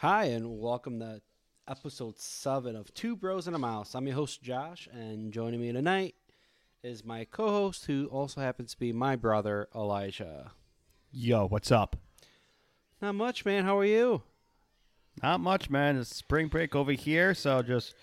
Hi, 0.00 0.24
and 0.24 0.60
welcome 0.60 0.98
to 1.00 1.22
episode 1.66 2.18
seven 2.18 2.76
of 2.76 2.92
Two 2.92 3.16
Bros 3.16 3.46
and 3.46 3.56
a 3.56 3.58
Mouse. 3.58 3.94
I'm 3.94 4.06
your 4.06 4.14
host, 4.14 4.42
Josh, 4.42 4.86
and 4.92 5.32
joining 5.32 5.58
me 5.58 5.72
tonight 5.72 6.14
is 6.82 7.02
my 7.02 7.24
co 7.24 7.48
host, 7.48 7.86
who 7.86 8.06
also 8.12 8.42
happens 8.42 8.72
to 8.72 8.78
be 8.78 8.92
my 8.92 9.16
brother, 9.16 9.68
Elijah. 9.74 10.52
Yo, 11.10 11.46
what's 11.48 11.72
up? 11.72 11.96
Not 13.00 13.14
much, 13.14 13.46
man. 13.46 13.64
How 13.64 13.78
are 13.78 13.86
you? 13.86 14.20
Not 15.22 15.40
much, 15.40 15.70
man. 15.70 15.96
It's 15.96 16.14
spring 16.14 16.48
break 16.48 16.76
over 16.76 16.92
here, 16.92 17.32
so 17.32 17.62
just 17.62 17.94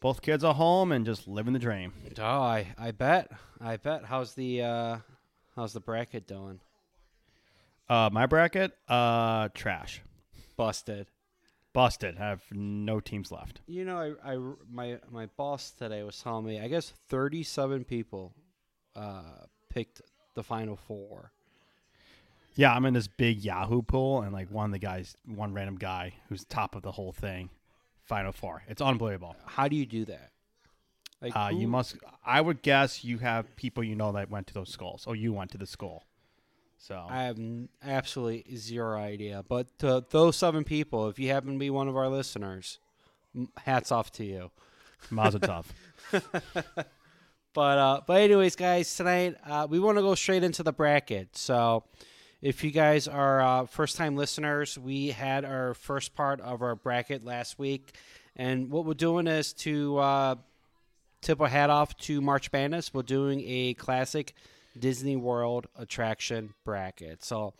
both 0.00 0.22
kids 0.22 0.42
are 0.42 0.54
home 0.54 0.90
and 0.90 1.06
just 1.06 1.28
living 1.28 1.52
the 1.52 1.60
dream. 1.60 1.92
Oh, 2.18 2.24
I, 2.24 2.74
I 2.76 2.90
bet. 2.90 3.30
I 3.60 3.76
bet. 3.76 4.04
How's 4.06 4.34
the 4.34 4.62
uh, 4.62 4.96
how's 5.54 5.74
the 5.74 5.80
bracket 5.80 6.26
doing? 6.26 6.58
Uh, 7.88 8.10
my 8.12 8.26
bracket, 8.26 8.76
uh, 8.88 9.48
trash, 9.54 10.02
Busted. 10.56 11.06
Busted. 11.76 12.16
I 12.18 12.30
have 12.30 12.42
no 12.50 13.00
teams 13.00 13.30
left. 13.30 13.60
You 13.66 13.84
know, 13.84 14.16
I, 14.24 14.32
I 14.32 14.38
my 14.72 14.98
my 15.10 15.26
boss 15.36 15.70
today 15.72 16.02
was 16.02 16.18
telling 16.18 16.46
me 16.46 16.58
I 16.58 16.68
guess 16.68 16.90
37 17.08 17.84
people 17.84 18.32
uh, 18.96 19.44
picked 19.68 20.00
the 20.34 20.42
final 20.42 20.76
four. 20.76 21.32
Yeah, 22.54 22.74
I'm 22.74 22.86
in 22.86 22.94
this 22.94 23.06
big 23.06 23.44
Yahoo 23.44 23.82
pool, 23.82 24.22
and 24.22 24.32
like 24.32 24.50
one 24.50 24.64
of 24.64 24.72
the 24.72 24.78
guys, 24.78 25.14
one 25.26 25.52
random 25.52 25.76
guy 25.76 26.14
who's 26.30 26.46
top 26.46 26.74
of 26.74 26.82
the 26.82 26.92
whole 26.92 27.12
thing, 27.12 27.50
final 28.02 28.32
four. 28.32 28.62
It's 28.66 28.80
unbelievable. 28.80 29.36
How 29.44 29.68
do 29.68 29.76
you 29.76 29.84
do 29.84 30.06
that? 30.06 30.30
Like 31.20 31.36
Uh, 31.36 31.50
you 31.52 31.68
must. 31.68 31.96
I 32.24 32.40
would 32.40 32.62
guess 32.62 33.04
you 33.04 33.18
have 33.18 33.54
people 33.56 33.84
you 33.84 33.94
know 33.94 34.12
that 34.12 34.30
went 34.30 34.46
to 34.46 34.54
those 34.54 34.70
schools, 34.70 35.04
or 35.06 35.14
you 35.14 35.34
went 35.34 35.50
to 35.50 35.58
the 35.58 35.66
school. 35.66 36.04
So 36.78 37.04
I 37.08 37.24
have 37.24 37.38
absolutely 37.84 38.56
zero 38.56 38.98
idea. 38.98 39.44
But 39.48 39.78
to 39.80 40.04
those 40.10 40.36
seven 40.36 40.64
people, 40.64 41.08
if 41.08 41.18
you 41.18 41.30
happen 41.30 41.54
to 41.54 41.58
be 41.58 41.70
one 41.70 41.88
of 41.88 41.96
our 41.96 42.08
listeners, 42.08 42.78
hats 43.58 43.90
off 43.90 44.12
to 44.12 44.24
you. 44.24 44.50
Mazel 45.10 45.40
tov. 45.40 45.66
But 47.56 47.78
uh, 47.78 48.00
but 48.06 48.20
anyways, 48.20 48.54
guys, 48.54 48.94
tonight 48.94 49.36
uh, 49.42 49.66
we 49.68 49.80
want 49.80 49.96
to 49.96 50.02
go 50.02 50.14
straight 50.14 50.44
into 50.44 50.62
the 50.62 50.74
bracket. 50.74 51.34
So 51.38 51.84
if 52.42 52.62
you 52.62 52.70
guys 52.70 53.08
are 53.08 53.40
uh, 53.40 53.64
first 53.64 53.96
time 53.96 54.14
listeners, 54.14 54.78
we 54.78 55.08
had 55.08 55.46
our 55.46 55.72
first 55.72 56.14
part 56.14 56.38
of 56.42 56.60
our 56.60 56.74
bracket 56.74 57.24
last 57.24 57.58
week, 57.58 57.94
and 58.36 58.70
what 58.70 58.84
we're 58.84 58.92
doing 58.92 59.26
is 59.26 59.54
to 59.54 59.96
uh, 59.96 60.34
tip 61.22 61.40
our 61.40 61.48
hat 61.48 61.70
off 61.70 61.96
to 61.96 62.20
March 62.20 62.52
Madness. 62.52 62.92
We're 62.92 63.00
doing 63.00 63.42
a 63.46 63.72
classic 63.72 64.34
Disney 64.80 65.16
World 65.16 65.66
attraction 65.76 66.54
bracket. 66.64 67.24
So 67.24 67.54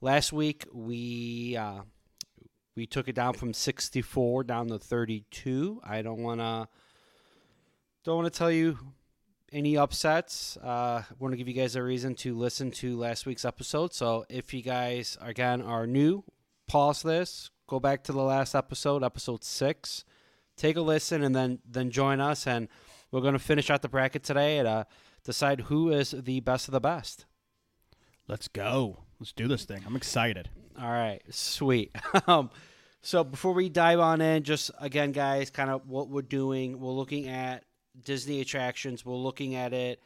last 0.00 0.32
week 0.32 0.66
we 0.72 1.56
uh, 1.56 1.80
we 2.74 2.86
took 2.86 3.08
it 3.08 3.14
down 3.14 3.34
from 3.34 3.52
64 3.54 4.44
down 4.44 4.68
to 4.68 4.78
32. 4.78 5.80
I 5.84 6.02
don't 6.02 6.22
want 6.22 6.40
to 6.40 6.68
don't 8.04 8.16
want 8.16 8.32
to 8.32 8.38
tell 8.38 8.50
you 8.50 8.78
any 9.52 9.76
upsets. 9.76 10.56
Uh, 10.62 11.02
I 11.02 11.14
want 11.18 11.32
to 11.32 11.38
give 11.38 11.48
you 11.48 11.54
guys 11.54 11.76
a 11.76 11.82
reason 11.82 12.14
to 12.16 12.36
listen 12.36 12.70
to 12.72 12.96
last 12.96 13.26
week's 13.26 13.44
episode. 13.44 13.94
So 13.94 14.24
if 14.28 14.52
you 14.52 14.62
guys 14.62 15.16
again 15.20 15.62
are 15.62 15.86
new, 15.86 16.24
pause 16.68 17.02
this, 17.02 17.50
go 17.66 17.80
back 17.80 18.04
to 18.04 18.12
the 18.12 18.22
last 18.22 18.54
episode, 18.54 19.02
episode 19.02 19.42
six, 19.42 20.04
take 20.56 20.76
a 20.76 20.82
listen, 20.82 21.22
and 21.22 21.34
then 21.34 21.60
then 21.68 21.90
join 21.90 22.20
us. 22.20 22.46
And 22.46 22.68
we're 23.10 23.20
going 23.22 23.32
to 23.32 23.38
finish 23.38 23.70
out 23.70 23.82
the 23.82 23.88
bracket 23.88 24.22
today 24.22 24.58
and 24.58 24.68
uh, 24.68 24.84
decide 25.26 25.62
who 25.62 25.90
is 25.90 26.12
the 26.12 26.40
best 26.40 26.68
of 26.68 26.72
the 26.72 26.80
best. 26.80 27.26
Let's 28.28 28.48
go. 28.48 29.04
Let's 29.20 29.32
do 29.32 29.48
this 29.48 29.64
thing. 29.64 29.82
I'm 29.86 29.96
excited. 29.96 30.48
All 30.80 30.90
right, 30.90 31.22
sweet. 31.30 31.94
um, 32.26 32.50
so 33.02 33.22
before 33.22 33.52
we 33.52 33.68
dive 33.68 34.00
on 34.00 34.20
in, 34.20 34.42
just 34.42 34.70
again, 34.80 35.12
guys, 35.12 35.50
kind 35.50 35.70
of 35.70 35.88
what 35.88 36.08
we're 36.08 36.22
doing. 36.22 36.80
We're 36.80 36.92
looking 36.92 37.28
at 37.28 37.64
Disney 38.04 38.40
attractions. 38.40 39.04
We're 39.04 39.14
looking 39.14 39.54
at 39.54 39.72
it 39.72 40.02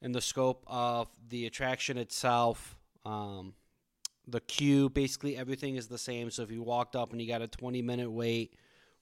in 0.00 0.12
the 0.12 0.20
scope 0.20 0.64
of 0.66 1.08
the 1.28 1.46
attraction 1.46 1.98
itself. 1.98 2.76
Um, 3.04 3.54
the 4.26 4.40
queue, 4.40 4.88
basically 4.88 5.36
everything 5.36 5.76
is 5.76 5.88
the 5.88 5.98
same. 5.98 6.30
So 6.30 6.42
if 6.42 6.50
you 6.50 6.62
walked 6.62 6.96
up 6.96 7.12
and 7.12 7.20
you 7.20 7.28
got 7.28 7.42
a 7.42 7.48
20 7.48 7.82
minute 7.82 8.10
wait, 8.10 8.54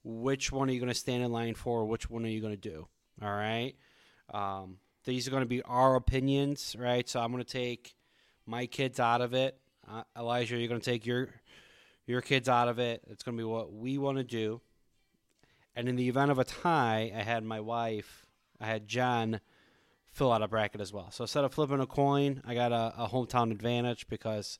which 0.05 0.51
one 0.51 0.69
are 0.69 0.73
you 0.73 0.81
going 0.81 0.89
to 0.89 0.99
stand 0.99 1.23
in 1.23 1.31
line 1.31 1.55
for? 1.55 1.85
Which 1.85 2.11
one 2.11 2.25
are 2.25 2.29
you 2.29 2.41
going 2.41 2.59
to 2.59 2.69
do? 2.71 2.89
All 3.23 3.31
right. 3.31 3.75
Um, 4.33 4.79
these 5.05 5.27
are 5.27 5.31
going 5.31 5.43
to 5.43 5.49
be 5.49 5.63
our 5.63 5.97
opinions, 5.97 6.77
right? 6.79 7.09
So 7.09 7.21
I'm 7.21 7.33
going 7.33 7.45
to 7.45 7.51
take 7.51 7.95
my 8.47 8.67
kids 8.67 9.01
out 9.01 9.21
of 9.21 9.35
it. 9.35 9.59
Uh, 9.89 10.03
Elijah, 10.17 10.57
you're 10.57 10.69
going 10.69 10.81
to 10.81 10.91
take 10.91 11.07
your 11.07 11.29
your 12.07 12.21
kids 12.21 12.49
out 12.49 12.69
of 12.69 12.79
it. 12.79 13.03
It's 13.09 13.23
going 13.23 13.37
to 13.37 13.41
be 13.41 13.47
what 13.47 13.73
we 13.73 13.99
want 13.99 14.19
to 14.19 14.25
do. 14.25 14.61
And 15.75 15.89
in 15.89 15.97
the 15.97 16.09
event 16.09 16.31
of 16.31 16.39
a 16.39 16.45
tie, 16.45 17.13
I 17.15 17.23
had 17.23 17.45
my 17.45 17.61
wife, 17.61 18.27
I 18.61 18.67
had 18.67 18.87
Jen 18.87 19.41
fill 20.13 20.33
out 20.33 20.43
a 20.43 20.49
bracket 20.49 20.81
as 20.81 20.93
well. 20.93 21.11
So 21.11 21.25
instead 21.25 21.45
of 21.45 21.55
flipping 21.55 21.81
a 21.81 21.87
coin, 21.87 22.43
I 22.45 22.55
got 22.55 22.73
a, 22.73 22.93
a 22.99 23.09
hometown 23.09 23.51
advantage 23.51 24.09
because 24.09 24.59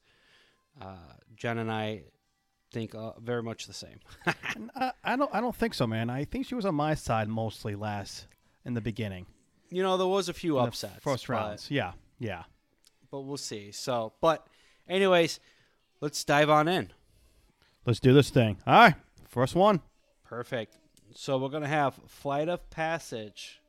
uh, 0.81 0.97
Jen 1.37 1.59
and 1.59 1.71
I 1.71 2.05
think 2.73 2.95
uh, 2.95 3.13
very 3.21 3.43
much 3.43 3.67
the 3.67 3.75
same. 3.75 4.01
I, 4.75 4.93
I 5.05 5.17
don't. 5.17 5.33
I 5.35 5.41
don't 5.41 5.55
think 5.55 5.75
so, 5.75 5.87
man. 5.87 6.09
I 6.09 6.25
think 6.25 6.47
she 6.47 6.55
was 6.55 6.65
on 6.65 6.75
my 6.75 6.95
side 6.95 7.29
mostly 7.29 7.75
last 7.75 8.27
in 8.65 8.75
the 8.75 8.81
beginning, 8.81 9.27
you 9.73 9.83
know, 9.83 9.97
there 9.97 10.07
was 10.07 10.29
a 10.29 10.33
few 10.35 10.59
upsets, 10.59 11.03
first 11.03 11.27
but- 11.27 11.33
rounds. 11.35 11.71
Yeah, 11.71 11.93
yeah. 12.19 12.45
but 13.11 13.21
we'll 13.21 13.37
see. 13.37 13.73
So, 13.73 14.13
but 14.21 14.47
anyways, 14.89 15.41
let's 16.01 16.23
dive 16.25 16.51
on 16.51 16.69
in. 16.69 16.93
Let's 17.87 18.01
do 18.01 18.13
this 18.13 18.31
thing. 18.31 18.59
All 18.67 18.75
right, 18.75 18.95
first 19.29 19.55
one. 19.55 19.81
Perfect. 20.25 20.77
So 21.15 21.37
we're 21.39 21.49
gonna 21.49 21.67
have 21.69 21.95
Flight 22.07 22.49
of 22.49 22.69
Passage 22.71 23.61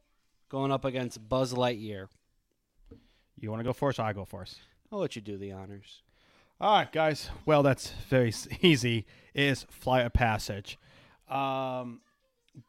going 0.50 0.72
up 0.72 0.86
against 0.86 1.28
Buzz 1.28 1.54
Lightyear. 1.54 2.08
You 3.40 3.50
want 3.50 3.60
to 3.60 3.64
go 3.66 3.74
first? 3.74 4.00
Or 4.00 4.04
I 4.04 4.14
go 4.14 4.24
first. 4.26 4.60
I'll 4.92 5.00
let 5.00 5.16
you 5.16 5.22
do 5.22 5.38
the 5.38 5.52
honors. 5.52 6.04
All 6.62 6.78
right, 6.78 6.92
guys. 6.92 7.30
Well, 7.46 7.64
that's 7.64 7.90
very 8.10 8.32
easy. 8.62 9.06
Is 9.34 9.66
Flight 9.72 10.06
of 10.06 10.14
Passage. 10.14 10.78
Um, 11.28 12.02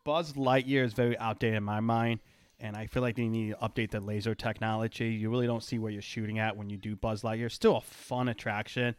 Buzz 0.05 0.33
Lightyear 0.33 0.83
is 0.85 0.95
very 0.95 1.17
outdated 1.19 1.59
in 1.59 1.63
my 1.63 1.81
mind, 1.81 2.21
and 2.61 2.77
I 2.77 2.87
feel 2.87 3.03
like 3.03 3.17
they 3.17 3.29
need 3.29 3.51
to 3.51 3.57
update 3.57 3.91
the 3.91 4.01
laser 4.01 4.35
technology. 4.35 5.09
You 5.09 5.31
really 5.31 5.47
don't 5.47 5.63
see 5.63 5.79
where 5.79 5.91
you're 5.93 6.03
shooting 6.03 6.39
at 6.39 6.57
when 6.57 6.71
you 6.71 6.77
do 6.77 6.97
Buzz 6.97 7.23
Lightyear. 7.23 7.51
Still 7.51 7.77
a 7.77 7.81
fun 7.81 8.29
attraction, 8.29 8.95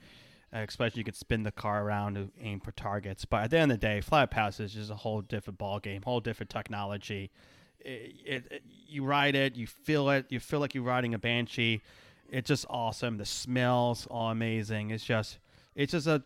especially 0.53 0.99
you 0.99 1.03
could 1.05 1.15
spin 1.15 1.43
the 1.43 1.51
car 1.51 1.83
around 1.83 2.15
to 2.15 2.29
aim 2.41 2.59
for 2.59 2.71
targets. 2.71 3.25
But 3.25 3.43
at 3.43 3.49
the 3.51 3.57
end 3.59 3.71
of 3.71 3.79
the 3.79 3.87
day, 3.87 4.01
Flight 4.01 4.31
Passage 4.31 4.75
is 4.75 4.89
a 4.89 4.95
whole 4.95 5.21
different 5.21 5.57
ball 5.57 5.79
game, 5.79 6.01
whole 6.03 6.19
different 6.19 6.49
technology. 6.49 7.31
It, 7.79 8.15
it, 8.25 8.43
it- 8.51 8.63
you 8.87 9.03
ride 9.03 9.35
it, 9.35 9.55
you 9.55 9.67
feel 9.67 10.09
it, 10.11 10.27
you 10.29 10.39
feel 10.39 10.59
like 10.59 10.73
you're 10.75 10.83
riding 10.83 11.13
a 11.13 11.19
Banshee 11.19 11.81
it's 12.29 12.47
just 12.47 12.65
awesome. 12.71 13.17
The 13.17 13.25
smells 13.25 14.07
are 14.09 14.31
amazing. 14.31 14.89
It's 14.89 15.05
just 15.05 15.37
it's 15.75 15.91
just 15.91 16.07
a 16.07 16.23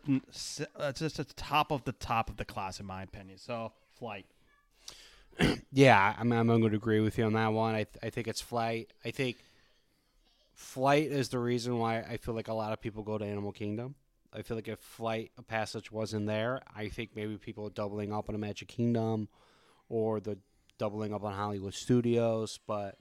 it's 0.78 1.00
just 1.00 1.18
a 1.18 1.24
top 1.24 1.70
of 1.70 1.84
the 1.84 1.92
top 1.92 2.30
of 2.30 2.38
the 2.38 2.44
class 2.46 2.80
in 2.80 2.86
my 2.86 3.02
opinion. 3.02 3.36
So 3.38 3.72
flight. 3.98 4.24
Yeah, 5.72 6.16
I'm, 6.18 6.32
I'm 6.32 6.48
going 6.48 6.68
to 6.68 6.76
agree 6.76 6.98
with 6.98 7.16
you 7.16 7.24
on 7.24 7.34
that 7.34 7.52
one. 7.52 7.76
I, 7.76 7.84
th- 7.84 7.98
I 8.02 8.10
think 8.10 8.26
it's 8.26 8.40
Flight. 8.40 8.92
I 9.04 9.12
think 9.12 9.36
Flight 10.52 11.12
is 11.12 11.28
the 11.28 11.38
reason 11.38 11.78
why 11.78 12.00
I 12.00 12.16
feel 12.16 12.34
like 12.34 12.48
a 12.48 12.54
lot 12.54 12.72
of 12.72 12.80
people 12.80 13.04
go 13.04 13.16
to 13.18 13.24
Animal 13.24 13.52
Kingdom. 13.52 13.94
I 14.32 14.42
feel 14.42 14.56
like 14.56 14.68
if 14.68 14.80
Flight 14.80 15.30
of 15.38 15.46
Passage 15.46 15.92
wasn't 15.92 16.26
there, 16.26 16.60
I 16.74 16.88
think 16.88 17.10
maybe 17.14 17.36
people 17.36 17.66
are 17.66 17.70
doubling 17.70 18.12
up 18.12 18.28
on 18.28 18.34
a 18.34 18.38
Magic 18.38 18.68
Kingdom 18.68 19.28
or 19.88 20.20
the 20.20 20.38
doubling 20.78 21.14
up 21.14 21.24
on 21.24 21.34
Hollywood 21.34 21.74
Studios. 21.74 22.58
But 22.66 22.98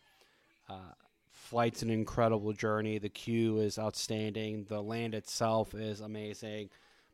uh, 0.70 0.94
Flight's 1.32 1.82
an 1.82 1.90
incredible 1.90 2.54
journey. 2.54 3.00
The 3.00 3.10
queue 3.10 3.60
is 3.60 3.80
outstanding. 3.80 4.66
The 4.70 4.82
land 4.82 5.16
itself 5.16 5.74
is 5.74 6.02
amazing. 6.02 6.70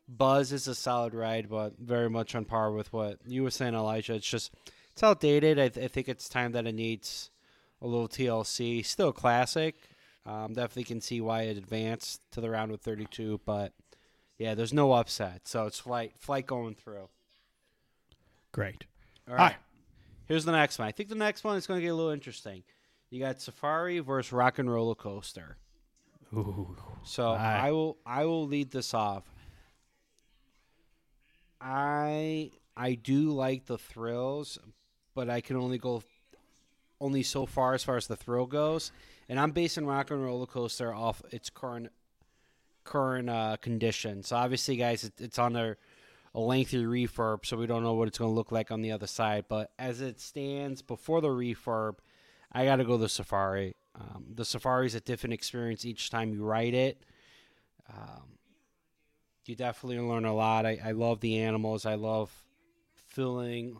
Buzz 0.08 0.52
is 0.52 0.68
a 0.68 0.74
solid 0.74 1.14
ride, 1.14 1.48
but 1.48 1.78
very 1.78 2.10
much 2.10 2.34
on 2.34 2.44
par 2.44 2.72
with 2.72 2.92
what 2.92 3.18
you 3.26 3.42
were 3.42 3.50
saying, 3.50 3.74
Elijah. 3.74 4.14
It's 4.14 4.28
just 4.28 4.52
it's 4.96 5.02
outdated. 5.02 5.58
I, 5.58 5.68
th- 5.68 5.84
I 5.84 5.88
think 5.88 6.08
it's 6.08 6.26
time 6.26 6.52
that 6.52 6.66
it 6.66 6.74
needs 6.74 7.30
a 7.82 7.86
little 7.86 8.08
TLC. 8.08 8.82
Still 8.82 9.10
a 9.10 9.12
classic. 9.12 9.74
Um, 10.24 10.54
definitely 10.54 10.84
can 10.84 11.02
see 11.02 11.20
why 11.20 11.42
it 11.42 11.58
advanced 11.58 12.22
to 12.30 12.40
the 12.40 12.48
round 12.48 12.72
with 12.72 12.80
32, 12.80 13.42
but 13.44 13.74
yeah, 14.38 14.54
there's 14.54 14.72
no 14.72 14.92
upset. 14.92 15.46
So 15.46 15.66
it's 15.66 15.78
flight 15.78 16.12
flight 16.18 16.46
going 16.46 16.74
through. 16.76 17.10
Great. 18.52 18.86
All 19.28 19.34
All 19.34 19.38
right. 19.38 19.50
right. 19.50 19.56
Here's 20.24 20.46
the 20.46 20.52
next 20.52 20.78
one. 20.78 20.88
I 20.88 20.92
think 20.92 21.10
the 21.10 21.14
next 21.14 21.44
one 21.44 21.58
is 21.58 21.66
going 21.66 21.78
to 21.78 21.84
get 21.84 21.92
a 21.92 21.94
little 21.94 22.10
interesting. 22.10 22.62
You 23.10 23.20
got 23.20 23.42
Safari 23.42 23.98
versus 23.98 24.32
Rock 24.32 24.58
and 24.58 24.70
Roller 24.70 24.94
Coaster. 24.94 25.58
Ooh. 26.34 26.74
So 27.04 27.32
right. 27.34 27.66
I 27.66 27.72
will 27.72 27.98
I 28.06 28.24
will 28.24 28.46
lead 28.46 28.70
this 28.70 28.94
off. 28.94 29.24
I 31.60 32.52
I 32.74 32.94
do 32.94 33.30
like 33.30 33.66
the 33.66 33.78
thrills, 33.78 34.58
but 35.16 35.28
I 35.28 35.40
can 35.40 35.56
only 35.56 35.78
go 35.78 36.04
only 37.00 37.24
so 37.24 37.46
far 37.46 37.74
as 37.74 37.82
far 37.82 37.96
as 37.96 38.06
the 38.06 38.16
thrill 38.16 38.46
goes. 38.46 38.92
And 39.28 39.40
I'm 39.40 39.50
basing 39.50 39.86
Rock 39.86 40.12
and 40.12 40.22
Roller 40.22 40.46
Coaster 40.46 40.94
off 40.94 41.22
its 41.32 41.50
current 41.50 41.90
current 42.84 43.28
uh, 43.28 43.56
condition. 43.60 44.22
So 44.22 44.36
obviously, 44.36 44.76
guys, 44.76 45.02
it, 45.02 45.14
it's 45.18 45.40
under 45.40 45.78
a 46.34 46.40
lengthy 46.40 46.84
refurb, 46.84 47.44
so 47.44 47.56
we 47.56 47.66
don't 47.66 47.82
know 47.82 47.94
what 47.94 48.06
it's 48.06 48.18
going 48.18 48.30
to 48.30 48.34
look 48.34 48.52
like 48.52 48.70
on 48.70 48.82
the 48.82 48.92
other 48.92 49.08
side. 49.08 49.46
But 49.48 49.72
as 49.78 50.00
it 50.00 50.20
stands 50.20 50.82
before 50.82 51.20
the 51.20 51.28
refurb, 51.28 51.96
I 52.52 52.66
got 52.66 52.76
to 52.76 52.84
go 52.84 52.96
the 52.96 53.08
Safari. 53.08 53.74
Um, 53.98 54.26
the 54.34 54.44
Safari 54.44 54.86
is 54.86 54.94
a 54.94 55.00
different 55.00 55.32
experience 55.32 55.84
each 55.84 56.10
time 56.10 56.32
you 56.32 56.44
ride 56.44 56.74
it. 56.74 57.02
Um, 57.90 58.38
you 59.46 59.56
definitely 59.56 59.98
learn 59.98 60.24
a 60.24 60.34
lot. 60.34 60.66
I, 60.66 60.78
I 60.84 60.90
love 60.92 61.20
the 61.20 61.38
animals. 61.38 61.86
I 61.86 61.94
love 61.94 62.30
feeling 63.08 63.78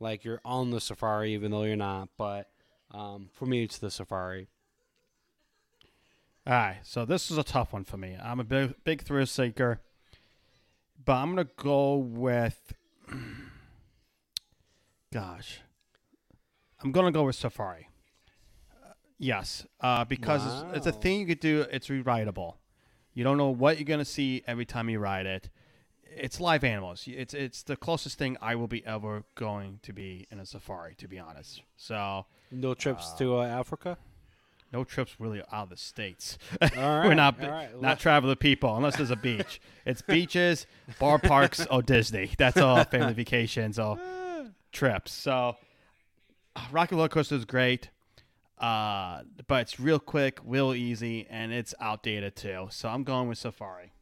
like 0.00 0.24
you're 0.24 0.40
on 0.44 0.70
the 0.70 0.80
safari, 0.80 1.34
even 1.34 1.50
though 1.50 1.64
you're 1.64 1.76
not. 1.76 2.08
But 2.16 2.48
um, 2.92 3.28
for 3.32 3.46
me, 3.46 3.62
it's 3.62 3.78
the 3.78 3.90
safari. 3.90 4.48
All 6.46 6.52
right, 6.52 6.78
so 6.84 7.04
this 7.04 7.30
is 7.30 7.38
a 7.38 7.42
tough 7.42 7.72
one 7.72 7.82
for 7.84 7.96
me. 7.96 8.16
I'm 8.22 8.38
a 8.38 8.44
big 8.44 8.74
big 8.84 9.02
thrill 9.02 9.26
seeker, 9.26 9.80
but 11.04 11.14
I'm 11.14 11.30
gonna 11.30 11.48
go 11.56 11.96
with. 11.96 12.72
Gosh, 15.12 15.60
I'm 16.82 16.92
gonna 16.92 17.10
go 17.10 17.24
with 17.24 17.34
Safari. 17.36 17.88
Uh, 18.70 18.92
yes, 19.18 19.66
uh, 19.80 20.04
because 20.04 20.44
it's, 20.44 20.76
it's 20.76 20.86
a 20.86 20.92
thing 20.92 21.20
you 21.20 21.26
could 21.26 21.40
do. 21.40 21.64
It's 21.70 21.88
rewritable. 21.88 22.58
You 23.14 23.24
don't 23.24 23.38
know 23.38 23.48
what 23.48 23.78
you're 23.78 23.84
gonna 23.84 24.04
see 24.04 24.44
every 24.46 24.66
time 24.66 24.88
you 24.88 25.00
ride 25.00 25.26
it. 25.26 25.48
It's 26.16 26.40
live 26.40 26.64
animals. 26.64 27.04
It's 27.06 27.34
it's 27.34 27.62
the 27.62 27.76
closest 27.76 28.18
thing 28.18 28.36
I 28.40 28.54
will 28.54 28.66
be 28.68 28.84
ever 28.86 29.24
going 29.34 29.80
to 29.82 29.92
be 29.92 30.26
in 30.30 30.40
a 30.40 30.46
safari. 30.46 30.94
To 30.96 31.08
be 31.08 31.18
honest, 31.18 31.62
so 31.76 32.26
No 32.50 32.74
trips 32.74 33.12
to 33.14 33.36
uh, 33.38 33.44
Africa. 33.46 33.98
no 34.72 34.82
trips 34.84 35.16
really 35.18 35.40
out 35.52 35.64
of 35.64 35.68
the 35.70 35.76
states. 35.76 36.38
We're 36.76 37.14
not 37.14 37.38
right. 37.40 37.80
not 37.80 37.98
traveling 37.98 38.36
people 38.36 38.74
unless 38.76 38.96
there's 38.96 39.10
a 39.10 39.16
beach. 39.16 39.60
it's 39.86 40.02
beaches, 40.02 40.66
bar 40.98 41.18
parks, 41.18 41.66
or 41.66 41.82
Disney. 41.82 42.30
That's 42.38 42.56
all 42.58 42.82
family 42.84 43.14
vacations 43.24 43.78
or 43.78 43.98
trips. 44.72 45.12
So, 45.12 45.56
uh, 46.56 46.60
Rock 46.72 46.90
and 46.90 46.98
Roller 46.98 47.08
Coaster 47.08 47.34
is 47.36 47.44
great, 47.44 47.90
uh, 48.58 49.22
but 49.46 49.62
it's 49.62 49.78
real 49.78 49.98
quick, 49.98 50.40
real 50.44 50.72
easy, 50.74 51.26
and 51.28 51.52
it's 51.52 51.74
outdated 51.80 52.36
too. 52.36 52.68
So 52.70 52.88
I'm 52.88 53.04
going 53.04 53.28
with 53.28 53.38
Safari. 53.38 53.92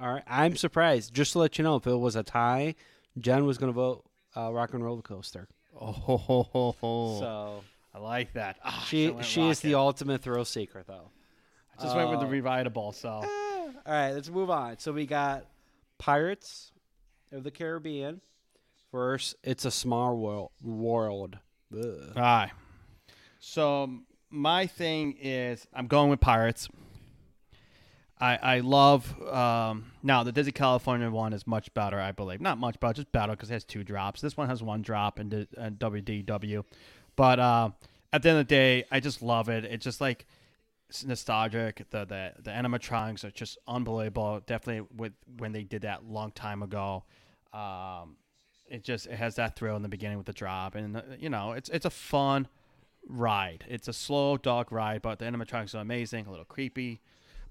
All 0.00 0.14
right. 0.14 0.22
I'm 0.26 0.56
surprised. 0.56 1.12
Just 1.14 1.32
to 1.32 1.38
let 1.38 1.58
you 1.58 1.64
know, 1.64 1.76
if 1.76 1.86
it 1.86 1.94
was 1.94 2.16
a 2.16 2.22
tie, 2.22 2.74
Jen 3.18 3.44
was 3.44 3.58
going 3.58 3.72
to 3.72 3.74
vote 3.76 4.04
uh, 4.36 4.52
Rock 4.52 4.72
and 4.74 4.84
Roller 4.84 5.02
Coaster. 5.02 5.48
Oh, 5.78 5.92
ho, 5.92 6.16
ho, 6.16 6.76
ho. 6.80 7.20
So 7.20 7.64
I 7.94 7.98
like 7.98 8.32
that. 8.34 8.56
Ah, 8.64 8.84
she 8.88 9.14
she 9.22 9.48
is 9.48 9.60
the 9.60 9.74
ultimate 9.74 10.22
thrill 10.22 10.44
seeker, 10.44 10.82
though. 10.86 11.10
I 11.78 11.82
just 11.82 11.96
went 11.96 12.10
with 12.10 12.20
the 12.20 12.26
uh, 12.26 12.30
rewritable. 12.30 12.94
So 12.94 13.08
All 13.10 13.72
right, 13.86 14.12
let's 14.12 14.28
move 14.28 14.50
on. 14.50 14.78
So 14.78 14.92
we 14.92 15.06
got 15.06 15.46
Pirates 15.98 16.72
of 17.32 17.44
the 17.44 17.50
Caribbean. 17.50 18.20
First, 18.90 19.36
it's 19.44 19.64
a 19.64 19.70
small 19.70 20.16
world. 20.16 20.50
World. 20.62 21.38
Ugh. 21.72 22.12
All 22.16 22.22
right. 22.22 22.50
So 23.38 24.00
my 24.30 24.66
thing 24.66 25.16
is, 25.20 25.66
I'm 25.72 25.86
going 25.86 26.10
with 26.10 26.20
Pirates. 26.20 26.68
I 28.20 28.38
I 28.42 28.60
love 28.60 29.20
um, 29.22 29.92
now 30.02 30.22
the 30.22 30.32
Disney 30.32 30.52
California 30.52 31.10
one 31.10 31.32
is 31.32 31.46
much 31.46 31.72
better, 31.74 31.98
I 31.98 32.12
believe. 32.12 32.40
Not 32.40 32.58
much 32.58 32.78
better, 32.80 32.94
just 32.94 33.12
better 33.12 33.32
because 33.32 33.50
it 33.50 33.54
has 33.54 33.64
two 33.64 33.84
drops. 33.84 34.20
This 34.20 34.36
one 34.36 34.48
has 34.48 34.62
one 34.62 34.82
drop 34.82 35.18
and 35.18 35.30
WDW, 35.30 36.64
but 37.16 37.38
uh, 37.38 37.70
at 38.12 38.22
the 38.22 38.28
end 38.30 38.38
of 38.38 38.46
the 38.46 38.54
day, 38.54 38.84
I 38.90 39.00
just 39.00 39.22
love 39.22 39.48
it. 39.48 39.64
It's 39.64 39.84
just 39.84 40.00
like 40.00 40.26
it's 40.88 41.04
nostalgic. 41.04 41.86
The 41.90 42.04
the 42.04 42.32
the 42.42 42.50
animatronics 42.50 43.24
are 43.24 43.30
just 43.30 43.58
unbelievable. 43.66 44.42
Definitely 44.46 44.86
with 44.96 45.12
when 45.38 45.52
they 45.52 45.62
did 45.62 45.82
that 45.82 46.04
long 46.04 46.32
time 46.32 46.62
ago. 46.62 47.04
Um, 47.52 48.16
it 48.68 48.84
just 48.84 49.06
it 49.06 49.16
has 49.16 49.36
that 49.36 49.56
thrill 49.56 49.76
in 49.76 49.82
the 49.82 49.88
beginning 49.88 50.18
with 50.18 50.26
the 50.26 50.32
drop, 50.32 50.74
and 50.74 50.96
uh, 50.96 51.02
you 51.18 51.28
know 51.28 51.52
it's 51.52 51.68
it's 51.70 51.86
a 51.86 51.90
fun 51.90 52.48
ride. 53.08 53.64
It's 53.68 53.88
a 53.88 53.92
slow 53.92 54.36
dog 54.36 54.72
ride, 54.72 55.02
but 55.02 55.18
the 55.18 55.24
animatronics 55.24 55.74
are 55.74 55.78
amazing. 55.78 56.26
A 56.26 56.30
little 56.30 56.44
creepy, 56.44 57.00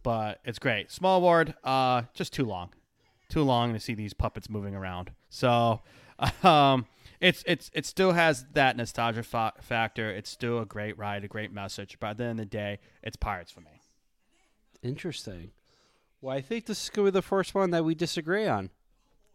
but 0.04 0.40
it's 0.46 0.60
great. 0.60 0.92
Small 0.92 1.22
World, 1.22 1.54
uh, 1.64 2.04
just 2.14 2.34
too 2.34 2.46
long, 2.46 2.70
too 3.30 3.44
long 3.44 3.74
to 3.74 3.80
see 3.80 3.94
these 3.94 4.14
puppets 4.14 4.50
moving 4.50 4.76
around. 4.76 5.12
So, 5.30 5.82
um, 6.44 6.86
it's 7.20 7.44
it's 7.46 7.70
it 7.74 7.86
still 7.86 8.14
has 8.14 8.46
that 8.54 8.78
nostalgia 8.78 9.24
fa- 9.24 9.54
factor. 9.62 10.10
It's 10.10 10.30
still 10.30 10.60
a 10.60 10.66
great 10.66 10.98
ride, 10.98 11.24
a 11.24 11.28
great 11.28 11.52
message. 11.52 11.98
But 12.00 12.12
at 12.12 12.18
the 12.18 12.24
end 12.26 12.40
of 12.40 12.46
the 12.50 12.58
day, 12.58 12.80
it's 13.04 13.18
Pirates 13.18 13.52
for 13.52 13.62
me. 13.62 13.82
Interesting. 14.82 15.52
Well, 16.22 16.36
I 16.36 16.42
think 16.42 16.66
this 16.66 16.84
is 16.84 16.90
going 16.90 17.08
to 17.08 17.12
be 17.12 17.18
the 17.18 17.22
first 17.22 17.54
one 17.56 17.72
that 17.72 17.84
we 17.84 17.96
disagree 17.96 18.48
on. 18.48 18.70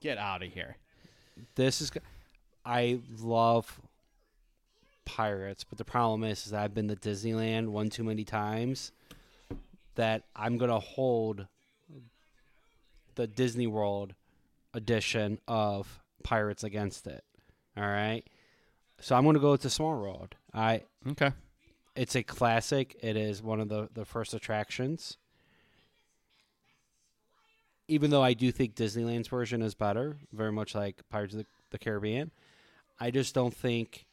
Get 0.01 0.19
out 0.19 0.43
of 0.43 0.53
here. 0.53 0.77
This 1.55 1.81
is. 1.81 1.91
I 2.65 3.01
love 3.19 3.81
pirates, 5.05 5.65
but 5.65 5.79
the 5.79 5.85
problem 5.85 6.25
is, 6.25 6.47
is 6.47 6.53
I've 6.53 6.75
been 6.75 6.89
to 6.89 6.97
Disneyland 6.97 7.69
one 7.69 7.91
too 7.91 8.05
many 8.05 8.25
times. 8.25 8.93
That 9.97 10.25
I'm 10.35 10.59
gonna 10.59 10.81
hold 10.81 11.47
the 13.15 13.27
Disney 13.27 13.67
World 13.67 14.15
edition 14.73 15.39
of 15.47 16.01
Pirates 16.25 16.65
against 16.65 17.07
it. 17.07 17.23
All 17.77 17.85
right. 17.85 18.23
So 19.01 19.15
I'm 19.15 19.25
gonna 19.25 19.39
go 19.39 19.53
with 19.53 19.63
the 19.63 19.71
Small 19.71 20.01
World. 20.01 20.35
I 20.53 20.83
Okay. 21.07 21.31
it's 21.95 22.17
a 22.17 22.23
classic. 22.23 22.97
It 23.03 23.17
is 23.17 23.43
one 23.43 23.61
of 23.61 23.69
the, 23.69 23.89
the 23.95 24.05
first 24.05 24.35
attractions. 24.35 25.17
Even 27.87 28.11
though 28.11 28.23
I 28.23 28.33
do 28.33 28.51
think 28.51 28.75
Disneyland's 28.75 29.29
version 29.29 29.61
is 29.61 29.75
better, 29.75 30.17
very 30.33 30.53
much 30.53 30.75
like 30.75 31.07
Pirates 31.11 31.35
of 31.35 31.41
the, 31.41 31.47
the 31.71 31.79
Caribbean, 31.79 32.31
I 32.99 33.11
just 33.11 33.35
don't 33.35 33.55
think. 33.55 34.07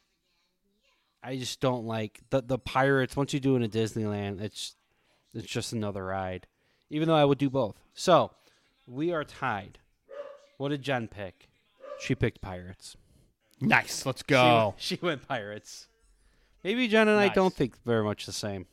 I 1.24 1.36
just 1.38 1.60
don't 1.60 1.86
like 1.86 2.20
the 2.30 2.42
the 2.42 2.58
pirates. 2.58 3.16
Once 3.16 3.32
you 3.32 3.40
do 3.40 3.56
it 3.56 3.62
in 3.62 3.70
Disneyland, 3.70 4.40
it's 4.40 4.74
it's 5.34 5.46
just 5.46 5.72
another 5.72 6.04
ride. 6.06 6.46
Even 6.90 7.08
though 7.08 7.14
I 7.16 7.24
would 7.24 7.38
do 7.38 7.48
both. 7.50 7.76
So 7.94 8.32
we 8.86 9.12
are 9.12 9.24
tied. 9.24 9.78
What 10.58 10.68
did 10.68 10.82
Jen 10.82 11.08
pick? 11.08 11.48
She 12.00 12.14
picked 12.14 12.40
pirates. 12.40 12.96
Nice. 13.60 14.04
Let's 14.04 14.22
go. 14.22 14.66
went- 14.68 14.80
She, 14.80 14.98
went 15.00 15.26
pirates. 15.26 15.88
Maybe 16.64 16.86
Jen 16.88 17.08
and 17.08 17.18
I 17.18 17.28
don't 17.28 17.54
think 17.54 17.74
very 17.84 18.04
much 18.04 18.26
the 18.26 18.32
same. 18.32 18.66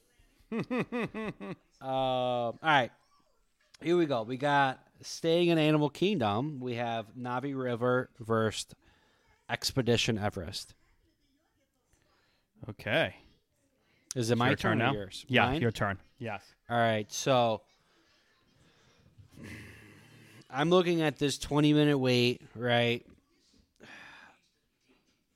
uh, 0.51 0.63
all 1.81 2.57
right. 2.61 2.91
Here 3.81 3.95
we 3.95 4.05
go. 4.05 4.23
We 4.23 4.35
got 4.37 4.79
staying 5.01 5.49
in 5.49 5.57
Animal 5.57 5.89
Kingdom. 5.89 6.59
We 6.59 6.75
have 6.75 7.05
Navi 7.17 7.55
River 7.55 8.09
versus 8.19 8.65
Expedition 9.49 10.17
Everest. 10.17 10.73
Okay. 12.69 13.15
Is 14.15 14.31
it 14.31 14.37
my 14.37 14.47
Your 14.49 14.55
turn, 14.55 14.79
turn 14.79 14.81
or 14.81 14.85
now? 14.91 14.93
yours? 14.93 15.25
Yeah, 15.29 15.45
Mine? 15.45 15.61
your 15.61 15.71
turn. 15.71 15.97
Yes. 16.19 16.43
All 16.69 16.77
right, 16.77 17.11
so 17.11 17.61
I'm 20.49 20.69
looking 20.69 21.01
at 21.01 21.17
this 21.17 21.37
20 21.37 21.73
minute 21.73 21.97
wait, 21.97 22.41
right? 22.55 23.05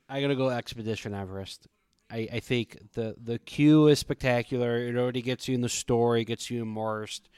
I 0.09 0.21
gotta 0.21 0.35
go 0.35 0.49
Expedition 0.49 1.13
Everest. 1.13 1.67
I, 2.11 2.27
I 2.33 2.39
think 2.41 2.77
the 2.93 3.15
the 3.23 3.39
queue 3.39 3.87
is 3.87 3.99
spectacular. 3.99 4.77
It 4.77 4.97
already 4.97 5.21
gets 5.21 5.47
you 5.47 5.55
in 5.55 5.61
the 5.61 5.69
story, 5.69 6.25
gets 6.25 6.51
you 6.51 6.61
immersed. 6.61 7.29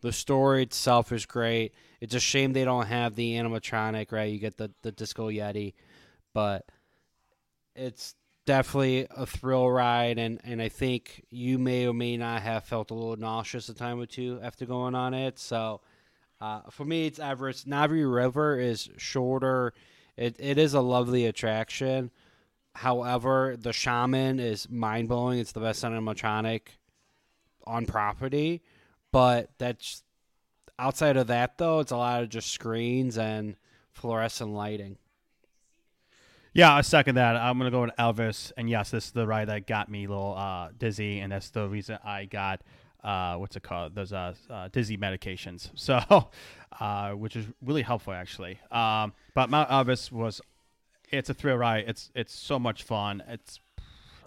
The 0.00 0.12
story 0.12 0.64
itself 0.64 1.12
is 1.12 1.24
great. 1.24 1.74
It's 2.00 2.14
a 2.14 2.20
shame 2.20 2.52
they 2.52 2.64
don't 2.64 2.86
have 2.86 3.14
the 3.14 3.34
animatronic, 3.34 4.12
right? 4.12 4.30
You 4.30 4.38
get 4.38 4.56
the, 4.56 4.70
the 4.82 4.92
Disco 4.92 5.28
Yeti, 5.28 5.74
but 6.34 6.64
it's 7.74 8.14
definitely 8.48 9.06
a 9.10 9.26
thrill 9.26 9.70
ride, 9.70 10.18
and, 10.18 10.40
and 10.42 10.62
I 10.62 10.70
think 10.70 11.22
you 11.28 11.58
may 11.58 11.86
or 11.86 11.92
may 11.92 12.16
not 12.16 12.40
have 12.40 12.64
felt 12.64 12.90
a 12.90 12.94
little 12.94 13.16
nauseous 13.16 13.68
a 13.68 13.74
time 13.74 14.00
or 14.00 14.06
two 14.06 14.40
after 14.42 14.64
going 14.64 14.94
on 14.94 15.12
it. 15.12 15.38
So 15.38 15.82
uh, 16.40 16.62
for 16.70 16.86
me, 16.86 17.06
it's 17.06 17.18
Everest. 17.18 17.68
Navi 17.68 18.10
River 18.10 18.58
is 18.58 18.88
shorter. 18.96 19.74
It, 20.16 20.36
it 20.38 20.56
is 20.56 20.72
a 20.72 20.80
lovely 20.80 21.26
attraction. 21.26 22.10
However, 22.74 23.54
the 23.60 23.74
Shaman 23.74 24.40
is 24.40 24.70
mind 24.70 25.08
blowing. 25.08 25.40
It's 25.40 25.52
the 25.52 25.60
best 25.60 25.84
animatronic 25.84 26.62
on 27.66 27.84
property, 27.84 28.62
but 29.12 29.50
that's 29.58 30.02
outside 30.78 31.18
of 31.18 31.26
that 31.26 31.58
though. 31.58 31.80
It's 31.80 31.92
a 31.92 31.98
lot 31.98 32.22
of 32.22 32.30
just 32.30 32.50
screens 32.50 33.18
and 33.18 33.56
fluorescent 33.92 34.52
lighting. 34.52 34.96
Yeah, 36.54 36.74
I 36.74 36.80
second 36.80 37.16
that. 37.16 37.36
I'm 37.36 37.58
gonna 37.58 37.70
go 37.70 37.82
with 37.82 37.90
Everest, 37.98 38.52
and 38.56 38.68
yes, 38.68 38.90
this 38.90 39.06
is 39.06 39.10
the 39.12 39.26
ride 39.26 39.48
that 39.48 39.66
got 39.66 39.90
me 39.90 40.06
a 40.06 40.08
little 40.08 40.34
uh, 40.36 40.70
dizzy, 40.78 41.20
and 41.20 41.30
that's 41.32 41.50
the 41.50 41.68
reason 41.68 41.98
I 42.04 42.24
got 42.24 42.62
uh, 43.02 43.36
what's 43.36 43.56
it 43.56 43.62
called? 43.62 43.94
Those 43.94 44.12
uh, 44.12 44.34
uh, 44.50 44.68
dizzy 44.68 44.96
medications. 44.96 45.70
So, 45.78 46.28
uh, 46.80 47.12
which 47.12 47.34
is 47.36 47.46
really 47.64 47.82
helpful 47.82 48.12
actually. 48.12 48.58
Um, 48.70 49.12
but 49.34 49.48
Mount 49.48 49.70
Everest 49.70 50.12
was, 50.12 50.40
it's 51.10 51.30
a 51.30 51.34
thrill 51.34 51.56
ride. 51.56 51.84
It's 51.86 52.10
it's 52.14 52.34
so 52.34 52.58
much 52.58 52.82
fun. 52.82 53.22
It's 53.28 53.58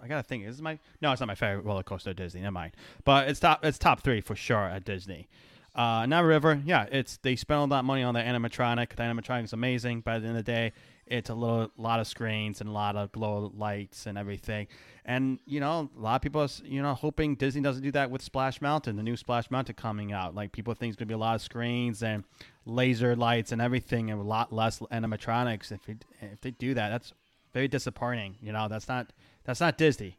I 0.02 0.08
gotta 0.08 0.24
think. 0.24 0.44
Is 0.44 0.60
my 0.60 0.78
no, 1.00 1.12
it's 1.12 1.20
not 1.20 1.28
my 1.28 1.34
favorite 1.36 1.64
roller 1.64 1.84
coaster 1.84 2.10
at 2.10 2.16
Disney. 2.16 2.40
Never 2.40 2.52
mind. 2.52 2.72
But 3.04 3.28
it's 3.28 3.38
top. 3.38 3.64
It's 3.64 3.78
top 3.78 4.00
three 4.00 4.20
for 4.20 4.34
sure 4.34 4.64
at 4.64 4.84
Disney. 4.84 5.28
Uh, 5.74 6.06
River, 6.22 6.60
yeah, 6.66 6.86
it's 6.90 7.18
they 7.18 7.36
spent 7.36 7.58
all 7.58 7.66
that 7.68 7.84
money 7.84 8.02
on 8.02 8.14
the 8.14 8.20
animatronic. 8.20 8.90
The 8.90 9.02
animatronic 9.02 9.44
is 9.44 9.52
amazing. 9.52 10.00
By 10.00 10.18
the 10.18 10.26
end 10.26 10.36
of 10.36 10.44
the 10.44 10.52
day, 10.52 10.72
it's 11.06 11.30
a 11.30 11.34
little 11.34 11.70
lot 11.76 12.00
of 12.00 12.06
screens 12.06 12.60
and 12.60 12.70
a 12.70 12.72
lot 12.72 12.96
of 12.96 13.12
glow 13.12 13.52
lights 13.54 14.06
and 14.06 14.16
everything. 14.16 14.66
And 15.04 15.40
you 15.46 15.60
know, 15.60 15.90
a 15.96 16.00
lot 16.00 16.16
of 16.16 16.22
people, 16.22 16.40
are, 16.42 16.48
you 16.64 16.80
know, 16.80 16.94
hoping 16.94 17.34
Disney 17.34 17.60
doesn't 17.60 17.82
do 17.82 17.90
that 17.92 18.10
with 18.10 18.22
Splash 18.22 18.60
Mountain, 18.60 18.96
the 18.96 19.02
new 19.02 19.16
Splash 19.16 19.50
Mountain 19.50 19.74
coming 19.74 20.12
out. 20.12 20.34
Like 20.34 20.52
people 20.52 20.74
think 20.74 20.92
it's 20.92 20.98
gonna 20.98 21.08
be 21.08 21.14
a 21.14 21.18
lot 21.18 21.34
of 21.34 21.42
screens 21.42 22.02
and 22.02 22.24
laser 22.64 23.16
lights 23.16 23.52
and 23.52 23.60
everything, 23.60 24.10
and 24.10 24.20
a 24.20 24.24
lot 24.24 24.52
less 24.52 24.78
animatronics. 24.78 25.72
If 25.72 25.88
it, 25.88 26.04
if 26.20 26.40
they 26.40 26.52
do 26.52 26.74
that, 26.74 26.90
that's 26.90 27.12
very 27.52 27.68
disappointing. 27.68 28.36
You 28.40 28.52
know, 28.52 28.68
that's 28.68 28.88
not 28.88 29.12
that's 29.44 29.60
not 29.60 29.76
Disney. 29.76 30.18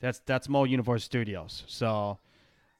That's 0.00 0.20
that's 0.26 0.48
more 0.48 0.66
Universal 0.66 1.04
Studios. 1.04 1.64
So 1.66 2.18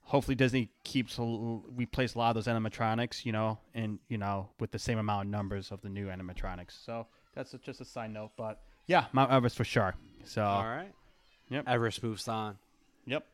hopefully 0.05 0.35
Disney 0.35 0.71
keeps 0.85 1.19
replace 1.19 2.15
a 2.15 2.19
lot 2.19 2.37
of 2.37 2.45
those 2.45 2.53
animatronics, 2.53 3.25
you 3.25 3.33
know, 3.33 3.59
and 3.75 3.99
you 4.09 4.19
know 4.19 4.51
with 4.61 4.71
the 4.71 4.79
same 4.79 4.99
amount 4.99 5.27
of 5.27 5.31
numbers 5.31 5.71
of 5.71 5.81
the 5.83 5.89
new 5.89 6.07
animatronics. 6.07 6.73
So 6.85 7.07
that's 7.35 7.55
just 7.63 7.81
a 7.81 7.85
side 7.85 8.13
note, 8.13 8.33
but 8.37 8.61
yeah, 8.87 9.07
Mount 9.13 9.31
Everest 9.31 9.57
for 9.57 9.65
sure. 9.65 9.95
So 10.25 10.43
all 10.43 10.65
right, 10.65 10.93
yep, 11.49 11.69
Everest 11.69 12.03
moves 12.03 12.29
on. 12.29 12.59
Yep, 13.07 13.27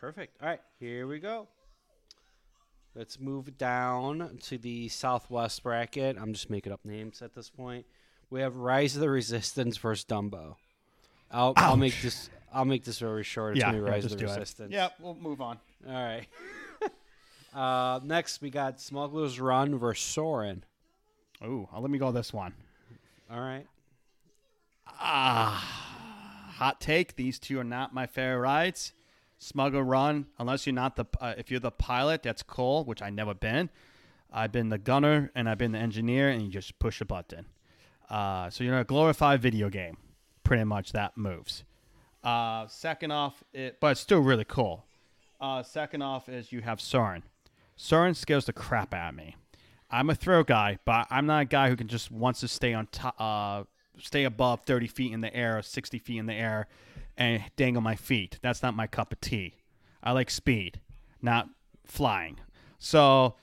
perfect. 0.00 0.40
All 0.42 0.48
right, 0.48 0.60
here 0.78 1.06
we 1.06 1.18
go. 1.18 1.48
Let's 2.94 3.20
move 3.20 3.58
down 3.58 4.38
to 4.44 4.56
the 4.56 4.88
Southwest 4.88 5.62
bracket. 5.62 6.16
I'm 6.18 6.32
just 6.32 6.48
making 6.48 6.72
up 6.72 6.80
names 6.82 7.20
at 7.20 7.34
this 7.34 7.50
point. 7.50 7.84
We 8.30 8.40
have 8.40 8.56
Rise 8.56 8.94
of 8.94 9.02
the 9.02 9.10
Resistance 9.10 9.76
versus 9.76 10.06
Dumbo. 10.06 10.56
I'll, 11.30 11.52
I'll 11.56 11.76
make 11.76 12.00
this 12.00 12.30
I'll 12.52 12.64
make 12.64 12.84
this 12.84 12.98
very 12.98 13.22
short. 13.22 13.52
It's 13.52 13.60
yeah, 13.60 13.66
gonna 13.66 13.84
be 13.84 13.90
Rise 13.90 14.04
yeah, 14.04 14.12
of 14.12 14.18
the 14.18 14.24
Resistance. 14.24 14.72
It. 14.72 14.74
Yeah, 14.74 14.88
we'll 14.98 15.14
move 15.14 15.42
on. 15.42 15.58
All 15.86 15.92
right. 15.92 16.26
uh, 17.54 18.00
next, 18.02 18.40
we 18.40 18.48
got 18.48 18.80
Smuggler's 18.80 19.38
Run 19.38 19.78
versus 19.78 20.02
Soarin'. 20.02 20.64
Ooh, 21.44 21.68
let 21.76 21.90
me 21.90 21.98
go 21.98 22.12
this 22.12 22.32
one. 22.32 22.54
All 23.30 23.40
right. 23.40 23.66
Ah, 24.86 26.52
hot 26.56 26.80
take. 26.80 27.16
These 27.16 27.38
two 27.38 27.58
are 27.58 27.64
not 27.64 27.92
my 27.92 28.06
favorite 28.06 28.38
rides. 28.38 28.92
Smuggler 29.38 29.82
Run, 29.82 30.26
unless 30.38 30.66
you're 30.66 30.74
not 30.74 30.96
the 30.96 31.04
uh, 31.20 31.34
if 31.36 31.50
you're 31.50 31.60
the 31.60 31.70
pilot, 31.70 32.22
that's 32.22 32.42
cool. 32.42 32.84
Which 32.84 33.02
I 33.02 33.10
never 33.10 33.34
been. 33.34 33.68
I've 34.32 34.52
been 34.52 34.68
the 34.70 34.78
gunner 34.78 35.30
and 35.34 35.48
I've 35.48 35.58
been 35.58 35.72
the 35.72 35.78
engineer, 35.78 36.30
and 36.30 36.42
you 36.42 36.48
just 36.48 36.78
push 36.78 37.00
a 37.00 37.04
button. 37.04 37.46
Uh, 38.08 38.48
so 38.50 38.64
you're 38.64 38.78
a 38.78 38.84
glorified 38.84 39.42
video 39.42 39.68
game. 39.68 39.96
Pretty 40.44 40.64
much 40.64 40.92
that 40.92 41.16
moves. 41.16 41.64
Uh, 42.22 42.66
second 42.68 43.10
off, 43.10 43.42
it 43.52 43.78
but 43.80 43.92
it's 43.92 44.00
still 44.00 44.20
really 44.20 44.44
cool. 44.44 44.84
Uh, 45.40 45.62
second 45.62 46.02
off 46.02 46.28
is 46.28 46.52
you 46.52 46.62
have 46.62 46.80
Soarin'. 46.80 47.22
Soarin' 47.76 48.14
scares 48.14 48.46
the 48.46 48.52
crap 48.52 48.94
out 48.94 49.10
of 49.10 49.14
me. 49.16 49.36
I'm 49.90 50.10
a 50.10 50.14
throw 50.14 50.42
guy, 50.42 50.78
but 50.84 51.06
I'm 51.10 51.26
not 51.26 51.42
a 51.42 51.44
guy 51.44 51.68
who 51.68 51.76
can 51.76 51.88
just 51.88 52.10
wants 52.10 52.40
to 52.40 52.48
stay 52.48 52.74
on 52.74 52.86
top, 52.88 53.14
uh, 53.18 53.64
stay 53.98 54.24
above 54.24 54.60
30 54.66 54.86
feet 54.86 55.12
in 55.12 55.20
the 55.20 55.34
air, 55.34 55.58
or 55.58 55.62
60 55.62 55.98
feet 55.98 56.18
in 56.18 56.26
the 56.26 56.34
air, 56.34 56.66
and 57.16 57.42
dangle 57.56 57.82
my 57.82 57.94
feet. 57.94 58.38
That's 58.42 58.62
not 58.62 58.74
my 58.74 58.86
cup 58.86 59.12
of 59.12 59.20
tea. 59.20 59.54
I 60.02 60.12
like 60.12 60.30
speed, 60.30 60.80
not 61.22 61.48
flying. 61.84 62.38
So 62.78 63.34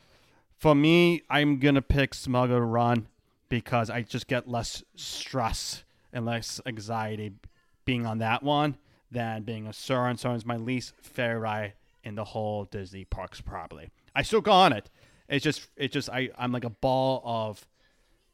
for 0.58 0.76
me, 0.76 1.22
I'm 1.30 1.60
gonna 1.60 1.82
pick 1.82 2.14
Smuggler 2.14 2.66
Run 2.66 3.08
because 3.50 3.90
I 3.90 4.02
just 4.02 4.28
get 4.28 4.48
less 4.48 4.84
stress 4.96 5.84
and 6.12 6.26
less 6.26 6.62
anxiety 6.66 7.34
being 7.86 8.06
on 8.06 8.20
that 8.20 8.44
one 8.44 8.78
than 9.12 9.44
being 9.44 9.68
a 9.68 9.74
Soarin'. 9.74 10.18
Soarin's 10.18 10.46
my 10.46 10.58
least 10.58 10.94
favorite 11.02 11.40
ride 11.40 11.74
in 12.04 12.16
the 12.16 12.24
whole 12.24 12.66
Disney 12.66 13.06
parks, 13.06 13.42
probably. 13.42 13.90
I 14.16 14.22
still 14.24 14.42
go 14.42 14.52
on 14.52 14.74
it. 14.74 14.90
It's 15.28 15.44
just, 15.44 15.68
it's 15.76 15.94
just, 15.94 16.10
I, 16.10 16.30
I'm 16.38 16.52
like 16.52 16.66
a 16.66 16.70
ball 16.70 17.22
of, 17.26 17.66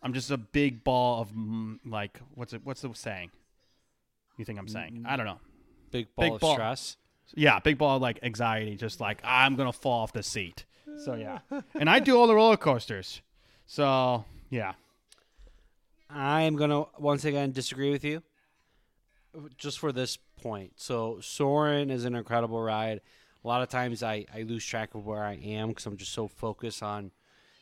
I'm 0.02 0.14
just 0.14 0.32
a 0.32 0.38
big 0.38 0.84
ball 0.84 1.22
of 1.22 1.32
mm, 1.32 1.80
like, 1.86 2.20
what's 2.36 2.54
it, 2.54 2.62
what's 2.64 2.82
the 2.82 2.94
saying? 2.94 3.32
You 4.38 4.46
think 4.46 4.58
I'm 4.58 4.70
saying? 4.70 5.06
I 5.08 5.18
don't 5.18 5.26
know. 5.26 5.40
Big 5.92 6.08
ball 6.16 6.26
big 6.26 6.34
of 6.36 6.40
ball. 6.40 6.54
stress. 6.54 6.98
Yeah, 7.36 7.60
big 7.60 7.78
ball 7.78 7.98
of 7.98 8.02
like 8.02 8.20
anxiety, 8.24 8.76
just 8.76 9.02
like 9.02 9.20
I'm 9.24 9.56
gonna 9.56 9.74
fall 9.74 10.02
off 10.02 10.14
the 10.14 10.24
seat. 10.24 10.66
So 11.04 11.14
yeah, 11.14 11.40
and 11.76 11.90
I 11.90 12.00
do 12.00 12.18
all 12.18 12.26
the 12.26 12.34
roller 12.34 12.58
coasters. 12.58 13.22
So 13.68 14.24
yeah, 14.50 14.74
I 16.10 16.44
am 16.44 16.56
gonna 16.56 16.86
once 16.98 17.26
again 17.26 17.52
disagree 17.52 17.92
with 17.92 18.04
you 18.04 18.24
just 19.58 19.78
for 19.78 19.92
this 19.92 20.18
point. 20.42 20.74
So 20.78 21.20
Soarin' 21.22 21.92
is 21.92 22.06
an 22.06 22.16
incredible 22.16 22.62
ride. 22.62 23.02
A 23.44 23.48
lot 23.48 23.62
of 23.62 23.70
times 23.70 24.04
I, 24.04 24.26
I 24.34 24.42
lose 24.42 24.66
track 24.66 24.96
of 24.96 25.06
where 25.06 25.24
I 25.24 25.36
am 25.36 25.70
because 25.70 25.86
I'm 25.86 25.98
just 25.98 26.12
so 26.12 26.28
focused 26.28 26.84
on 26.84 27.12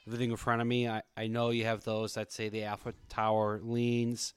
everything 0.07 0.31
in 0.31 0.37
front 0.37 0.61
of 0.61 0.67
me. 0.67 0.87
I, 0.87 1.03
I 1.15 1.27
know 1.27 1.51
you 1.51 1.65
have 1.65 1.83
those 1.83 2.15
that 2.15 2.31
say 2.31 2.49
the 2.49 2.67
Eiffel 2.67 2.93
Tower 3.09 3.59
leans. 3.63 4.33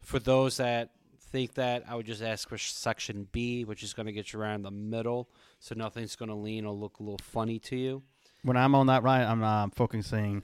For 0.00 0.18
those 0.18 0.56
that 0.56 0.90
think 1.18 1.54
that, 1.54 1.84
I 1.88 1.94
would 1.94 2.06
just 2.06 2.22
ask 2.22 2.48
for 2.48 2.58
section 2.58 3.28
B, 3.30 3.64
which 3.64 3.82
is 3.82 3.92
going 3.92 4.06
to 4.06 4.12
get 4.12 4.32
you 4.32 4.40
around 4.40 4.62
the 4.62 4.70
middle, 4.70 5.28
so 5.60 5.74
nothing's 5.76 6.16
going 6.16 6.28
to 6.28 6.34
lean 6.34 6.64
or 6.64 6.72
look 6.72 6.98
a 6.98 7.02
little 7.02 7.18
funny 7.22 7.58
to 7.60 7.76
you. 7.76 8.02
When 8.42 8.56
I'm 8.56 8.74
on 8.74 8.88
that 8.88 9.02
ride, 9.02 9.24
I'm 9.24 9.42
uh, 9.42 9.68
focusing, 9.74 10.42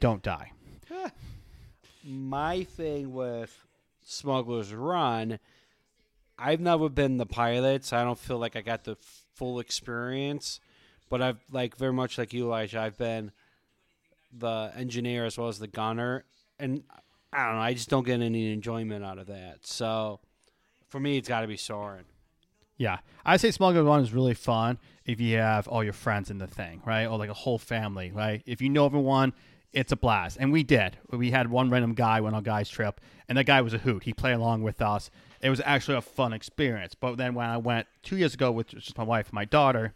don't 0.00 0.22
die. 0.22 0.52
My 2.04 2.64
thing 2.64 3.12
with 3.12 3.66
Smuggler's 4.04 4.72
Run 4.72 5.38
I've 6.38 6.60
never 6.60 6.88
been 6.88 7.18
the 7.18 7.26
pilot, 7.26 7.84
so 7.84 7.96
I 7.96 8.02
don't 8.02 8.18
feel 8.18 8.38
like 8.38 8.56
I 8.56 8.62
got 8.62 8.82
the 8.82 8.96
full 9.34 9.60
experience. 9.60 10.60
But 11.08 11.22
I've 11.22 11.40
like 11.50 11.76
very 11.76 11.92
much 11.92 12.18
like 12.18 12.32
you, 12.32 12.44
Elijah. 12.44 12.80
I've 12.80 12.96
been 12.96 13.32
the 14.32 14.72
engineer 14.76 15.26
as 15.26 15.36
well 15.36 15.48
as 15.48 15.58
the 15.58 15.66
gunner, 15.66 16.24
and 16.58 16.84
I 17.32 17.46
don't 17.46 17.56
know. 17.56 17.62
I 17.62 17.74
just 17.74 17.90
don't 17.90 18.06
get 18.06 18.20
any 18.20 18.52
enjoyment 18.52 19.04
out 19.04 19.18
of 19.18 19.26
that. 19.26 19.66
So 19.66 20.20
for 20.88 21.00
me, 21.00 21.18
it's 21.18 21.28
got 21.28 21.42
to 21.42 21.46
be 21.46 21.56
Soarin'. 21.56 22.04
Yeah, 22.78 22.98
I 23.24 23.36
say 23.36 23.50
Smuggler 23.50 23.84
Run 23.84 24.00
is 24.00 24.12
really 24.12 24.34
fun 24.34 24.78
if 25.04 25.20
you 25.20 25.36
have 25.36 25.68
all 25.68 25.84
your 25.84 25.92
friends 25.92 26.30
in 26.30 26.38
the 26.38 26.46
thing, 26.46 26.82
right? 26.84 27.06
Or 27.06 27.18
like 27.18 27.30
a 27.30 27.34
whole 27.34 27.58
family, 27.58 28.10
right? 28.10 28.42
If 28.46 28.60
you 28.60 28.70
know 28.70 28.86
everyone, 28.86 29.34
it's 29.72 29.92
a 29.92 29.96
blast. 29.96 30.38
And 30.40 30.52
we 30.52 30.62
did. 30.62 30.96
We 31.10 31.30
had 31.30 31.50
one 31.50 31.70
random 31.70 31.94
guy 31.94 32.20
went 32.20 32.34
on 32.34 32.42
guys 32.42 32.68
trip, 32.68 33.00
and 33.28 33.38
that 33.38 33.44
guy 33.44 33.60
was 33.60 33.74
a 33.74 33.78
hoot. 33.78 34.04
He 34.04 34.12
played 34.12 34.34
along 34.34 34.62
with 34.62 34.82
us. 34.82 35.10
It 35.42 35.50
was 35.50 35.60
actually 35.64 35.96
a 35.96 36.00
fun 36.00 36.32
experience. 36.32 36.94
But 36.94 37.16
then 37.16 37.34
when 37.34 37.48
I 37.48 37.56
went 37.56 37.86
two 38.02 38.16
years 38.16 38.34
ago 38.34 38.52
with 38.52 38.68
just 38.68 38.96
my 38.96 39.04
wife 39.04 39.26
and 39.26 39.34
my 39.34 39.44
daughter, 39.44 39.94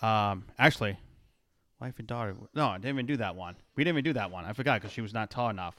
um, 0.00 0.44
actually, 0.58 0.98
wife 1.80 1.98
and 1.98 2.06
daughter. 2.06 2.36
No, 2.54 2.68
I 2.68 2.76
didn't 2.76 2.90
even 2.90 3.06
do 3.06 3.16
that 3.16 3.36
one. 3.36 3.56
We 3.74 3.84
didn't 3.84 3.96
even 3.96 4.04
do 4.04 4.12
that 4.14 4.30
one. 4.30 4.44
I 4.44 4.52
forgot 4.52 4.80
because 4.80 4.92
she 4.92 5.00
was 5.00 5.12
not 5.12 5.30
tall 5.30 5.50
enough. 5.50 5.76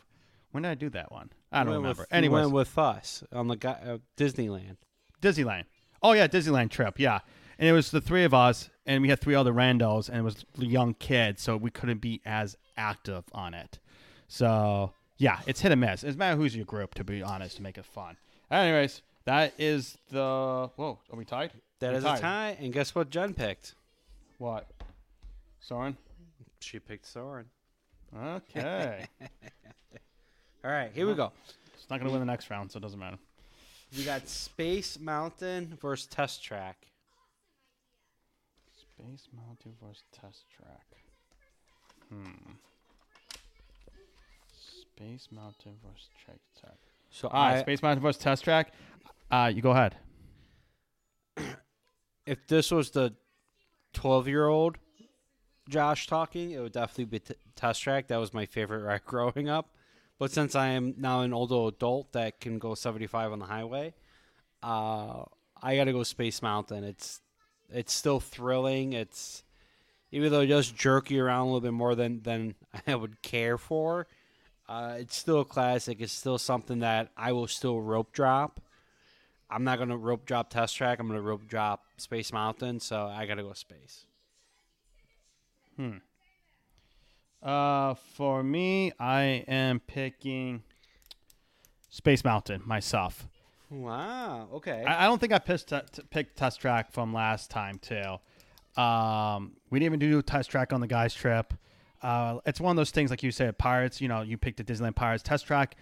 When 0.51 0.63
did 0.63 0.69
I 0.69 0.75
do 0.75 0.89
that 0.89 1.11
one? 1.11 1.29
I 1.51 1.63
don't 1.63 1.75
remember. 1.75 2.05
Anyway, 2.11 2.41
went 2.41 2.51
with 2.51 2.77
us 2.77 3.23
on 3.31 3.47
the 3.47 3.55
uh, 3.67 3.97
Disneyland. 4.17 4.77
Disneyland. 5.21 5.63
Oh 6.03 6.13
yeah, 6.13 6.27
Disneyland 6.27 6.71
trip. 6.71 6.99
Yeah, 6.99 7.19
and 7.57 7.69
it 7.69 7.71
was 7.71 7.91
the 7.91 8.01
three 8.01 8.23
of 8.23 8.33
us, 8.33 8.69
and 8.85 9.01
we 9.01 9.09
had 9.09 9.21
three 9.21 9.35
other 9.35 9.53
randos, 9.53 10.09
and 10.09 10.17
it 10.17 10.23
was 10.23 10.43
young 10.57 10.93
kids, 10.95 11.41
so 11.41 11.55
we 11.55 11.71
couldn't 11.71 12.01
be 12.01 12.21
as 12.25 12.57
active 12.75 13.23
on 13.31 13.53
it. 13.53 13.79
So 14.27 14.93
yeah, 15.17 15.39
it's 15.45 15.61
hit 15.61 15.71
and 15.71 15.79
miss. 15.79 16.03
It's 16.03 16.17
matter 16.17 16.35
who's 16.35 16.55
your 16.55 16.65
group, 16.65 16.95
to 16.95 17.03
be 17.03 17.21
honest, 17.21 17.57
to 17.57 17.61
make 17.61 17.77
it 17.77 17.85
fun. 17.85 18.17
Anyways, 18.51 19.01
that 19.25 19.53
is 19.57 19.97
the. 20.09 20.69
Whoa, 20.75 20.99
are 21.11 21.17
we 21.17 21.23
tied? 21.23 21.51
That 21.79 21.91
we 21.91 21.97
is 21.97 22.03
tied. 22.03 22.17
a 22.17 22.21
tie, 22.21 22.57
and 22.59 22.73
guess 22.73 22.93
what? 22.93 23.09
Jen 23.09 23.33
picked. 23.33 23.75
What? 24.39 24.69
Soarin'. 25.61 25.95
She 26.59 26.79
picked 26.79 27.07
Soarin'. 27.07 27.45
Okay. 28.15 29.05
All 30.65 30.71
right, 30.71 30.91
here 30.93 31.07
we 31.07 31.13
go. 31.13 31.31
It's 31.75 31.89
not 31.89 31.99
gonna 31.99 32.11
win 32.11 32.19
the 32.19 32.25
next 32.25 32.49
round, 32.49 32.71
so 32.71 32.77
it 32.77 32.81
doesn't 32.81 32.99
matter. 32.99 33.17
We 33.97 34.03
got 34.03 34.27
Space 34.27 34.99
Mountain 34.99 35.77
versus 35.81 36.07
Test 36.07 36.43
Track. 36.43 36.87
Space 38.77 39.27
Mountain 39.33 39.73
versus 39.81 40.03
Test 40.11 40.43
Track. 40.49 40.85
Hmm. 42.09 42.51
Space 44.53 45.29
Mountain 45.31 45.73
versus 45.83 46.09
Track 46.23 46.39
Track. 46.59 46.90
So 47.11 47.29
I, 47.31 47.59
Space 47.59 47.81
Mountain 47.83 48.01
versus 48.01 48.21
Test 48.21 48.43
Track. 48.43 48.73
Uh, 49.29 49.51
you 49.53 49.61
go 49.61 49.71
ahead. 49.71 49.97
If 52.27 52.45
this 52.47 52.69
was 52.69 52.91
the 52.91 53.15
twelve-year-old 53.93 54.77
Josh 55.67 56.05
talking, 56.05 56.51
it 56.51 56.59
would 56.59 56.71
definitely 56.71 57.05
be 57.05 57.19
t- 57.19 57.33
Test 57.55 57.81
Track. 57.81 58.07
That 58.07 58.17
was 58.17 58.31
my 58.31 58.45
favorite 58.45 58.83
ride 58.83 59.03
growing 59.05 59.49
up. 59.49 59.75
But 60.19 60.31
since 60.31 60.55
I 60.55 60.67
am 60.67 60.93
now 60.97 61.21
an 61.21 61.33
older 61.33 61.75
adult 61.75 62.13
that 62.13 62.39
can 62.39 62.59
go 62.59 62.75
seventy-five 62.75 63.31
on 63.31 63.39
the 63.39 63.47
highway, 63.47 63.95
uh, 64.61 65.23
I 65.61 65.75
got 65.75 65.85
to 65.85 65.91
go 65.91 66.03
Space 66.03 66.43
Mountain. 66.43 66.83
It's 66.83 67.21
it's 67.73 67.91
still 67.91 68.19
thrilling. 68.19 68.93
It's 68.93 69.43
even 70.11 70.31
though 70.31 70.41
it 70.41 70.47
does 70.47 70.71
jerk 70.71 71.09
you 71.09 71.23
around 71.25 71.41
a 71.41 71.45
little 71.45 71.61
bit 71.61 71.73
more 71.73 71.95
than 71.95 72.21
than 72.21 72.53
I 72.87 72.93
would 72.93 73.23
care 73.23 73.57
for. 73.57 74.07
Uh, 74.71 74.95
it's 74.99 75.17
still 75.17 75.41
a 75.41 75.45
classic. 75.45 75.99
It's 75.99 76.13
still 76.13 76.37
something 76.37 76.79
that 76.79 77.09
I 77.17 77.33
will 77.33 77.47
still 77.47 77.81
rope 77.81 78.13
drop. 78.13 78.61
I'm 79.49 79.65
not 79.65 79.79
gonna 79.79 79.97
rope 79.97 80.25
drop 80.25 80.49
test 80.49 80.77
track. 80.77 80.97
I'm 80.99 81.07
gonna 81.07 81.21
rope 81.21 81.45
drop 81.45 81.83
Space 81.97 82.31
Mountain. 82.31 82.79
So 82.79 83.05
I 83.05 83.25
gotta 83.25 83.43
go 83.43 83.51
space. 83.51 84.05
Hmm. 85.75 85.97
Uh, 87.43 87.95
for 88.13 88.43
me, 88.43 88.93
I 88.97 89.43
am 89.45 89.81
picking 89.81 90.63
Space 91.89 92.23
Mountain 92.23 92.61
myself. 92.65 93.27
Wow. 93.69 94.47
Okay. 94.53 94.85
I, 94.85 95.03
I 95.03 95.07
don't 95.07 95.19
think 95.19 95.33
I 95.33 95.39
pissed 95.39 95.67
t- 95.67 95.79
t- 95.91 96.03
picked 96.09 96.37
Test 96.37 96.61
Track 96.61 96.93
from 96.93 97.13
last 97.13 97.51
time 97.51 97.77
too. 97.79 98.19
Um, 98.81 99.57
we 99.69 99.79
didn't 99.79 99.95
even 99.95 99.99
do 99.99 100.21
Test 100.21 100.49
Track 100.49 100.71
on 100.71 100.79
the 100.79 100.87
guys 100.87 101.13
trip. 101.13 101.53
Uh, 102.01 102.39
it's 102.45 102.59
one 102.59 102.71
of 102.71 102.77
those 102.77 102.91
things 102.91 103.09
like 103.09 103.23
you 103.23 103.31
said, 103.31 103.57
Pirates. 103.57 104.01
You 104.01 104.07
know, 104.07 104.21
you 104.21 104.37
picked 104.37 104.57
the 104.57 104.63
Disneyland 104.63 104.95
Pirates 104.95 105.23
Test 105.23 105.45
Track. 105.45 105.75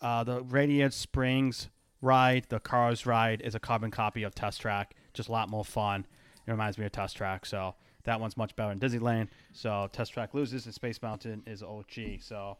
Uh, 0.00 0.24
the 0.24 0.42
Radiator 0.42 0.90
Springs 0.90 1.68
ride, 2.00 2.46
the 2.48 2.58
Cars 2.58 3.06
ride, 3.06 3.40
is 3.40 3.54
a 3.54 3.60
carbon 3.60 3.90
copy 3.90 4.24
of 4.24 4.34
Test 4.34 4.60
Track. 4.60 4.94
Just 5.14 5.28
a 5.28 5.32
lot 5.32 5.48
more 5.48 5.64
fun. 5.64 6.06
It 6.46 6.50
reminds 6.50 6.76
me 6.76 6.84
of 6.84 6.92
Test 6.92 7.16
Track, 7.16 7.46
so 7.46 7.74
that 8.04 8.20
one's 8.20 8.36
much 8.36 8.56
better 8.56 8.72
in 8.72 8.80
Disneyland. 8.80 9.28
So 9.52 9.88
Test 9.92 10.12
Track 10.12 10.34
loses, 10.34 10.66
and 10.66 10.74
Space 10.74 11.00
Mountain 11.00 11.44
is 11.46 11.62
OG. 11.62 12.20
So 12.20 12.58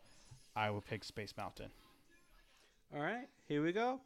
I 0.54 0.70
will 0.70 0.80
pick 0.80 1.02
Space 1.02 1.34
Mountain. 1.36 1.70
All 2.94 3.02
right. 3.02 3.26
Here 3.48 3.62
we 3.62 3.72
go. 3.72 4.00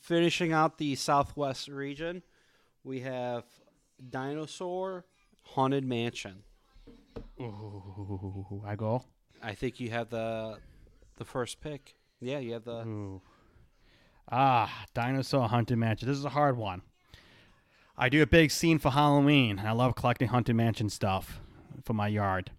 Finishing 0.00 0.52
out 0.52 0.78
the 0.78 0.96
Southwest 0.96 1.68
region, 1.68 2.22
we 2.84 3.00
have 3.00 3.44
Dinosaur 4.10 5.06
Haunted 5.42 5.84
Mansion. 5.84 6.42
Ooh, 7.40 8.62
I 8.66 8.76
go. 8.76 9.04
I 9.42 9.54
think 9.54 9.80
you 9.80 9.90
have 9.90 10.10
the 10.10 10.58
the 11.16 11.24
first 11.24 11.60
pick. 11.60 11.94
Yeah, 12.20 12.38
you 12.38 12.54
have 12.54 12.64
the. 12.64 12.82
Ooh. 12.82 13.22
Ah, 14.30 14.84
dinosaur 14.94 15.48
hunting 15.48 15.78
mansion. 15.78 16.08
This 16.08 16.18
is 16.18 16.24
a 16.24 16.30
hard 16.30 16.56
one. 16.56 16.82
I 17.96 18.08
do 18.08 18.20
a 18.22 18.26
big 18.26 18.50
scene 18.50 18.78
for 18.78 18.90
Halloween, 18.90 19.62
I 19.64 19.72
love 19.72 19.94
collecting 19.94 20.28
haunted 20.28 20.54
mansion 20.54 20.90
stuff 20.90 21.40
for 21.82 21.94
my 21.94 22.08
yard. 22.08 22.50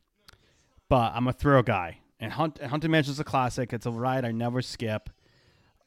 But 0.89 1.11
I'm 1.13 1.27
a 1.27 1.33
thrill 1.33 1.61
guy, 1.61 1.99
and 2.19 2.31
Hunt, 2.31 2.59
haunted 2.59 2.89
mansion 2.89 3.11
is 3.11 3.19
a 3.19 3.23
classic. 3.23 3.71
It's 3.71 3.85
a 3.85 3.91
ride 3.91 4.25
I 4.25 4.31
never 4.31 4.61
skip. 4.63 5.09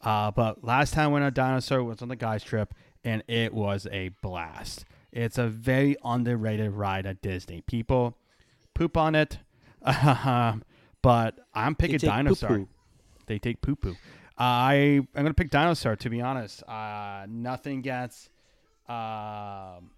Uh, 0.02 0.30
but 0.30 0.62
last 0.62 0.94
time 0.94 1.10
I 1.10 1.12
went 1.12 1.24
on 1.24 1.32
dinosaur 1.32 1.82
was 1.82 2.00
on 2.00 2.08
the 2.08 2.16
guys 2.16 2.44
trip, 2.44 2.74
and 3.02 3.24
it 3.26 3.52
was 3.52 3.88
a 3.90 4.10
blast. 4.22 4.84
It's 5.10 5.38
a 5.38 5.48
very 5.48 5.96
underrated 6.04 6.72
ride 6.72 7.06
at 7.06 7.20
Disney. 7.20 7.62
People 7.62 8.16
poop 8.80 8.96
on 8.96 9.14
it, 9.14 9.38
but 11.02 11.38
I'm 11.54 11.74
picking 11.74 11.98
take 11.98 12.08
dinosaur. 12.08 12.48
poo-poo. 12.48 12.68
They 13.26 13.38
take 13.38 13.60
poo 13.60 13.76
poo. 13.76 13.94
I 14.38 15.00
I'm 15.14 15.22
gonna 15.22 15.34
pick 15.34 15.50
dinosaur 15.50 15.96
to 15.96 16.08
be 16.08 16.22
honest. 16.22 16.62
Uh, 16.66 17.26
nothing 17.28 17.82
gets 17.82 18.30
um 18.88 19.90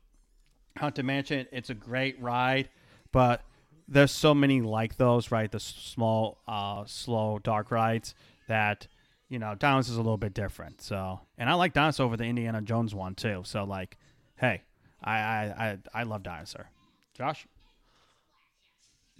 Haunted 0.76 1.04
Mansion. 1.04 1.46
It's 1.52 1.70
a 1.70 1.74
great 1.74 2.20
ride, 2.20 2.70
but 3.12 3.42
there's 3.86 4.10
so 4.10 4.34
many 4.34 4.60
like 4.62 4.96
those, 4.96 5.30
right? 5.30 5.50
The 5.50 5.60
small, 5.60 6.38
uh, 6.48 6.82
slow, 6.86 7.38
dark 7.38 7.70
rides 7.70 8.16
that 8.48 8.88
you 9.28 9.38
know 9.38 9.54
Dinosaur's 9.54 9.90
is 9.90 9.96
a 9.96 10.02
little 10.02 10.16
bit 10.16 10.34
different. 10.34 10.82
So, 10.82 11.20
and 11.38 11.48
I 11.48 11.54
like 11.54 11.72
Dinosaur 11.72 12.06
over 12.06 12.16
the 12.16 12.24
Indiana 12.24 12.60
Jones 12.60 12.96
one 12.96 13.14
too. 13.14 13.42
So, 13.44 13.62
like, 13.62 13.96
hey, 14.34 14.62
I 15.04 15.14
I 15.14 15.44
I, 15.44 15.78
I 15.94 16.02
love 16.02 16.24
Dinosaur. 16.24 16.68
Josh, 17.14 17.46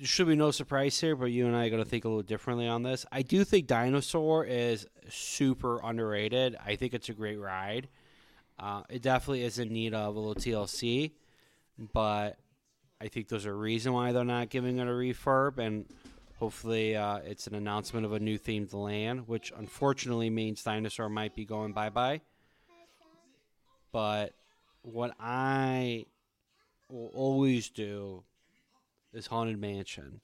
Should 0.04 0.26
be 0.26 0.34
no 0.34 0.50
surprise 0.50 0.98
here, 1.00 1.14
but 1.14 1.26
you 1.26 1.46
and 1.46 1.54
I 1.54 1.66
are 1.66 1.70
going 1.70 1.82
to 1.82 1.88
think 1.88 2.04
a 2.04 2.08
little 2.08 2.24
differently 2.24 2.66
on 2.66 2.82
this. 2.82 3.06
I 3.12 3.22
do 3.22 3.44
think 3.44 3.68
Dinosaur 3.68 4.44
is 4.44 4.84
super 5.08 5.80
underrated. 5.80 6.56
I 6.64 6.74
think 6.74 6.92
it's 6.92 7.08
a 7.08 7.12
great 7.12 7.38
ride. 7.38 7.88
Uh, 8.58 8.82
it 8.88 9.00
definitely 9.00 9.44
is 9.44 9.60
in 9.60 9.72
need 9.72 9.94
of 9.94 10.16
a 10.16 10.18
little 10.18 10.34
TLC, 10.34 11.12
but 11.92 12.36
I 13.00 13.06
think 13.08 13.28
there's 13.28 13.44
a 13.44 13.52
reason 13.52 13.92
why 13.92 14.10
they're 14.10 14.24
not 14.24 14.48
giving 14.48 14.78
it 14.78 14.88
a 14.88 14.90
refurb, 14.90 15.58
and 15.58 15.86
hopefully 16.36 16.96
uh, 16.96 17.18
it's 17.18 17.46
an 17.46 17.54
announcement 17.54 18.04
of 18.04 18.12
a 18.12 18.18
new 18.18 18.40
themed 18.40 18.74
land, 18.74 19.28
which 19.28 19.52
unfortunately 19.56 20.30
means 20.30 20.64
Dinosaur 20.64 21.10
might 21.10 21.36
be 21.36 21.44
going 21.44 21.72
bye 21.72 21.90
bye. 21.90 22.20
But 23.92 24.34
what 24.82 25.14
I 25.20 26.06
will 26.88 27.12
always 27.14 27.68
do 27.68 28.24
is 29.12 29.26
Haunted 29.26 29.58
Mansion. 29.58 30.20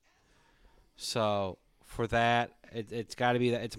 So 0.96 1.58
for 1.84 2.06
that, 2.08 2.52
it, 2.72 2.92
it's 2.92 3.14
got 3.14 3.32
to 3.32 3.38
be 3.38 3.50
that 3.50 3.62
it's 3.62 3.76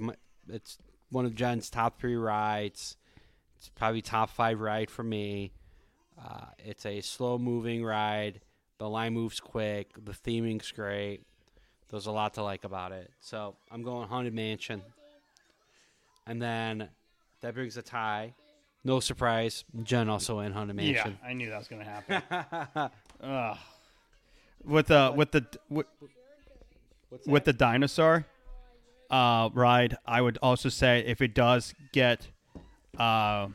it's 0.47 0.77
one 1.11 1.25
of 1.25 1.35
Jen's 1.35 1.69
top 1.69 1.99
three 1.99 2.15
rides. 2.15 2.97
It's 3.57 3.69
probably 3.69 4.01
top 4.01 4.29
five 4.29 4.61
ride 4.61 4.89
for 4.89 5.03
me. 5.03 5.51
Uh, 6.17 6.45
it's 6.59 6.85
a 6.85 7.01
slow 7.01 7.37
moving 7.37 7.83
ride. 7.83 8.41
The 8.77 8.89
line 8.89 9.13
moves 9.13 9.39
quick. 9.39 9.91
The 10.03 10.13
theming's 10.13 10.71
great. 10.71 11.21
There's 11.89 12.05
a 12.05 12.11
lot 12.11 12.35
to 12.35 12.43
like 12.43 12.63
about 12.63 12.91
it. 12.91 13.11
So 13.19 13.55
I'm 13.71 13.83
going 13.83 14.07
Haunted 14.07 14.33
Mansion. 14.33 14.81
And 16.25 16.41
then 16.41 16.89
that 17.41 17.53
brings 17.53 17.75
a 17.77 17.81
tie. 17.81 18.33
No 18.83 18.99
surprise. 18.99 19.65
Jen 19.83 20.07
also 20.07 20.39
in 20.39 20.53
Haunted 20.53 20.75
Mansion. 20.75 21.17
Yeah, 21.21 21.27
I 21.27 21.33
knew 21.33 21.49
that 21.49 21.57
was 21.57 21.67
gonna 21.67 21.83
happen. 21.83 22.91
Ugh. 23.23 23.57
With 24.63 24.87
the 24.87 25.13
with 25.15 25.31
the 25.31 25.45
with, 25.69 25.87
with 27.25 27.45
the 27.45 27.53
dinosaur 27.53 28.25
uh, 29.09 29.49
ride, 29.53 29.97
I 30.05 30.21
would 30.21 30.37
also 30.41 30.69
say 30.69 30.99
if 31.05 31.21
it 31.21 31.33
does 31.33 31.73
get 31.91 32.27
uh, 32.97 33.47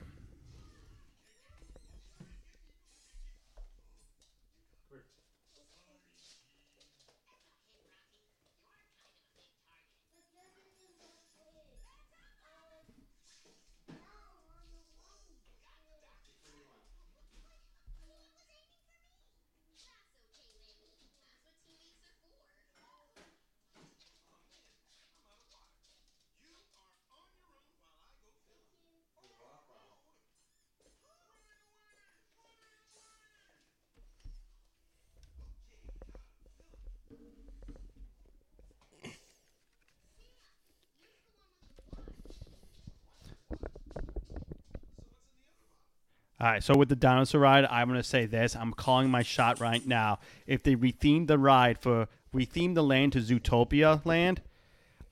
All 46.40 46.48
right, 46.48 46.62
so 46.62 46.76
with 46.76 46.88
the 46.88 46.96
dinosaur 46.96 47.40
ride, 47.40 47.64
I'm 47.66 47.88
gonna 47.88 48.02
say 48.02 48.26
this. 48.26 48.56
I'm 48.56 48.72
calling 48.72 49.08
my 49.08 49.22
shot 49.22 49.60
right 49.60 49.86
now. 49.86 50.18
If 50.46 50.62
they 50.62 50.74
retheme 50.74 51.28
the 51.28 51.38
ride 51.38 51.78
for 51.78 52.08
retheme 52.34 52.74
the 52.74 52.82
land 52.82 53.12
to 53.12 53.20
Zootopia 53.20 54.04
land, 54.04 54.42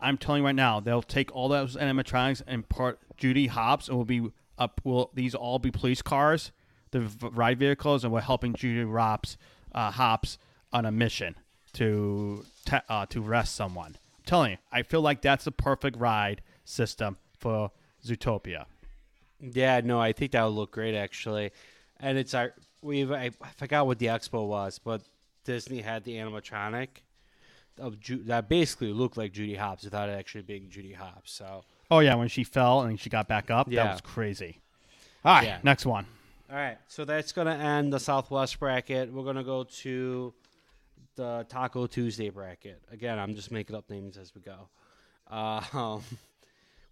I'm 0.01 0.19
telling 0.19 0.43
you 0.43 0.47
right 0.47 0.55
now, 0.55 0.81
they'll 0.81 1.01
take 1.01 1.35
all 1.35 1.49
those 1.49 1.77
animatronics 1.77 2.43
and 2.47 2.69
part 2.69 2.99
Judy 3.17 3.47
Hopps, 3.47 3.89
and 3.89 3.97
will 3.97 4.05
be 4.05 4.31
up. 4.59 4.81
Will 4.83 5.11
these 5.15 5.35
all 5.35 5.61
be 5.61 5.71
police 5.71 6.03
cars, 6.03 6.51
the 6.91 7.09
ride 7.21 7.59
vehicles, 7.59 8.03
and 8.03 8.13
we're 8.13 8.21
helping 8.21 8.53
Judy 8.55 8.85
Hopps, 8.91 9.37
uh, 9.73 9.93
Hopps 9.93 10.39
on 10.73 10.85
a 10.85 10.91
mission 10.91 11.37
to 11.75 12.45
te- 12.65 12.79
uh, 12.89 13.07
to 13.07 13.25
arrest 13.25 13.55
someone. 13.55 13.97
I'm 14.19 14.25
telling 14.27 14.51
you, 14.53 14.59
I 14.73 14.83
feel 14.83 15.01
like 15.03 15.23
that's 15.23 15.45
the 15.45 15.53
perfect 15.53 15.97
ride 15.99 16.43
system 16.65 17.17
for 17.39 17.71
Zootopia. 18.05 18.67
Yeah, 19.43 19.81
no, 19.85 20.01
I 20.01 20.13
think 20.13 20.33
that 20.33 20.43
would 20.45 20.55
look 20.55 20.71
great 20.71 20.95
actually. 20.95 21.51
And 22.01 22.17
it's 22.17 22.33
our 22.35 22.55
we've 22.81 23.11
I, 23.13 23.31
I 23.43 23.49
forgot 23.57 23.87
what 23.87 23.99
the 23.99 24.07
expo 24.07 24.47
was, 24.47 24.79
but 24.79 25.03
Disney 25.45 25.81
had 25.81 26.05
the 26.05 26.15
animatronic 26.17 26.89
of 27.79 27.99
Ju- 28.01 28.23
that 28.25 28.49
basically 28.49 28.93
looked 28.93 29.17
like 29.17 29.33
Judy 29.33 29.57
Hopps 29.57 29.85
without 29.85 30.09
it 30.09 30.13
actually 30.13 30.43
being 30.43 30.69
Judy 30.71 30.93
Hopps. 30.93 31.33
So, 31.33 31.65
Oh 31.91 31.99
yeah, 31.99 32.15
when 32.15 32.29
she 32.29 32.45
fell 32.45 32.83
and 32.83 32.99
she 33.01 33.11
got 33.11 33.27
back 33.29 33.51
up, 33.51 33.67
Yeah. 33.71 33.85
that 33.85 33.93
was 33.93 34.01
crazy. 34.01 34.61
All 35.25 35.35
right, 35.35 35.45
Yeah. 35.45 35.59
next 35.63 35.85
one. 35.87 36.07
all 36.51 36.57
right, 36.57 36.79
so 36.87 37.05
that's 37.05 37.33
gonna 37.33 37.55
end 37.55 37.93
the 37.93 37.99
Southwest 38.01 38.59
bracket. 38.61 39.13
We're 39.13 39.25
gonna 39.25 39.43
go 39.45 39.65
to 39.65 40.35
the 41.17 41.47
Taco 41.49 41.87
Tuesday 41.87 42.31
bracket. 42.31 42.83
Again, 42.91 43.19
I'm 43.19 43.35
just 43.35 43.51
making 43.51 43.75
up 43.77 43.89
names 43.91 44.17
as 44.17 44.35
we 44.35 44.41
go. 44.43 44.69
Uh, 45.31 45.63
um, 45.73 46.03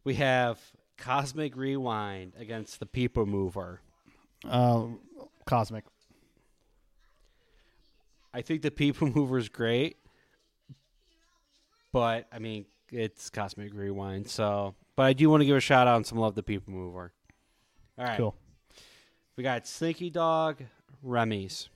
we 0.05 0.15
have 0.15 0.59
Cosmic 1.01 1.57
Rewind 1.57 2.35
against 2.39 2.79
the 2.79 2.87
People 2.87 3.27
Mover. 3.27 3.81
Uh, 4.49 4.85
Cosmic. 5.47 5.85
I 8.33 8.43
think 8.43 8.63
the 8.63 8.71
People 8.71 9.09
Mover 9.15 9.39
is 9.39 9.49
great, 9.49 9.97
but 11.93 12.27
I 12.33 12.39
mean 12.39 12.67
it's 12.93 13.29
Cosmic 13.31 13.75
Rewind. 13.75 14.29
So, 14.29 14.75
but 14.95 15.05
I 15.05 15.13
do 15.13 15.29
want 15.31 15.41
to 15.41 15.45
give 15.47 15.57
a 15.57 15.61
shout 15.61 15.89
out 15.89 15.97
and 15.97 16.07
some 16.07 16.19
love 16.19 16.35
to 16.37 16.43
People 16.43 16.73
Mover. 16.73 17.13
All 17.99 18.05
right, 18.05 18.17
Cool. 18.17 18.35
we 19.37 19.43
got 19.43 19.67
Slinky 19.67 20.11
Dog, 20.11 20.63
Remy's. 21.03 21.69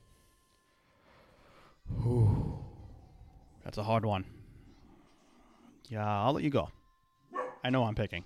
That's 3.65 3.79
a 3.79 3.83
hard 3.83 4.05
one. 4.05 4.25
Yeah, 5.89 6.07
I'll 6.07 6.33
let 6.33 6.45
you 6.45 6.51
go. 6.51 6.71
I 7.63 7.71
know 7.71 7.85
I'm 7.85 7.95
picking. 7.95 8.25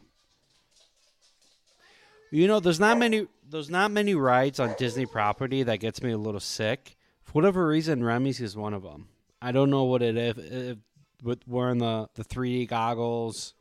You 2.31 2.47
know, 2.47 2.61
there's 2.61 2.81
not 2.81 2.99
many 2.99 3.27
there's 3.49 3.71
not 3.71 3.91
many 3.91 4.15
rides 4.15 4.61
on 4.61 4.75
Disney 4.79 5.07
property 5.07 5.63
that 5.63 5.79
gets 5.79 6.03
me 6.03 6.13
a 6.13 6.19
little 6.19 6.41
sick. 6.41 6.97
For 7.25 7.33
whatever 7.33 7.67
reason, 7.67 8.05
Remy's 8.05 8.41
is 8.41 8.57
one 8.57 8.75
of 8.75 8.83
them. 8.83 9.09
I 9.41 9.53
don't 9.53 9.71
know 9.71 9.85
what 9.85 10.03
it 10.03 10.17
is. 10.17 10.35
If, 10.37 10.79
with 11.23 11.47
wearing 11.49 11.79
the 11.79 12.09
the 12.15 12.25
3D 12.25 12.69
goggles 12.69 13.55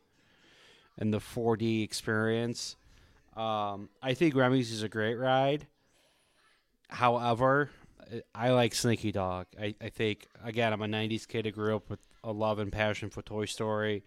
and 0.98 1.12
the 1.12 1.18
4D 1.18 1.82
experience, 1.82 2.76
um, 3.36 3.88
I 4.02 4.14
think 4.14 4.34
Remy's 4.34 4.70
is 4.70 4.82
a 4.82 4.88
great 4.88 5.14
ride. 5.14 5.66
However, 6.88 7.70
I 8.34 8.50
like 8.50 8.74
Slinky 8.74 9.12
Dog. 9.12 9.46
I, 9.60 9.74
I 9.80 9.88
think 9.88 10.26
again, 10.44 10.72
I'm 10.72 10.82
a 10.82 10.86
'90s 10.86 11.26
kid 11.26 11.46
who 11.46 11.52
grew 11.52 11.76
up 11.76 11.88
with 11.88 12.00
a 12.24 12.32
love 12.32 12.58
and 12.58 12.72
passion 12.72 13.10
for 13.10 13.22
Toy 13.22 13.44
Story. 13.46 14.04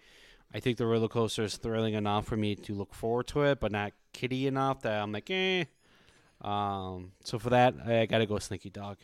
I 0.54 0.60
think 0.60 0.78
the 0.78 0.86
roller 0.86 1.08
coaster 1.08 1.44
is 1.44 1.58
thrilling 1.58 1.94
enough 1.94 2.26
for 2.26 2.36
me 2.36 2.56
to 2.56 2.74
look 2.74 2.94
forward 2.94 3.28
to 3.28 3.44
it, 3.44 3.60
but 3.60 3.72
not 3.72 3.94
kiddie 4.14 4.48
enough 4.48 4.82
that 4.82 5.02
I'm 5.02 5.12
like, 5.12 5.30
eh. 5.30 5.66
Um, 6.42 7.14
so 7.24 7.40
for 7.40 7.52
that, 7.52 7.76
I 7.86 8.06
got 8.06 8.18
to 8.18 8.26
go 8.26 8.38
Slinky 8.40 8.70
Dog. 8.70 8.98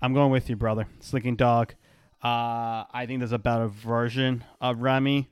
I'm 0.00 0.14
going 0.14 0.30
with 0.30 0.48
you, 0.48 0.56
brother. 0.56 0.86
Slinky 1.00 1.32
Dog. 1.32 1.74
Uh, 2.22 2.84
I 2.92 3.04
think 3.06 3.20
there's 3.20 3.32
a 3.32 3.38
better 3.38 3.66
version 3.66 4.44
of 4.60 4.80
Remy. 4.80 5.28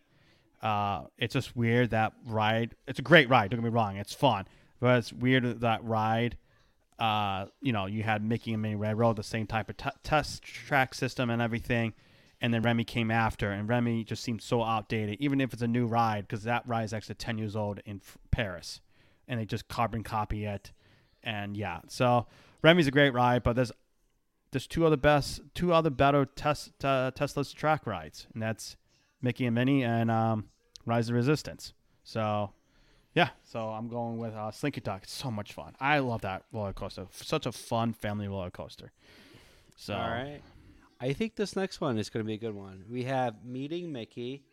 Uh, 0.60 1.04
it's 1.16 1.34
just 1.34 1.56
weird 1.56 1.90
that 1.90 2.12
ride. 2.26 2.74
It's 2.86 2.98
a 2.98 3.02
great 3.02 3.28
ride. 3.28 3.50
Don't 3.50 3.60
get 3.60 3.64
me 3.64 3.70
wrong. 3.70 3.96
It's 3.96 4.12
fun, 4.12 4.46
but 4.80 4.98
it's 4.98 5.12
weird 5.12 5.60
that 5.60 5.84
ride. 5.84 6.36
Uh, 6.98 7.46
you 7.62 7.72
know, 7.72 7.86
you 7.86 8.02
had 8.02 8.22
Mickey 8.22 8.52
and 8.52 8.60
Minnie 8.60 8.74
Railroad, 8.74 9.16
the 9.16 9.22
same 9.22 9.46
type 9.46 9.70
of 9.70 9.76
t- 9.76 9.88
test 10.02 10.42
track 10.42 10.92
system 10.94 11.30
and 11.30 11.40
everything, 11.40 11.94
and 12.40 12.52
then 12.54 12.62
Remy 12.62 12.84
came 12.84 13.10
after, 13.10 13.50
and 13.50 13.68
Remy 13.68 14.04
just 14.04 14.22
seemed 14.22 14.42
so 14.42 14.62
outdated, 14.62 15.18
even 15.20 15.40
if 15.40 15.52
it's 15.52 15.62
a 15.62 15.68
new 15.68 15.86
ride, 15.86 16.26
because 16.26 16.44
that 16.44 16.66
ride 16.66 16.84
is 16.84 16.92
actually 16.92 17.16
10 17.16 17.38
years 17.38 17.54
old 17.54 17.80
in 17.84 18.00
Paris, 18.30 18.80
and 19.28 19.38
they 19.38 19.44
just 19.44 19.68
carbon 19.68 20.02
copy 20.02 20.44
it, 20.44 20.72
and 21.22 21.56
yeah, 21.56 21.80
so 21.88 22.26
Remy's 22.62 22.86
a 22.86 22.90
great 22.90 23.10
ride, 23.10 23.42
but 23.42 23.56
there's 23.56 23.72
there's 24.52 24.66
two 24.66 24.84
other 24.84 24.96
best, 24.96 25.42
two 25.54 25.72
other 25.72 25.90
better 25.90 26.26
uh, 26.82 27.10
Tesla's 27.12 27.52
track 27.52 27.86
rides, 27.86 28.26
and 28.34 28.42
that's 28.42 28.76
Mickey 29.22 29.46
and 29.46 29.54
Minnie 29.54 29.84
and 29.84 30.10
um, 30.10 30.48
Rise 30.86 31.08
of 31.08 31.14
Resistance. 31.14 31.72
So, 32.02 32.50
yeah, 33.14 33.28
so 33.44 33.68
I'm 33.68 33.88
going 33.88 34.18
with 34.18 34.34
uh, 34.34 34.50
Slinky 34.50 34.80
Dog. 34.80 35.02
It's 35.04 35.12
so 35.12 35.30
much 35.30 35.52
fun. 35.52 35.74
I 35.78 36.00
love 36.00 36.22
that 36.22 36.44
roller 36.52 36.72
coaster. 36.72 37.06
Such 37.12 37.46
a 37.46 37.52
fun 37.52 37.92
family 37.92 38.26
roller 38.26 38.50
coaster. 38.50 38.92
So, 39.76 39.94
All 39.94 40.10
right. 40.10 40.40
I 41.00 41.14
think 41.14 41.36
this 41.36 41.56
next 41.56 41.80
one 41.80 41.98
is 41.98 42.10
going 42.10 42.24
to 42.24 42.26
be 42.26 42.34
a 42.34 42.38
good 42.38 42.54
one. 42.54 42.84
We 42.90 43.04
have 43.04 43.42
Meeting 43.44 43.90
Mickey 43.90 44.44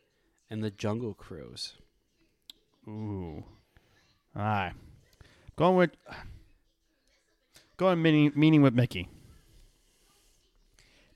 and 0.50 0.64
the 0.64 0.72
Jungle 0.72 1.14
Cruise. 1.14 1.74
Ooh. 2.88 3.44
All 4.34 4.42
right. 4.42 4.74
Going 5.58 5.76
with 5.76 5.92
going 7.76 8.02
meeting 8.02 8.32
meeting 8.36 8.62
with 8.62 8.74
Mickey. 8.74 9.10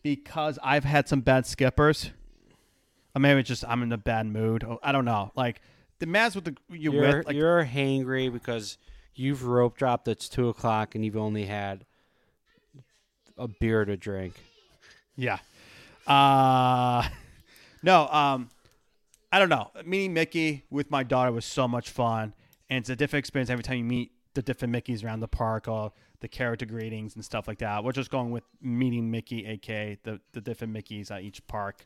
Because 0.04 0.60
I've 0.62 0.84
had 0.84 1.08
some 1.08 1.22
bad 1.22 1.46
skippers. 1.46 2.12
Or 3.16 3.20
maybe 3.20 3.40
it's 3.40 3.48
just 3.48 3.64
I'm 3.66 3.84
in 3.84 3.94
a 3.94 3.98
bad 3.98 4.26
mood. 4.26 4.66
Oh, 4.66 4.80
I 4.84 4.92
don't 4.92 5.06
know. 5.06 5.32
Like 5.36 5.62
the 6.00 6.08
mass 6.08 6.36
with 6.36 6.44
the 6.46 6.58
you're, 6.70 6.94
You're, 6.94 7.18
with, 7.18 7.28
like 7.28 7.36
you're 7.38 7.64
hangry 7.64 8.34
because 8.34 8.78
you've 9.16 9.46
rope 9.46 9.78
dropped. 9.78 10.10
It's 10.10 10.28
two 10.28 10.50
o'clock 10.50 10.94
and 10.96 11.06
you've 11.06 11.16
only 11.16 11.46
had 11.46 11.86
a 13.38 13.48
beer 13.48 13.86
to 13.86 13.96
drink. 13.96 14.34
Yeah. 15.22 15.38
Uh 16.08 17.08
no, 17.84 18.08
um 18.08 18.50
I 19.32 19.38
don't 19.38 19.50
know. 19.50 19.70
Meeting 19.86 20.14
Mickey 20.14 20.66
with 20.72 20.90
my 20.90 21.04
daughter 21.04 21.32
was 21.32 21.46
so 21.46 21.68
much 21.68 21.92
fun. 21.92 22.34
And 22.70 22.80
it's 22.80 22.90
a 22.90 22.96
different 22.96 23.22
experience 23.22 23.50
every 23.50 23.64
time 23.64 23.78
you 23.78 23.84
meet 23.84 24.12
the 24.34 24.42
different 24.42 24.74
Mickeys 24.74 25.06
around 25.06 25.20
the 25.20 25.28
park 25.28 25.68
or 25.68 25.92
the 26.22 26.28
character 26.28 26.66
greetings 26.66 27.16
and 27.16 27.24
stuff 27.24 27.48
like 27.48 27.60
that. 27.60 27.84
We're 27.84 27.92
just 27.92 28.10
going 28.10 28.32
with 28.32 28.44
meeting 28.62 29.12
Mickey, 29.12 29.46
aka 29.46 30.00
the, 30.04 30.20
the 30.32 30.42
different 30.42 30.74
Mickeys 30.74 31.12
at 31.12 31.22
each 31.22 31.46
park. 31.46 31.86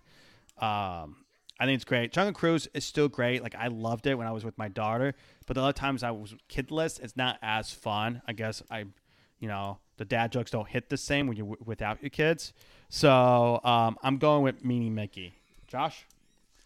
Um 0.60 1.18
I 1.60 1.66
think 1.66 1.76
it's 1.76 1.86
great. 1.86 2.14
Jungle 2.14 2.34
Cruise 2.34 2.70
is 2.74 2.86
still 2.86 3.10
great. 3.10 3.44
Like 3.44 3.56
I 3.56 3.68
loved 3.68 4.08
it 4.08 4.16
when 4.16 4.28
I 4.28 4.32
was 4.32 4.46
with 4.46 4.58
my 4.58 4.70
daughter, 4.70 5.14
but 5.46 5.56
the 5.56 5.62
other 5.62 5.74
times 5.74 6.04
I 6.04 6.12
was 6.12 6.36
kidless, 6.50 7.02
it's 7.02 7.18
not 7.18 7.38
as 7.42 7.72
fun. 7.72 8.22
I 8.28 8.34
guess 8.34 8.64
I, 8.72 8.86
you 9.40 9.48
know, 9.50 9.80
the 9.98 10.06
dad 10.06 10.32
jokes 10.32 10.52
don't 10.52 10.68
hit 10.68 10.90
the 10.90 10.98
same 10.98 11.28
when 11.28 11.38
you're 11.38 11.58
without 11.64 12.02
your 12.02 12.10
kids. 12.10 12.54
So 12.90 13.60
um, 13.64 13.98
I'm 14.04 14.18
going 14.18 14.44
with 14.44 14.64
meeting 14.64 14.94
Mickey. 14.96 15.34
Josh, 15.68 16.06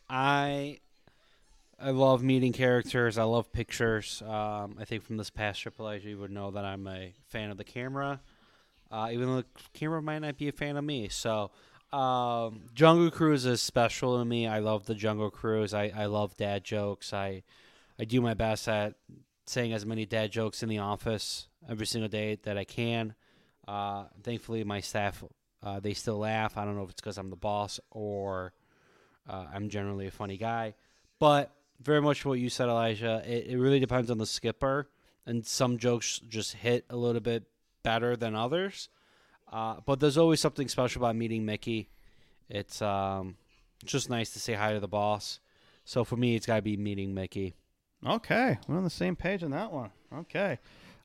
I 0.10 0.80
I 1.82 1.92
love 1.92 2.24
meeting 2.24 2.52
characters. 2.52 3.18
I 3.18 3.24
love 3.24 3.52
pictures. 3.54 4.22
Um, 4.26 4.78
I 4.80 4.86
think 4.86 5.04
from 5.04 5.18
this 5.18 5.30
past 5.30 5.62
Triple 5.62 5.89
H, 5.89 6.04
you 6.04 6.18
would 6.18 6.32
know 6.32 6.52
that 6.52 6.65
I'm 6.65 6.88
a 6.88 7.13
fan 7.30 7.52
of 7.52 7.58
the 7.58 7.63
camera, 7.63 8.20
uh, 8.92 9.10
even 9.12 9.28
though 9.28 9.42
the 9.42 9.46
camera 9.74 10.02
might 10.02 10.20
not 10.20 10.38
be 10.38 10.50
a 10.50 10.52
fan 10.52 10.76
of 10.76 10.84
me. 10.84 11.08
So, 11.08 11.52
um, 11.94 12.63
Jungle 12.74 13.10
Cruise 13.10 13.46
is 13.46 13.62
special 13.62 14.20
to 14.20 14.26
me. 14.26 14.46
I 14.46 14.60
love 14.60 14.86
the 14.86 14.96
Jungle 14.96 15.32
Cruise. 15.32 15.74
I, 15.74 15.92
I 15.96 16.06
love 16.06 16.36
dad 16.36 16.63
jokes. 16.63 17.13
I 17.13 17.44
I 17.98 18.06
do 18.06 18.22
my 18.22 18.34
best 18.34 18.68
at 18.68 18.96
saying 19.46 19.74
as 19.74 19.86
many 19.86 20.06
dad 20.06 20.32
jokes 20.32 20.62
in 20.62 20.70
the 20.70 20.78
office 20.78 21.48
every 21.68 21.88
single 21.88 22.10
day 22.10 22.38
that 22.44 22.58
I 22.58 22.63
can. 22.63 23.15
Uh, 23.69 24.05
thankfully, 24.23 24.63
my 24.63 24.79
staff 24.79 25.23
uh, 25.62 25.79
they 25.79 25.93
still 25.93 26.17
laugh. 26.17 26.58
I 26.58 26.65
don't 26.65 26.75
know 26.75 26.84
if 26.84 26.89
it's 26.89 27.01
because 27.01 27.19
I'm 27.19 27.29
the 27.29 27.36
boss 27.36 27.79
or 27.91 28.51
uh, 29.29 29.45
I'm 29.53 29.69
generally 29.69 30.08
a 30.08 30.12
funny 30.12 30.38
guy, 30.38 30.73
but 31.19 31.51
very 31.79 32.01
much 32.01 32.25
what 32.25 32.39
you 32.39 32.49
said, 32.49 32.67
Elijah. 32.67 33.21
It, 33.27 33.47
it 33.47 33.58
really 33.60 33.79
depends 33.79 34.10
on 34.10 34.17
the 34.17 34.25
skipper, 34.25 34.89
and 35.27 35.45
some 35.45 35.77
jokes 35.77 36.19
just 36.27 36.53
hit 36.53 36.86
a 36.89 36.95
little 36.95 37.21
bit 37.21 37.43
better 37.84 38.15
than 38.15 38.36
others. 38.36 38.89
Uh, 39.51 39.75
but 39.86 39.99
there's 39.99 40.17
always 40.17 40.39
something 40.39 40.67
special 40.67 41.03
about 41.03 41.15
meeting 41.15 41.45
Mickey. 41.45 41.89
It's 42.49 42.82
um, 42.82 43.36
just 43.86 44.10
nice 44.10 44.32
to 44.32 44.39
say 44.39 44.53
hi 44.53 44.73
to 44.73 44.79
the 44.79 44.88
boss. 44.88 45.39
So 45.86 46.03
for 46.03 46.17
me, 46.17 46.36
it's 46.36 46.47
got 46.47 46.55
to 46.55 46.62
be 46.63 46.75
meeting 46.75 47.13
Mickey. 47.13 47.53
okay, 48.05 48.58
we're 48.67 48.77
on 48.77 48.84
the 48.84 48.89
same 48.89 49.15
page 49.15 49.43
on 49.43 49.51
that 49.51 49.71
one. 49.71 49.91
Okay, 50.12 50.58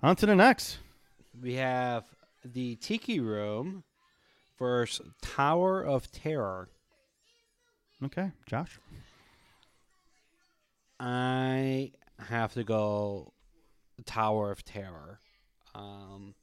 on 0.03 0.17
to 0.17 0.25
the 0.25 0.35
next. 0.35 0.79
We 1.43 1.55
have 1.55 2.07
the 2.45 2.77
Tiki 2.77 3.21
Room 3.21 3.85
versus 4.59 5.07
Tower 5.23 5.83
of 5.83 6.11
Terror. 6.11 6.69
Okay, 8.03 8.33
Josh. 8.47 8.79
I 11.01 11.93
have 12.19 12.55
to 12.55 12.65
go 12.65 13.33
Tower 14.05 14.51
of 14.51 14.65
Terror. 14.65 15.19
Um, 15.75 16.35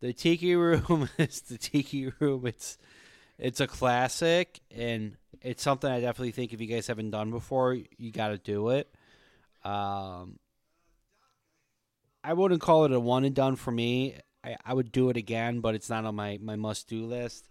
the 0.00 0.12
Tiki 0.12 0.54
Room 0.54 1.08
is 1.18 1.40
the 1.42 1.58
Tiki 1.58 2.12
Room. 2.18 2.46
It's 2.46 2.78
it's 3.38 3.60
a 3.60 3.66
classic, 3.66 4.60
and 4.74 5.16
it's 5.42 5.62
something 5.62 5.90
I 5.90 6.00
definitely 6.00 6.32
think 6.32 6.52
if 6.52 6.60
you 6.60 6.66
guys 6.66 6.86
haven't 6.88 7.10
done 7.10 7.30
before, 7.30 7.74
you 7.74 8.12
got 8.12 8.28
to 8.28 8.38
do 8.38 8.70
it. 8.70 8.88
Um, 9.64 10.38
I 12.24 12.32
wouldn't 12.32 12.60
call 12.60 12.84
it 12.84 12.92
a 12.92 13.00
one 13.00 13.24
and 13.24 13.34
done 13.34 13.56
for 13.56 13.70
me. 13.70 14.16
I, 14.44 14.56
I 14.64 14.74
would 14.74 14.92
do 14.92 15.10
it 15.10 15.16
again, 15.16 15.60
but 15.60 15.74
it's 15.74 15.90
not 15.90 16.04
on 16.04 16.14
my, 16.14 16.38
my 16.40 16.56
must 16.56 16.88
do 16.88 17.04
list. 17.04 17.48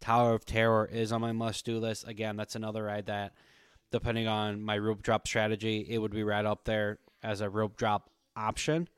Tower 0.00 0.34
of 0.34 0.44
Terror 0.44 0.88
is 0.90 1.12
on 1.12 1.20
my 1.20 1.32
must 1.32 1.64
do 1.64 1.78
list. 1.78 2.06
Again, 2.06 2.36
that's 2.36 2.54
another 2.54 2.84
ride 2.84 3.06
that, 3.06 3.32
depending 3.90 4.28
on 4.28 4.62
my 4.62 4.78
rope 4.78 5.02
drop 5.02 5.26
strategy, 5.26 5.86
it 5.88 5.98
would 5.98 6.12
be 6.12 6.22
right 6.22 6.44
up 6.44 6.64
there 6.64 6.98
as 7.22 7.40
a 7.40 7.50
rope 7.50 7.76
drop 7.76 8.10
option. 8.36 8.88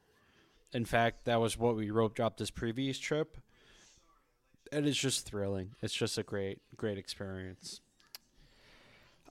In 0.72 0.84
fact, 0.84 1.24
that 1.24 1.40
was 1.40 1.58
what 1.58 1.76
we 1.76 1.90
rope 1.90 2.14
dropped 2.14 2.38
this 2.38 2.50
previous 2.50 2.98
trip. 2.98 3.38
And 4.72 4.86
it's 4.86 4.98
just 4.98 5.26
thrilling. 5.26 5.74
It's 5.82 5.94
just 5.94 6.16
a 6.16 6.22
great, 6.22 6.60
great 6.76 6.98
experience. 6.98 7.80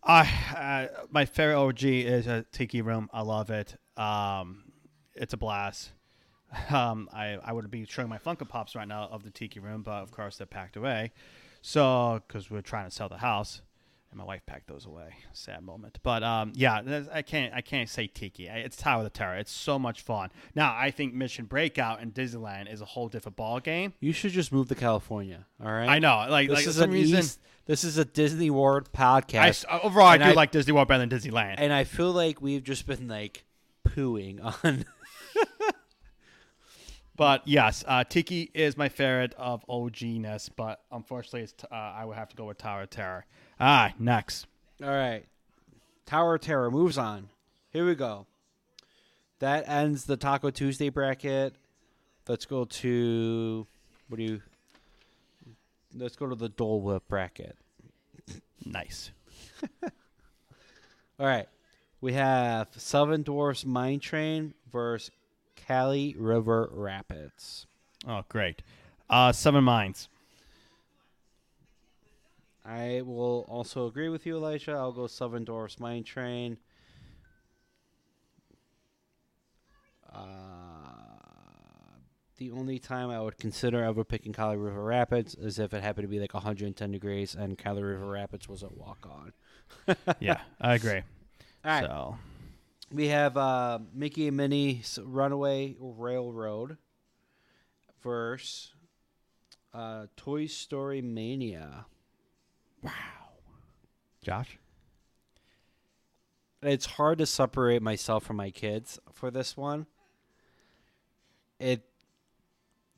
I 0.04 0.22
uh, 0.56 1.04
my 1.12 1.26
favorite 1.26 1.58
OG 1.58 1.84
is 1.84 2.28
a 2.28 2.46
Tiki 2.52 2.82
Room. 2.82 3.10
I 3.14 3.22
love 3.22 3.50
it. 3.50 3.76
Um, 3.98 4.64
it's 5.14 5.34
a 5.34 5.38
blast. 5.38 5.92
Um, 6.70 7.10
I 7.14 7.38
I 7.44 7.52
would 7.54 7.70
be 7.70 7.86
showing 7.86 8.10
my 8.10 8.18
Funko 8.18 8.48
Pops 8.48 8.76
right 8.76 8.88
now 8.88 9.08
of 9.12 9.24
the 9.24 9.30
Tiki 9.32 9.60
Room, 9.60 9.84
but 9.84 10.02
of 10.02 10.12
course 10.12 10.38
they're 10.38 10.48
packed 10.48 10.76
away. 10.76 11.12
So 11.62 12.22
because 12.28 12.50
we're 12.50 12.62
trying 12.62 12.86
to 12.86 12.92
sell 12.92 13.10
the 13.10 13.18
house, 13.18 13.62
and 14.12 14.18
my 14.18 14.24
wife 14.24 14.42
packed 14.46 14.68
those 14.68 14.86
away. 14.86 15.14
Sad 15.34 15.62
moment. 15.64 16.00
But 16.02 16.24
um, 16.24 16.54
yeah, 16.56 17.04
I 17.14 17.22
can't 17.22 17.54
I 17.54 17.62
can't 17.62 17.88
say 17.90 18.08
Tiki. 18.08 18.50
I- 18.50 18.58
It's 18.60 18.78
Tower 18.78 19.00
of 19.00 19.04
the 19.04 19.10
Terror. 19.12 19.36
It's 19.38 19.52
so 19.52 19.78
much 19.78 20.02
fun. 20.02 20.30
Now 20.56 20.76
I 20.76 20.90
think 20.90 21.14
Mission 21.14 21.46
Breakout 21.46 22.02
in 22.02 22.12
Disneyland 22.12 22.72
is 22.72 22.82
a 22.82 22.86
whole 22.86 23.10
different 23.10 23.36
ball 23.36 23.60
game. 23.60 23.94
You 24.00 24.12
should 24.14 24.32
just 24.32 24.52
move 24.52 24.70
to 24.70 24.76
California. 24.76 25.46
All 25.64 25.72
right. 25.72 25.88
I 25.90 26.00
know, 26.00 26.26
like 26.30 26.48
This 26.50 26.58
like 26.60 26.68
is 26.68 26.80
an 26.80 26.92
reason. 26.92 27.20
East, 27.20 27.40
This 27.66 27.84
is 27.84 27.98
a 28.00 28.06
Disney 28.06 28.50
World 28.50 28.92
podcast. 28.92 29.66
I, 29.70 29.80
overall, 29.82 30.08
I 30.08 30.18
do 30.18 30.24
I- 30.24 30.32
like 30.32 30.52
Disney 30.52 30.74
World 30.74 30.88
better 30.88 31.06
than 31.06 31.10
Disneyland. 31.20 31.56
and 31.60 31.72
I 31.72 31.84
feel 31.84 32.12
like 32.12 32.42
we've 32.42 32.64
just 32.64 32.88
been 32.88 33.08
like 33.08 33.44
pooing 33.88 34.40
on. 34.66 34.86
But 37.20 37.46
yes, 37.46 37.84
uh, 37.86 38.06
Tiki 38.06 38.50
is 38.54 38.78
my 38.78 38.88
favorite 38.88 39.34
of 39.38 39.66
OG-ness, 39.68 40.48
but 40.56 40.80
unfortunately, 40.90 41.42
it's 41.42 41.52
t- 41.52 41.68
uh, 41.70 41.76
I 41.76 42.06
would 42.06 42.16
have 42.16 42.30
to 42.30 42.36
go 42.38 42.46
with 42.46 42.60
Tower 42.60 42.84
of 42.84 42.92
Terror. 42.92 43.26
Ah, 43.60 43.92
next. 44.00 44.48
All 44.82 44.88
right. 44.88 45.26
Tower 46.06 46.36
of 46.36 46.42
Terror 46.42 46.72
moves 46.72 46.98
on. 46.98 47.28
Here 47.72 47.86
we 47.86 47.94
go. 47.96 48.26
That 49.40 49.68
ends 49.68 50.06
the 50.06 50.16
Taco 50.16 50.50
Tuesday 50.50 50.88
bracket. 50.88 51.56
Let's 52.26 52.46
go 52.46 52.64
to 52.64 53.68
what 54.08 54.18
do 54.18 54.24
you? 54.24 54.42
Let's 55.94 56.16
go 56.16 56.26
to 56.26 56.36
the 56.36 56.48
Dole 56.48 56.80
Whip 56.80 57.04
bracket. 57.10 57.58
Nice. 58.66 59.12
All 61.20 61.26
right, 61.26 61.50
we 62.00 62.14
have 62.14 62.70
Seven 62.78 63.24
Dwarfs 63.24 63.66
Mine 63.66 64.00
Train 64.00 64.54
versus 64.72 65.12
Kali 65.70 66.16
River 66.18 66.68
Rapids. 66.72 67.68
Oh, 68.08 68.24
great. 68.28 68.64
Uh, 69.08 69.32
Seven 69.32 69.64
Mines. 69.64 70.10
I 72.66 73.04
will 73.06 73.46
also 73.48 73.86
agree 73.86 74.10
with 74.10 74.26
you, 74.26 74.38
Elijah. 74.38 74.72
I'll 74.72 74.92
go 74.92 75.06
Seven 75.06 75.44
Dwarfs 75.44 75.80
Mine 75.80 76.04
Train. 76.04 76.58
Uh, 80.12 80.18
the 82.38 82.50
only 82.50 82.80
time 82.80 83.12
I 83.12 83.22
would 83.22 83.38
consider 83.38 83.84
ever 83.84 84.04
picking 84.04 84.34
Kali 84.34 84.58
River 84.58 84.84
Rapids 84.84 85.36
is 85.36 85.60
if 85.60 85.72
it 85.76 85.84
happened 85.84 86.06
to 86.06 86.10
be 86.10 86.20
like 86.20 86.34
110 86.34 86.92
degrees 86.92 87.36
and 87.36 87.60
Kali 87.60 87.84
River 87.84 88.08
Rapids 88.08 88.50
was 88.50 88.64
a 88.64 88.70
walk 88.70 89.08
on. 89.08 89.96
yeah, 90.20 90.40
I 90.60 90.74
agree. 90.74 91.04
All 91.64 91.72
right. 91.72 91.86
So, 91.86 92.18
We 92.92 93.10
have 93.10 93.38
uh, 93.38 93.80
Mickey 93.94 94.28
and 94.28 94.38
Minnie's 94.38 94.98
Runaway 95.04 95.76
Railroad 95.80 96.78
versus 98.02 98.74
uh, 99.74 100.08
Toy 100.18 100.48
Story 100.48 101.02
Mania. 101.02 101.86
Wow. 102.82 102.92
Josh. 104.24 104.58
It's 106.62 106.86
hard 106.86 107.20
to 107.20 107.26
separate 107.26 107.82
myself 107.82 108.24
from 108.24 108.38
my 108.38 108.50
kids 108.50 109.00
for 109.14 109.30
this 109.32 109.56
one. 109.56 109.86
It 111.60 111.84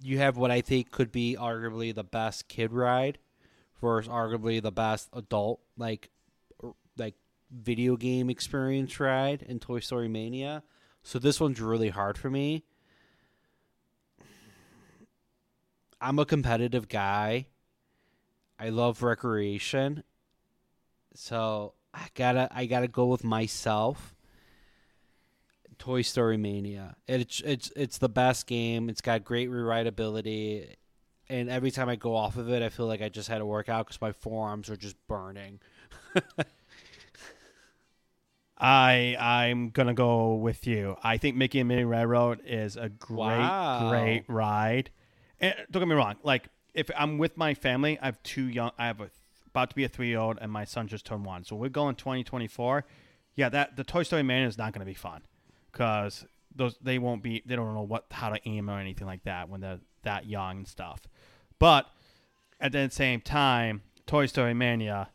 you 0.01 0.17
have 0.17 0.37
what 0.37 0.49
I 0.49 0.61
think 0.61 0.89
could 0.89 1.11
be 1.11 1.35
arguably 1.39 1.93
the 1.93 2.03
best 2.03 2.47
kid 2.47 2.71
ride 2.71 3.19
versus 3.79 4.11
arguably 4.11 4.61
the 4.61 4.71
best 4.71 5.09
adult 5.13 5.59
like 5.77 6.09
video 7.51 7.97
game 7.97 8.29
experience 8.29 8.99
ride 8.99 9.43
in 9.43 9.59
Toy 9.59 9.79
Story 9.79 10.07
Mania. 10.07 10.63
So 11.03 11.19
this 11.19 11.39
one's 11.39 11.59
really 11.59 11.89
hard 11.89 12.17
for 12.17 12.29
me. 12.29 12.63
I'm 15.99 16.17
a 16.19 16.25
competitive 16.25 16.87
guy. 16.87 17.47
I 18.59 18.69
love 18.69 19.03
recreation. 19.03 20.03
So 21.13 21.73
I 21.93 22.07
gotta 22.15 22.47
I 22.51 22.65
gotta 22.65 22.87
go 22.87 23.05
with 23.05 23.23
myself. 23.23 24.15
Toy 25.77 26.03
Story 26.03 26.37
Mania. 26.37 26.95
It's 27.07 27.41
it's 27.41 27.71
it's 27.75 27.97
the 27.97 28.09
best 28.09 28.47
game. 28.47 28.89
It's 28.89 29.01
got 29.01 29.23
great 29.23 29.49
rewritability, 29.49 30.75
and 31.27 31.49
every 31.49 31.71
time 31.71 31.89
I 31.89 31.95
go 31.95 32.15
off 32.15 32.37
of 32.37 32.49
it, 32.49 32.61
I 32.61 32.69
feel 32.69 32.85
like 32.85 33.01
I 33.01 33.09
just 33.09 33.29
had 33.29 33.41
a 33.41 33.45
workout 33.45 33.87
because 33.87 33.99
my 34.01 34.11
forearms 34.11 34.69
are 34.69 34.77
just 34.77 34.95
burning. 35.07 35.59
I 38.61 39.15
I'm 39.19 39.69
gonna 39.71 39.93
go 39.93 40.35
with 40.35 40.67
you. 40.67 40.95
I 41.03 41.17
think 41.17 41.35
Mickey 41.35 41.59
and 41.59 41.67
Minnie 41.67 41.83
Railroad 41.83 42.41
is 42.45 42.77
a 42.77 42.89
great 42.89 43.17
Wow. 43.39 43.89
great 43.89 44.23
ride. 44.27 44.91
And 45.39 45.55
don't 45.71 45.81
get 45.81 45.87
me 45.89 45.95
wrong. 45.95 46.15
Like 46.23 46.47
if 46.73 46.89
I'm 46.95 47.17
with 47.17 47.35
my 47.37 47.53
family, 47.55 47.97
I 48.01 48.05
have 48.05 48.21
two 48.23 48.43
young. 48.43 48.71
I 48.77 48.85
have 48.87 49.01
a 49.01 49.09
about 49.47 49.69
to 49.71 49.75
be 49.75 49.83
a 49.83 49.89
three 49.89 50.07
year 50.07 50.19
old, 50.19 50.37
and 50.39 50.51
my 50.51 50.63
son 50.63 50.87
just 50.87 51.05
turned 51.05 51.25
one. 51.25 51.43
So 51.43 51.55
we're 51.55 51.69
going 51.69 51.95
2024. 51.95 52.85
Yeah, 53.35 53.49
that 53.49 53.75
the 53.75 53.83
Toy 53.83 54.03
Story 54.03 54.23
Mania 54.23 54.47
is 54.47 54.57
not 54.57 54.73
gonna 54.73 54.85
be 54.85 54.93
fun 54.93 55.23
because 55.71 56.25
those 56.55 56.77
they 56.81 56.99
won't 56.99 57.23
be. 57.23 57.41
They 57.45 57.55
don't 57.55 57.73
know 57.73 57.81
what 57.81 58.05
how 58.11 58.29
to 58.29 58.39
aim 58.47 58.69
or 58.69 58.77
anything 58.79 59.07
like 59.07 59.23
that 59.23 59.49
when 59.49 59.61
they're 59.61 59.79
that 60.03 60.27
young 60.27 60.57
and 60.57 60.67
stuff. 60.67 61.01
But 61.59 61.87
at 62.59 62.71
the 62.73 62.89
same 62.91 63.21
time, 63.21 63.81
Toy 64.05 64.25
Story 64.27 64.53
Mania 64.53 65.09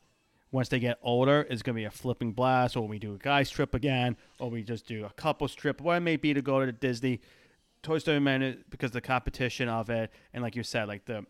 once 0.53 0.69
they 0.69 0.79
get 0.79 0.99
older, 1.03 1.47
it's 1.51 1.63
going 1.63 1.75
to 1.75 1.81
be 1.81 1.85
a 1.85 1.91
flipping 1.91 2.33
blast, 2.33 2.77
or 2.77 2.87
we 2.87 2.99
do 2.99 3.15
a 3.15 3.19
guys 3.19 3.51
trip 3.51 3.75
again, 3.75 4.17
or 4.39 4.49
we 4.51 4.63
just 4.63 4.87
do 4.87 5.05
a 5.05 5.11
couples 5.11 5.55
trip, 5.55 5.81
what 5.81 5.97
it 5.97 6.01
may 6.01 6.17
be 6.17 6.33
to 6.35 6.43
go 6.43 6.65
to 6.65 6.73
Disney. 6.73 7.21
Toy 7.83 7.99
Story 7.99 8.19
Man, 8.21 8.65
because 8.71 8.91
the 8.91 9.01
competition 9.01 9.69
of 9.69 9.91
it, 9.91 10.11
and 10.33 10.43
like 10.43 10.57
you 10.57 10.63
said, 10.65 10.89
like 10.89 11.05
the, 11.05 11.25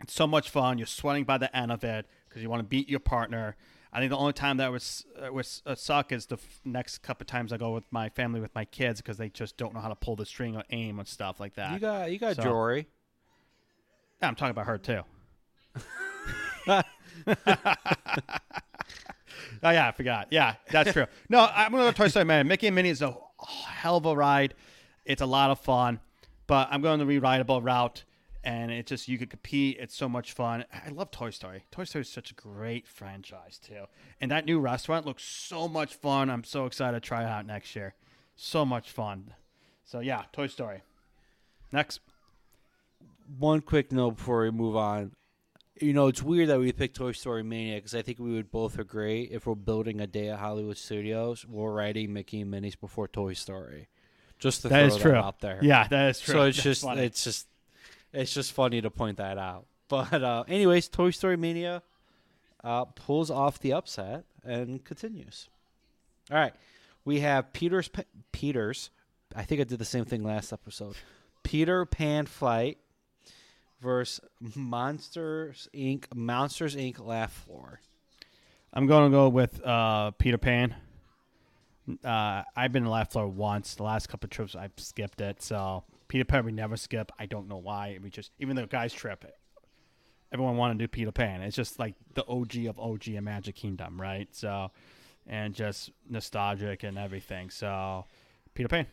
it's 0.00 0.14
so 0.14 0.26
much 0.26 0.50
fun. 0.50 0.78
You're 0.78 0.86
sweating 0.86 1.24
by 1.24 1.38
the 1.38 1.54
end 1.56 1.70
of 1.70 1.84
it 1.84 2.06
because 2.28 2.42
you 2.42 2.50
want 2.50 2.60
to 2.60 2.66
beat 2.66 2.88
your 2.88 2.98
partner. 3.00 3.56
I 3.92 4.00
think 4.00 4.10
the 4.10 4.16
only 4.16 4.32
time 4.32 4.56
that 4.56 4.72
was 4.72 5.06
uh, 5.20 5.32
was 5.32 5.62
uh, 5.64 5.74
suck 5.76 6.10
is 6.12 6.26
the 6.26 6.36
f- 6.36 6.60
next 6.64 6.98
couple 6.98 7.22
of 7.22 7.28
times 7.28 7.52
I 7.52 7.56
go 7.56 7.70
with 7.70 7.84
my 7.92 8.08
family 8.08 8.40
with 8.40 8.54
my 8.54 8.64
kids 8.64 9.00
because 9.00 9.16
they 9.16 9.28
just 9.28 9.56
don't 9.56 9.74
know 9.74 9.80
how 9.80 9.88
to 9.88 9.94
pull 9.94 10.16
the 10.16 10.26
string 10.26 10.56
or 10.56 10.64
aim 10.70 10.98
and 10.98 11.06
stuff 11.06 11.38
like 11.40 11.54
that. 11.54 11.72
You 11.74 11.78
got 11.78 12.10
you 12.10 12.18
got 12.18 12.36
So- 12.36 12.42
Jory. 12.42 12.88
Yeah, 14.20 14.28
I'm 14.28 14.34
talking 14.34 14.50
about 14.50 14.66
her 14.66 14.78
too. 14.78 15.02
Oh 19.62 19.70
yeah, 19.70 19.88
I 19.88 19.92
forgot. 19.92 20.28
Yeah, 20.30 20.54
that's 20.70 20.92
true. 20.92 21.06
No, 21.28 21.48
I'm 21.52 21.72
gonna 21.72 21.84
go 21.84 21.92
Toy 21.92 22.08
Story 22.08 22.24
Man. 22.24 22.46
Mickey 22.46 22.66
and 22.66 22.76
Minnie 22.76 22.90
is 22.90 23.02
a 23.02 23.16
hell 23.38 23.96
of 23.96 24.06
a 24.06 24.14
ride. 24.14 24.54
It's 25.04 25.22
a 25.22 25.26
lot 25.26 25.50
of 25.50 25.60
fun, 25.60 26.00
but 26.46 26.68
I'm 26.70 26.82
going 26.82 26.98
the 26.98 27.06
rewritable 27.06 27.64
route, 27.64 28.04
and 28.44 28.70
it's 28.70 28.88
just 28.90 29.08
you 29.08 29.18
could 29.18 29.30
compete. 29.30 29.78
It's 29.80 29.96
so 29.96 30.08
much 30.08 30.32
fun. 30.32 30.64
I 30.72 30.90
love 30.90 31.10
Toy 31.10 31.30
Story. 31.30 31.64
Toy 31.70 31.84
Story 31.84 32.02
is 32.02 32.08
such 32.08 32.30
a 32.30 32.34
great 32.34 32.86
franchise 32.86 33.58
too, 33.58 33.86
and 34.20 34.30
that 34.30 34.44
new 34.44 34.60
restaurant 34.60 35.06
looks 35.06 35.24
so 35.24 35.68
much 35.68 35.94
fun. 35.94 36.28
I'm 36.28 36.44
so 36.44 36.66
excited 36.66 37.02
to 37.02 37.06
try 37.06 37.22
it 37.22 37.28
out 37.28 37.46
next 37.46 37.74
year. 37.74 37.94
So 38.36 38.64
much 38.64 38.90
fun. 38.90 39.32
So 39.84 40.00
yeah, 40.00 40.24
Toy 40.32 40.48
Story. 40.48 40.82
Next. 41.72 42.00
One 43.38 43.60
quick 43.60 43.90
note 43.90 44.18
before 44.18 44.42
we 44.42 44.52
move 44.52 44.76
on. 44.76 45.15
You 45.80 45.92
know, 45.92 46.06
it's 46.08 46.22
weird 46.22 46.48
that 46.48 46.58
we 46.58 46.72
picked 46.72 46.96
Toy 46.96 47.12
Story 47.12 47.42
Mania 47.42 47.76
because 47.76 47.94
I 47.94 48.00
think 48.02 48.18
we 48.18 48.32
would 48.32 48.50
both 48.50 48.78
agree 48.78 49.22
if 49.30 49.46
we're 49.46 49.54
building 49.54 50.00
a 50.00 50.06
day 50.06 50.28
at 50.30 50.38
Hollywood 50.38 50.78
Studios, 50.78 51.44
we're 51.46 51.72
writing 51.72 52.12
Mickey 52.14 52.40
and 52.40 52.50
Minnie's 52.50 52.76
before 52.76 53.08
Toy 53.08 53.34
Story. 53.34 53.88
Just 54.38 54.62
to 54.62 54.68
That 54.68 54.86
throw 54.88 54.96
is 54.96 55.02
true. 55.02 55.10
that 55.12 55.24
out 55.24 55.40
there. 55.40 55.58
Yeah, 55.62 55.86
that 55.88 56.10
is 56.10 56.20
true. 56.20 56.34
So 56.34 56.42
it's 56.44 56.56
That's 56.56 56.64
just 56.64 56.82
funny. 56.82 57.02
it's 57.02 57.24
just 57.24 57.46
it's 58.12 58.32
just 58.32 58.52
funny 58.52 58.80
to 58.80 58.90
point 58.90 59.18
that 59.18 59.38
out. 59.38 59.66
But 59.88 60.20
uh, 60.24 60.42
anyways, 60.48 60.88
Toy 60.88 61.10
Story 61.10 61.36
Mania 61.36 61.80
uh, 62.64 62.86
pulls 62.86 63.30
off 63.30 63.60
the 63.60 63.72
upset 63.72 64.24
and 64.44 64.84
continues. 64.84 65.48
All 66.28 66.36
right, 66.38 66.52
we 67.04 67.20
have 67.20 67.52
Peter's 67.52 67.88
Peter's. 68.32 68.90
I 69.34 69.44
think 69.44 69.60
I 69.60 69.64
did 69.64 69.78
the 69.78 69.84
same 69.84 70.04
thing 70.04 70.24
last 70.24 70.52
episode. 70.52 70.96
Peter 71.44 71.84
Pan 71.86 72.26
Flight 72.26 72.78
versus 73.80 74.20
Monsters 74.54 75.68
Inc. 75.74 76.06
Monsters 76.14 76.76
Inc. 76.76 77.04
Laugh 77.04 77.32
Floor. 77.32 77.80
I'm 78.72 78.86
going 78.86 79.10
to 79.10 79.14
go 79.14 79.28
with 79.28 79.64
uh, 79.64 80.10
Peter 80.12 80.38
Pan. 80.38 80.74
Uh, 82.04 82.42
I've 82.56 82.72
been 82.72 82.84
to 82.84 82.90
Laugh 82.90 83.12
Floor 83.12 83.28
once. 83.28 83.74
The 83.74 83.84
last 83.84 84.08
couple 84.08 84.26
of 84.26 84.30
trips, 84.30 84.56
I've 84.56 84.72
skipped 84.76 85.20
it. 85.20 85.40
So 85.40 85.84
Peter 86.08 86.24
Pan, 86.24 86.44
we 86.44 86.52
never 86.52 86.76
skip. 86.76 87.12
I 87.18 87.26
don't 87.26 87.48
know 87.48 87.58
why. 87.58 87.98
We 88.02 88.10
just 88.10 88.32
even 88.38 88.56
the 88.56 88.66
guys 88.66 88.92
trip, 88.92 89.24
it. 89.24 89.34
everyone 90.32 90.56
want 90.56 90.78
to 90.78 90.82
do 90.82 90.88
Peter 90.88 91.12
Pan. 91.12 91.42
It's 91.42 91.56
just 91.56 91.78
like 91.78 91.94
the 92.14 92.26
OG 92.26 92.66
of 92.66 92.78
OG 92.78 93.08
in 93.08 93.24
Magic 93.24 93.54
Kingdom, 93.54 94.00
right? 94.00 94.28
So, 94.32 94.70
and 95.26 95.54
just 95.54 95.90
nostalgic 96.08 96.82
and 96.82 96.98
everything. 96.98 97.50
So, 97.50 98.04
Peter 98.54 98.68
Pan. 98.68 98.86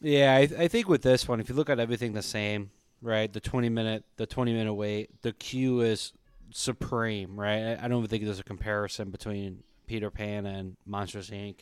Yeah, 0.00 0.34
I, 0.34 0.64
I 0.64 0.68
think 0.68 0.88
with 0.88 1.02
this 1.02 1.26
one, 1.26 1.40
if 1.40 1.48
you 1.48 1.54
look 1.54 1.70
at 1.70 1.80
everything 1.80 2.12
the 2.12 2.22
same, 2.22 2.70
right? 3.02 3.30
The 3.32 3.40
twenty 3.40 3.68
minute, 3.68 4.04
the 4.16 4.26
twenty 4.26 4.52
minute 4.54 4.74
wait, 4.74 5.20
the 5.22 5.32
queue 5.32 5.80
is 5.82 6.12
supreme, 6.50 7.38
right? 7.38 7.76
I, 7.82 7.88
don't 7.88 7.98
even 7.98 8.08
think 8.08 8.24
there's 8.24 8.38
a 8.38 8.44
comparison 8.44 9.10
between 9.10 9.62
Peter 9.86 10.10
Pan 10.10 10.46
and 10.46 10.76
Monsters 10.86 11.30
Inc. 11.30 11.56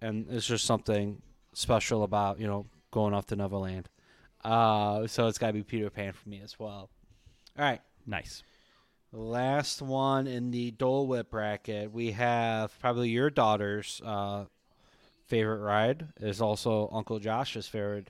And 0.00 0.26
it's 0.30 0.46
just 0.46 0.64
something 0.64 1.20
special 1.52 2.02
about 2.04 2.38
you 2.40 2.46
know 2.46 2.66
going 2.90 3.12
off 3.14 3.26
to 3.26 3.36
Neverland. 3.36 3.88
Uh, 4.44 5.06
so 5.06 5.26
it's 5.26 5.36
got 5.38 5.48
to 5.48 5.52
be 5.52 5.62
Peter 5.62 5.90
Pan 5.90 6.12
for 6.12 6.28
me 6.28 6.40
as 6.42 6.58
well. 6.58 6.88
All 7.58 7.64
right, 7.64 7.80
Nice. 8.06 8.42
last 9.12 9.82
one 9.82 10.26
in 10.26 10.50
the 10.50 10.70
Dole 10.70 11.06
Whip 11.06 11.30
bracket, 11.30 11.92
we 11.92 12.12
have 12.12 12.72
probably 12.80 13.10
your 13.10 13.28
daughter's 13.28 14.00
uh, 14.04 14.46
favorite 15.26 15.58
ride 15.60 16.08
is 16.20 16.40
also 16.40 16.88
Uncle 16.92 17.18
Josh's 17.18 17.66
favorite. 17.66 18.08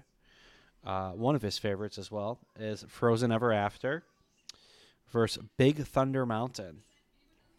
Uh, 0.84 1.10
one 1.10 1.34
of 1.34 1.42
his 1.42 1.58
favorites 1.58 1.98
as 1.98 2.10
well 2.10 2.38
is 2.58 2.84
Frozen 2.88 3.32
Ever 3.32 3.52
After 3.52 4.02
versus 5.10 5.42
Big 5.56 5.84
Thunder 5.84 6.24
Mountain. 6.24 6.82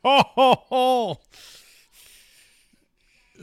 Ho 0.03 0.23
ho 0.25 0.55
ho! 0.65 1.19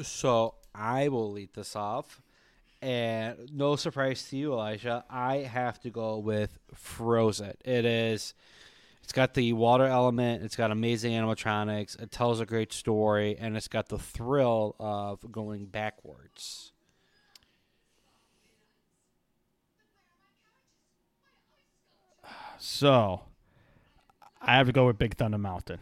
So 0.02 0.54
I 0.74 1.08
will 1.08 1.30
lead 1.30 1.54
this 1.54 1.76
off. 1.76 2.20
And 2.80 3.50
no 3.52 3.76
surprise 3.76 4.28
to 4.30 4.36
you, 4.36 4.52
Elijah, 4.52 5.04
I 5.10 5.38
have 5.38 5.80
to 5.80 5.90
go 5.90 6.18
with 6.18 6.58
Frozen. 6.74 7.54
It 7.64 7.84
is 7.84 8.34
It's 9.02 9.12
got 9.12 9.34
the 9.34 9.52
water 9.54 9.86
element. 9.86 10.42
It's 10.44 10.54
got 10.54 10.70
amazing 10.70 11.12
animatronics. 11.12 12.00
It 12.00 12.10
tells 12.10 12.40
a 12.40 12.46
great 12.46 12.72
story, 12.72 13.36
and 13.38 13.56
it's 13.56 13.66
got 13.66 13.88
the 13.88 13.98
thrill 13.98 14.76
of 14.78 15.32
going 15.32 15.66
backwards. 15.66 16.72
So, 22.58 23.22
I 24.40 24.56
have 24.56 24.66
to 24.66 24.72
go 24.72 24.86
with 24.86 24.98
Big 24.98 25.16
Thunder 25.16 25.38
Mountain. 25.38 25.78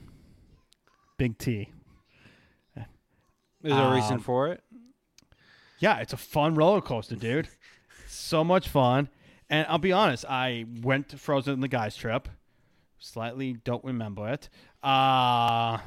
Big 1.18 1.38
T. 1.38 1.70
Is 2.76 2.84
there 3.62 3.88
a 3.88 3.94
reason 3.94 4.14
Um, 4.14 4.20
for 4.20 4.48
it? 4.48 4.62
Yeah, 5.78 5.98
it's 5.98 6.12
a 6.12 6.16
fun 6.16 6.54
roller 6.54 6.80
coaster, 6.80 7.16
dude. 7.16 7.48
so 8.06 8.44
much 8.44 8.68
fun. 8.68 9.08
And 9.50 9.66
I'll 9.68 9.78
be 9.78 9.92
honest, 9.92 10.24
I 10.28 10.66
went 10.82 11.08
to 11.10 11.18
Frozen 11.18 11.54
in 11.54 11.60
the 11.60 11.68
guys 11.68 11.96
trip. 11.96 12.28
Slightly 12.98 13.54
don't 13.54 13.84
remember 13.84 14.28
it. 14.28 14.48
Uh 14.82 15.78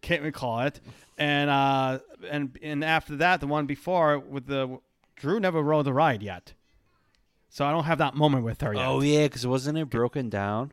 can't 0.00 0.22
recall 0.22 0.60
it. 0.60 0.80
And 1.18 1.48
uh 1.50 1.98
and 2.30 2.58
and 2.62 2.84
after 2.84 3.16
that, 3.16 3.40
the 3.40 3.46
one 3.46 3.66
before 3.66 4.18
with 4.18 4.46
the 4.46 4.78
Drew 5.16 5.38
never 5.40 5.62
rode 5.62 5.84
the 5.86 5.92
ride 5.92 6.22
yet. 6.22 6.54
So 7.52 7.66
I 7.66 7.70
don't 7.70 7.84
have 7.84 7.98
that 7.98 8.14
moment 8.14 8.44
with 8.44 8.62
her 8.62 8.72
yet. 8.72 8.86
Oh 8.86 9.00
yeah, 9.02 9.24
because 9.26 9.46
wasn't 9.46 9.76
it 9.76 9.90
broken 9.90 10.30
down? 10.30 10.72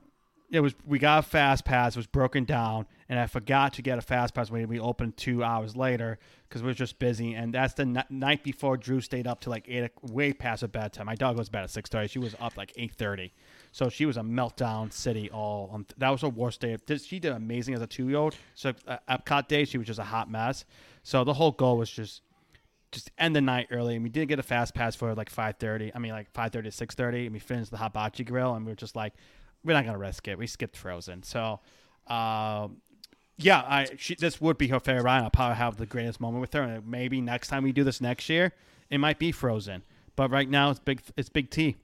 it 0.51 0.61
was 0.61 0.73
we 0.85 0.97
got 0.97 1.19
a 1.19 1.21
fast 1.27 1.63
pass. 1.65 1.95
It 1.95 1.99
was 1.99 2.07
broken 2.07 2.43
down, 2.43 2.87
and 3.07 3.19
I 3.19 3.27
forgot 3.27 3.73
to 3.73 3.81
get 3.81 3.97
a 3.97 4.01
fast 4.01 4.33
pass 4.33 4.49
when 4.49 4.67
we 4.67 4.79
opened 4.79 5.15
two 5.15 5.43
hours 5.43 5.75
later 5.75 6.17
because 6.47 6.63
we 6.63 6.67
were 6.67 6.73
just 6.73 6.97
busy. 6.97 7.33
And 7.33 7.53
that's 7.53 7.75
the 7.75 7.83
n- 7.83 8.03
night 8.09 8.43
before 8.43 8.77
Drew 8.77 9.01
stayed 9.01 9.27
up 9.27 9.41
to 9.41 9.49
like 9.49 9.65
eight, 9.67 9.91
way 10.01 10.33
past 10.33 10.61
her 10.61 10.67
bedtime. 10.67 11.05
My 11.05 11.15
dog 11.15 11.37
was 11.37 11.49
bed 11.49 11.63
at 11.63 11.69
six 11.69 11.89
thirty. 11.89 12.07
She 12.07 12.19
was 12.19 12.35
up 12.39 12.57
like 12.57 12.73
eight 12.77 12.95
thirty, 12.95 13.33
so 13.71 13.89
she 13.89 14.05
was 14.05 14.17
a 14.17 14.21
meltdown 14.21 14.91
city. 14.91 15.29
All 15.29 15.69
on 15.71 15.85
that 15.97 16.09
was 16.09 16.21
her 16.21 16.29
worst 16.29 16.61
day. 16.61 16.77
She 16.97 17.19
did 17.19 17.31
amazing 17.31 17.75
as 17.75 17.81
a 17.81 17.87
two 17.87 18.07
year 18.09 18.17
old. 18.17 18.35
So 18.55 18.73
uh, 18.87 18.97
Epcot 19.09 19.47
day, 19.47 19.65
she 19.65 19.77
was 19.77 19.85
just 19.87 19.99
a 19.99 20.03
hot 20.03 20.31
mess. 20.31 20.65
So 21.03 21.23
the 21.23 21.33
whole 21.33 21.51
goal 21.51 21.77
was 21.77 21.89
just 21.89 22.21
just 22.91 23.11
end 23.17 23.35
the 23.35 23.41
night 23.41 23.67
early. 23.71 23.95
And 23.95 24.03
we 24.03 24.09
did 24.09 24.27
get 24.27 24.39
a 24.39 24.43
fast 24.43 24.73
pass 24.73 24.95
for 24.95 25.13
like 25.15 25.29
five 25.29 25.57
thirty. 25.57 25.91
I 25.93 25.99
mean, 25.99 26.11
like 26.11 26.29
five 26.31 26.51
thirty 26.51 26.69
to 26.69 26.75
six 26.75 26.95
thirty. 26.95 27.25
And 27.25 27.33
we 27.33 27.39
finished 27.39 27.71
the 27.71 27.77
hibachi 27.77 28.23
grill, 28.23 28.55
and 28.55 28.65
we 28.65 28.71
were 28.71 28.75
just 28.75 28.95
like, 28.95 29.13
we're 29.63 29.73
not 29.73 29.85
gonna 29.85 29.97
risk 29.97 30.27
it. 30.27 30.37
We 30.37 30.47
skipped 30.47 30.77
Frozen. 30.77 31.23
So, 31.23 31.59
um, 32.07 32.77
yeah, 33.37 33.59
I 33.59 33.87
she, 33.97 34.15
this 34.15 34.41
would 34.41 34.57
be 34.57 34.67
her 34.69 34.79
favorite 34.79 35.03
ride. 35.03 35.23
I'll 35.23 35.29
probably 35.29 35.57
have 35.57 35.77
the 35.77 35.85
greatest 35.85 36.19
moment 36.19 36.41
with 36.41 36.53
her. 36.53 36.61
And 36.61 36.87
maybe 36.87 37.21
next 37.21 37.47
time 37.47 37.63
we 37.63 37.71
do 37.71 37.83
this 37.83 38.01
next 38.01 38.29
year, 38.29 38.53
it 38.89 38.97
might 38.97 39.19
be 39.19 39.31
Frozen. 39.31 39.83
But 40.15 40.31
right 40.31 40.49
now, 40.49 40.71
it's 40.71 40.79
big. 40.79 41.01
It's 41.15 41.29
Big 41.29 41.49
T. 41.49 41.77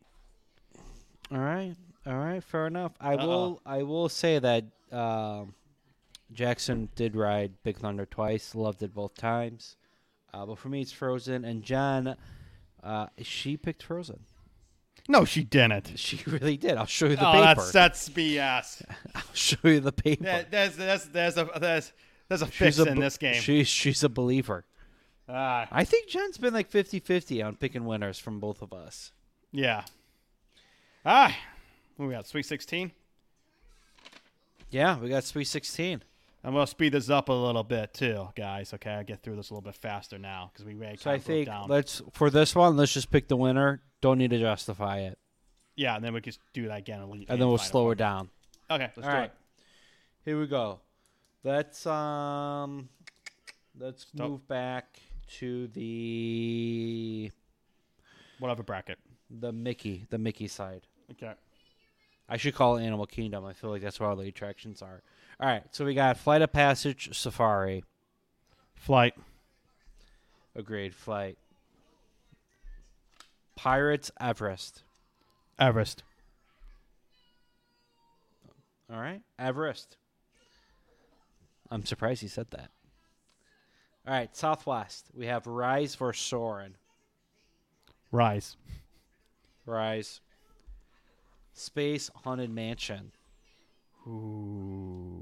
All 1.32 1.40
right, 1.40 1.76
all 2.06 2.18
right, 2.18 2.44
fair 2.44 2.68
enough. 2.68 2.94
I 3.00 3.16
Uh-oh. 3.16 3.28
will. 3.28 3.62
I 3.66 3.84
will 3.84 4.10
say 4.10 4.38
that 4.40 4.66
um, 4.92 5.56
Jackson 6.34 6.90
did 6.96 7.16
ride 7.16 7.54
Big 7.64 7.78
Thunder 7.78 8.06
twice. 8.06 8.54
Loved 8.54 8.84
it 8.84 8.94
both 8.94 9.16
times. 9.16 9.78
Uh, 10.36 10.46
but 10.46 10.58
for 10.58 10.68
me, 10.68 10.82
it's 10.82 10.92
Frozen. 10.92 11.46
And 11.46 11.64
Jen, 11.64 12.16
uh, 12.84 13.08
she 13.22 13.56
picked 13.56 13.84
Frozen. 13.84 14.20
No, 15.08 15.24
she 15.24 15.44
didn't. 15.44 15.94
She 15.98 16.20
really 16.30 16.58
did. 16.58 16.78
I'll 16.78 16.86
show 16.86 17.06
you 17.08 17.16
the 17.16 17.28
oh, 17.28 17.32
paper. 17.32 17.56
that's 17.56 17.72
that's 17.72 18.10
BS. 18.10 18.84
I'll 19.16 19.22
show 19.34 19.58
you 19.64 19.80
the 19.80 19.92
paper. 19.94 20.24
There- 20.24 20.46
there's 20.50 20.76
there's 20.76 21.06
there's 21.06 21.38
a 21.38 21.50
there's 21.60 21.94
there's 22.28 22.42
a 22.42 22.48
She's 22.48 22.56
fix 22.76 22.80
a 22.80 22.86
in 22.86 23.00
this 23.00 23.18
game. 23.18 23.42
She's 23.42 23.68
she's 23.68 24.04
a 24.04 24.10
believer. 24.10 24.66
Ah, 25.30 25.68
I 25.72 25.86
think 25.86 26.08
Jen's 26.08 26.38
been 26.38 26.54
like 26.54 26.70
50-50 26.70 27.44
on 27.44 27.56
picking 27.56 27.86
winners 27.86 28.20
from 28.20 28.40
both 28.40 28.62
of 28.62 28.74
us. 28.74 29.12
yeah. 29.52 29.86
Ah, 31.04 31.36
we 31.98 32.10
got? 32.10 32.28
Sweet 32.28 32.46
sixteen. 32.46 32.92
Yeah, 34.72 35.00
we 35.00 35.08
got 35.10 35.24
Sweet 35.24 35.46
16. 35.46 36.04
I'm 36.46 36.54
gonna 36.54 36.68
speed 36.68 36.94
this 36.94 37.10
up 37.10 37.30
a 37.30 37.34
little 37.34 37.64
bit 37.64 37.94
too, 37.94 38.30
guys. 38.36 38.72
Okay, 38.74 38.92
I 38.92 39.02
get 39.04 39.24
through 39.24 39.36
this 39.36 39.50
a 39.50 39.54
little 39.54 39.64
bit 39.64 39.76
faster 39.76 40.20
now 40.20 40.52
because 40.54 40.64
we 40.64 40.76
really 40.76 40.96
So 40.98 41.10
I 41.10 41.18
think 41.18 41.48
down. 41.48 41.68
let's 41.68 42.04
for 42.14 42.30
this 42.30 42.54
one, 42.54 42.78
let's 42.78 42.94
just 42.94 43.10
pick 43.10 43.28
the 43.28 43.36
winner. 43.36 43.82
Don't 44.02 44.20
need 44.20 44.30
to 44.30 44.40
justify 44.40 45.00
it, 45.00 45.18
yeah, 45.76 45.96
and 45.96 46.06
then 46.06 46.14
we 46.14 46.22
can 46.22 46.34
do 46.54 46.68
that 46.68 46.78
again, 46.78 47.02
and, 47.02 47.12
and 47.12 47.42
then 47.42 47.48
we'll 47.48 47.58
slow 47.58 47.90
it 47.90 47.98
down. 47.98 48.30
Okay, 48.70 48.92
let's 48.96 49.08
All 49.08 49.12
do 49.14 49.18
right. 49.18 49.24
it. 49.26 49.32
Here 50.24 50.40
we 50.40 50.46
go. 50.46 50.82
Let's 51.44 51.86
um, 51.88 52.90
let's 53.80 54.04
Stop. 54.04 54.30
move 54.30 54.48
back 54.48 55.00
to 55.40 55.68
the 55.68 57.32
Whatever 58.40 58.62
bracket. 58.64 59.00
the 59.30 59.52
Mickey, 59.52 60.06
the 60.12 60.20
Mickey 60.20 60.48
side. 60.48 60.82
Okay. 61.12 61.34
I 62.28 62.38
should 62.38 62.56
call 62.56 62.78
it 62.78 62.84
Animal 62.84 63.06
Kingdom. 63.06 63.46
I 63.46 63.54
feel 63.54 63.70
like 63.70 63.82
that's 63.82 64.00
where 64.00 64.10
all 64.10 64.16
the 64.16 64.28
attractions 64.28 64.82
are. 64.82 65.02
All 65.40 65.48
right, 65.48 65.64
so 65.72 65.84
we 65.86 65.94
got 65.94 66.18
Flight 66.18 66.42
of 66.42 66.54
Passage, 66.54 67.10
Safari, 67.18 67.84
Flight. 68.74 69.16
agreed. 70.56 70.96
Flight, 70.96 71.38
Pirates, 73.56 74.12
Everest. 74.20 74.84
Everest. 75.60 76.04
All 78.92 79.00
right, 79.00 79.22
Everest. 79.38 79.98
I'm 81.70 81.86
surprised 81.86 82.22
he 82.22 82.28
said 82.28 82.48
that. 82.52 82.70
All 84.08 84.14
right, 84.14 84.36
Southwest. 84.36 85.08
We 85.14 85.26
have 85.26 85.48
Rise 85.48 85.96
versus 85.96 86.24
Soarin'. 86.24 86.76
Rise. 88.12 88.56
Rise. 89.66 90.22
Space 91.54 92.12
Haunted 92.24 92.52
Mansion. 92.52 93.12
Ooh. 94.08 95.22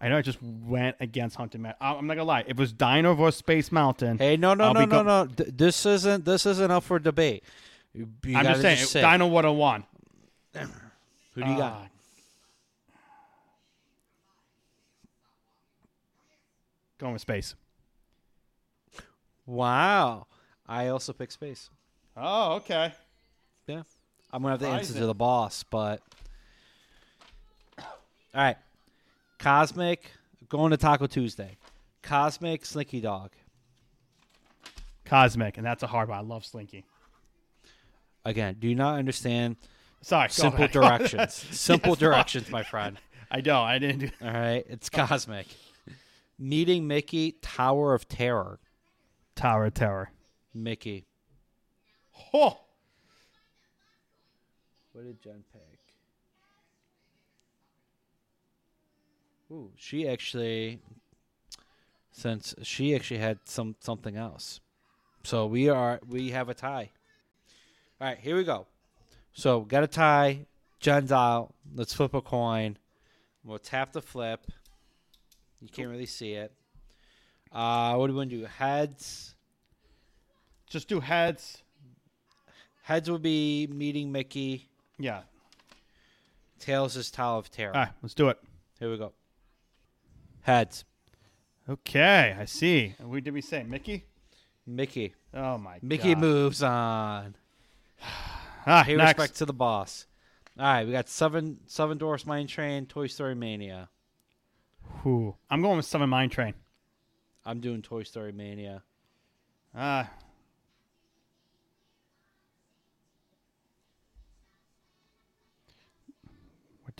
I 0.00 0.08
know 0.08 0.18
I 0.18 0.22
just 0.22 0.42
went 0.42 0.96
against 0.98 1.36
Haunted 1.36 1.60
Man. 1.60 1.74
I'm 1.80 2.08
not 2.08 2.14
gonna 2.14 2.24
lie. 2.24 2.40
If 2.40 2.48
it 2.50 2.58
was 2.58 2.72
Dino 2.72 3.14
versus 3.14 3.38
Space 3.38 3.70
Mountain, 3.70 4.18
Hey, 4.18 4.36
no, 4.36 4.54
no, 4.54 4.64
I'll 4.64 4.74
no, 4.74 4.84
no, 4.84 5.02
no. 5.02 5.26
Th- 5.26 5.50
this 5.54 5.86
isn't. 5.86 6.24
This 6.24 6.44
isn't 6.44 6.72
up 6.72 6.82
for 6.82 6.98
debate. 6.98 7.44
You, 7.94 8.08
you 8.24 8.36
I'm 8.36 8.44
just 8.44 8.62
saying 8.62 8.78
say. 8.78 9.00
Dino 9.00 9.28
would 9.28 9.44
have 9.44 9.54
won. 9.54 9.84
Who 11.34 11.44
do 11.44 11.50
you 11.50 11.56
got? 11.56 11.72
Ah. 11.72 11.88
Going 16.98 17.12
with 17.12 17.22
space. 17.22 17.54
Wow. 19.46 20.26
I 20.66 20.88
also 20.88 21.12
pick 21.12 21.30
space. 21.30 21.70
Oh, 22.16 22.54
okay. 22.56 22.92
Yeah. 23.66 23.82
I'm 24.32 24.42
gonna 24.42 24.52
have 24.54 24.60
to 24.60 24.68
answer 24.68 24.94
to 24.94 25.06
the 25.06 25.14
boss, 25.14 25.62
but 25.62 26.00
all 27.78 27.84
right. 28.34 28.56
Cosmic 29.38 30.10
going 30.48 30.70
to 30.70 30.76
Taco 30.76 31.06
Tuesday. 31.06 31.56
Cosmic 32.02 32.64
Slinky 32.64 33.00
Dog. 33.00 33.30
Cosmic, 35.04 35.56
and 35.58 35.66
that's 35.66 35.82
a 35.82 35.86
hard 35.86 36.08
one. 36.08 36.18
I 36.18 36.22
love 36.22 36.44
Slinky. 36.44 36.84
Again, 38.24 38.56
do 38.58 38.68
you 38.68 38.74
not 38.74 38.98
understand 38.98 39.56
Sorry. 40.00 40.30
simple 40.30 40.68
directions? 40.72 41.34
Simple 41.34 41.90
Yes, 41.92 41.98
directions, 41.98 42.50
my 42.50 42.62
friend. 42.62 42.98
I 43.30 43.40
know. 43.40 43.60
I 43.62 43.78
didn't 43.78 43.98
do. 43.98 44.10
All 44.22 44.30
right, 44.32 44.64
it's 44.68 44.88
Cosmic. 44.88 45.46
Meeting 46.38 46.86
Mickey, 46.86 47.32
Tower 47.42 47.94
of 47.94 48.08
Terror. 48.08 48.58
Tower 49.34 49.66
of 49.66 49.74
Terror. 49.74 50.10
Mickey. 50.54 51.06
Oh, 52.34 52.58
What 54.92 55.04
did 55.04 55.22
Jen 55.22 55.44
pick? 55.52 55.78
Ooh, 59.50 59.70
she 59.76 60.08
actually, 60.08 60.80
since 62.10 62.54
she 62.62 62.94
actually 62.94 63.18
had 63.18 63.38
some 63.44 63.76
something 63.80 64.16
else, 64.16 64.60
so 65.24 65.46
we 65.46 65.68
are 65.68 66.00
we 66.08 66.30
have 66.30 66.48
a 66.48 66.54
tie. 66.54 66.90
All 68.00 68.08
right, 68.08 68.18
here 68.18 68.36
we 68.36 68.44
go. 68.44 68.66
So 69.34 69.58
we 69.58 69.66
got 69.66 69.84
a 69.84 69.86
tie. 69.86 70.46
Jen's 70.80 71.12
out. 71.12 71.54
Let's 71.74 71.94
flip 71.94 72.14
a 72.14 72.20
coin. 72.20 72.76
We'll 73.44 73.58
tap 73.58 73.92
the 73.92 74.02
flip. 74.02 74.40
You 75.60 75.68
can't 75.68 75.88
really 75.88 76.06
see 76.06 76.32
it. 76.32 76.52
Uh, 77.52 77.94
what 77.94 78.06
do 78.06 78.14
we 78.14 78.18
want 78.18 78.30
to 78.30 78.36
do? 78.38 78.44
Heads. 78.46 79.34
just 80.68 80.88
do 80.88 81.00
heads. 81.00 81.62
Heads 82.82 83.08
will 83.10 83.18
be 83.18 83.66
meeting 83.70 84.10
Mickey. 84.12 84.68
Yeah. 84.98 85.22
Tails 86.58 86.96
is 86.96 87.10
Tower 87.10 87.38
of 87.38 87.50
Terror. 87.50 87.74
All 87.74 87.82
right, 87.82 87.92
let's 88.02 88.14
do 88.14 88.28
it. 88.28 88.38
Here 88.78 88.90
we 88.90 88.96
go. 88.98 89.12
Heads. 90.42 90.84
Okay, 91.68 92.36
I 92.38 92.44
see. 92.44 92.94
And 92.98 93.08
What 93.10 93.22
did 93.24 93.34
we 93.34 93.40
say, 93.40 93.62
Mickey? 93.62 94.04
Mickey. 94.66 95.14
Oh 95.34 95.58
my 95.58 95.78
Mickey 95.82 96.14
God. 96.14 96.20
moves 96.20 96.62
on. 96.62 97.34
Ah, 98.64 98.84
Pay 98.84 98.94
next. 98.94 99.18
respect 99.18 99.38
to 99.38 99.44
the 99.44 99.52
boss. 99.52 100.06
All 100.56 100.64
right, 100.64 100.86
we 100.86 100.92
got 100.92 101.08
seven 101.08 101.58
seven 101.66 101.98
Dwarfs 101.98 102.24
mine 102.24 102.46
train, 102.46 102.86
Toy 102.86 103.08
Story 103.08 103.34
Mania. 103.34 103.88
Ooh, 105.04 105.34
I'm 105.50 105.62
going 105.62 105.78
with 105.78 105.86
Seven 105.86 106.08
Mine 106.08 106.30
Train. 106.30 106.54
I'm 107.44 107.58
doing 107.58 107.82
Toy 107.82 108.04
Story 108.04 108.30
Mania. 108.30 108.84
Ah. 109.74 110.08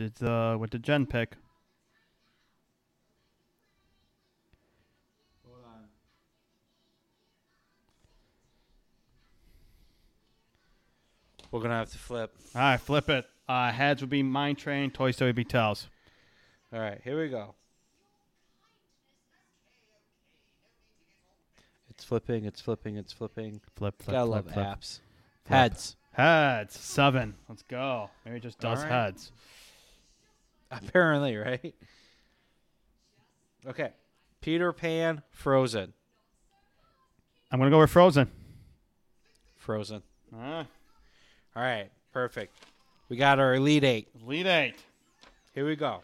With 0.02 0.16
the 0.16 0.32
uh, 0.32 0.56
with 0.56 0.70
the 0.72 0.80
Jen 0.80 1.06
pick. 1.06 1.36
We're 11.52 11.60
gonna 11.60 11.74
have 11.74 11.90
to 11.92 11.98
flip. 11.98 12.34
All 12.56 12.62
right, 12.62 12.80
flip 12.80 13.08
it. 13.10 13.26
Uh, 13.48 13.70
heads 13.70 14.00
would 14.00 14.10
be 14.10 14.24
Mine 14.24 14.56
Train. 14.56 14.90
Toy 14.90 15.12
Story 15.12 15.28
would 15.28 15.36
be 15.36 15.44
tails. 15.44 15.86
All 16.72 16.80
right, 16.80 17.00
here 17.04 17.20
we 17.20 17.28
go. 17.28 17.54
It's 21.90 22.02
flipping. 22.02 22.44
It's 22.46 22.60
flipping. 22.60 22.96
It's 22.96 23.12
flipping. 23.12 23.60
Flip, 23.76 23.94
flip, 24.02 24.14
Gotta 24.14 24.26
flip, 24.26 24.46
love 24.46 24.52
flip. 24.52 24.66
apps. 24.66 25.00
Flip. 25.44 25.58
Heads. 25.58 25.96
Heads 26.12 26.80
seven. 26.80 27.34
Let's 27.48 27.62
go. 27.62 28.10
Maybe 28.24 28.38
it 28.38 28.42
just 28.42 28.58
does 28.58 28.82
right. 28.82 28.90
heads. 28.90 29.30
Apparently, 30.72 31.36
right? 31.36 31.74
Okay. 33.66 33.90
Peter 34.40 34.72
Pan, 34.72 35.22
Frozen. 35.30 35.92
I'm 37.50 37.58
gonna 37.60 37.70
go 37.70 37.78
with 37.80 37.90
Frozen. 37.90 38.28
Frozen. 39.58 40.02
Ah, 40.34 40.66
All 41.54 41.62
right, 41.62 41.90
perfect. 42.12 42.56
We 43.08 43.16
got 43.16 43.38
our 43.38 43.54
Elite 43.54 43.84
Eight. 43.84 44.08
lead 44.24 44.46
eight. 44.46 44.74
Here 45.54 45.66
we 45.66 45.76
go. 45.76 46.02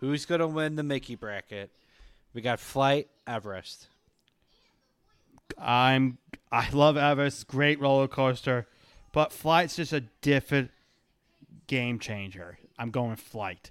Who's 0.00 0.26
going 0.26 0.40
to 0.40 0.46
win 0.46 0.76
the 0.76 0.82
Mickey 0.82 1.14
bracket? 1.16 1.70
We 2.34 2.42
got 2.42 2.60
Flight, 2.60 3.08
Everest. 3.26 3.88
I'm 5.58 6.18
I 6.52 6.68
love 6.70 6.96
Everest, 6.96 7.48
great 7.48 7.80
roller 7.80 8.06
coaster, 8.06 8.66
but 9.12 9.32
Flight's 9.32 9.76
just 9.76 9.92
a 9.92 10.00
different 10.20 10.70
game 11.66 11.98
changer. 11.98 12.58
I'm 12.78 12.90
going 12.90 13.16
Flight. 13.16 13.70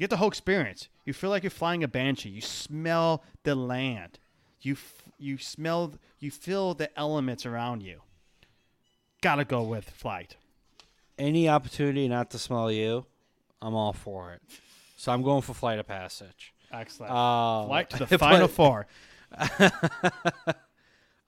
You 0.00 0.04
get 0.04 0.10
the 0.10 0.16
whole 0.16 0.28
experience. 0.28 0.88
You 1.04 1.12
feel 1.12 1.28
like 1.28 1.42
you're 1.42 1.50
flying 1.50 1.84
a 1.84 1.88
banshee. 1.88 2.30
You 2.30 2.40
smell 2.40 3.22
the 3.42 3.54
land. 3.54 4.18
You 4.62 4.72
f- 4.72 5.02
you 5.18 5.36
smell 5.36 5.92
you 6.18 6.30
feel 6.30 6.72
the 6.72 6.98
elements 6.98 7.44
around 7.44 7.82
you. 7.82 8.00
Gotta 9.20 9.44
go 9.44 9.60
with 9.62 9.90
Flight. 9.90 10.36
Any 11.18 11.50
opportunity 11.50 12.08
not 12.08 12.30
to 12.30 12.38
smell 12.38 12.72
you, 12.72 13.04
I'm 13.60 13.74
all 13.74 13.92
for 13.92 14.32
it. 14.32 14.40
So 14.96 15.12
I'm 15.12 15.20
going 15.20 15.42
for 15.42 15.52
Flight 15.52 15.78
of 15.78 15.86
Passage. 15.86 16.54
Excellent. 16.72 17.12
Uh, 17.12 17.66
Flight 17.66 17.90
to 17.90 18.06
the 18.06 18.18
final 18.18 18.48
four. 18.48 18.86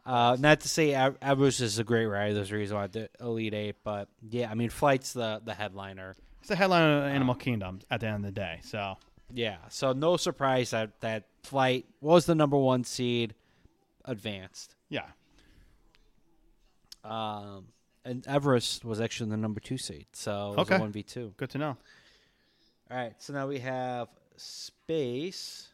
Uh, 0.04 0.36
not 0.40 0.58
to 0.58 0.68
say 0.68 0.92
Everest 0.94 1.60
is 1.60 1.78
a 1.78 1.84
great 1.84 2.06
ride. 2.06 2.34
There's 2.34 2.50
a 2.50 2.56
reason 2.56 2.76
why 2.76 2.88
did 2.88 3.08
Elite 3.20 3.54
Eight, 3.54 3.76
but 3.84 4.08
yeah, 4.28 4.50
I 4.50 4.54
mean, 4.54 4.68
Flight's 4.68 5.12
the 5.12 5.40
the 5.44 5.54
headliner. 5.54 6.16
It's 6.42 6.48
the 6.48 6.56
headline 6.56 6.82
of 6.82 7.04
Animal 7.04 7.36
Kingdom 7.36 7.78
at 7.88 8.00
the 8.00 8.08
end 8.08 8.16
of 8.16 8.22
the 8.34 8.40
day. 8.40 8.58
So 8.64 8.96
Yeah, 9.32 9.58
so 9.68 9.92
no 9.92 10.16
surprise 10.16 10.70
that 10.70 11.00
that 11.00 11.28
Flight 11.44 11.86
was 12.00 12.26
the 12.26 12.34
number 12.34 12.56
one 12.56 12.82
seed, 12.82 13.34
advanced. 14.04 14.74
yeah, 14.88 15.06
Um, 17.04 17.68
and 18.04 18.26
Everest 18.26 18.84
was 18.84 19.00
actually 19.00 19.30
the 19.30 19.36
number 19.36 19.60
two 19.60 19.78
seed, 19.78 20.06
so 20.12 20.54
it 20.54 20.56
was 20.58 20.66
Okay. 20.68 20.78
one 20.80 20.90
v 20.90 21.04
two. 21.04 21.32
good 21.36 21.50
to 21.50 21.58
know. 21.58 21.76
All 22.90 22.96
right, 22.96 23.14
so 23.22 23.32
now 23.32 23.46
we 23.46 23.60
have 23.60 24.08
space. 24.36 25.68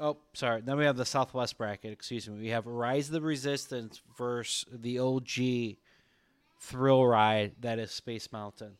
Oh, 0.00 0.16
sorry. 0.32 0.60
Then 0.62 0.76
we 0.76 0.86
have 0.86 0.96
the 0.96 1.04
Southwest 1.04 1.56
bracket. 1.58 1.92
Excuse 1.92 2.28
me. 2.28 2.38
We 2.40 2.48
have 2.48 2.66
Rise 2.66 3.06
of 3.08 3.12
the 3.12 3.20
Resistance 3.20 4.00
versus 4.16 4.64
the 4.72 4.98
OG 4.98 5.76
thrill 6.60 7.04
ride 7.06 7.52
that 7.60 7.78
is 7.78 7.90
Space 7.90 8.30
Mountain. 8.30 8.76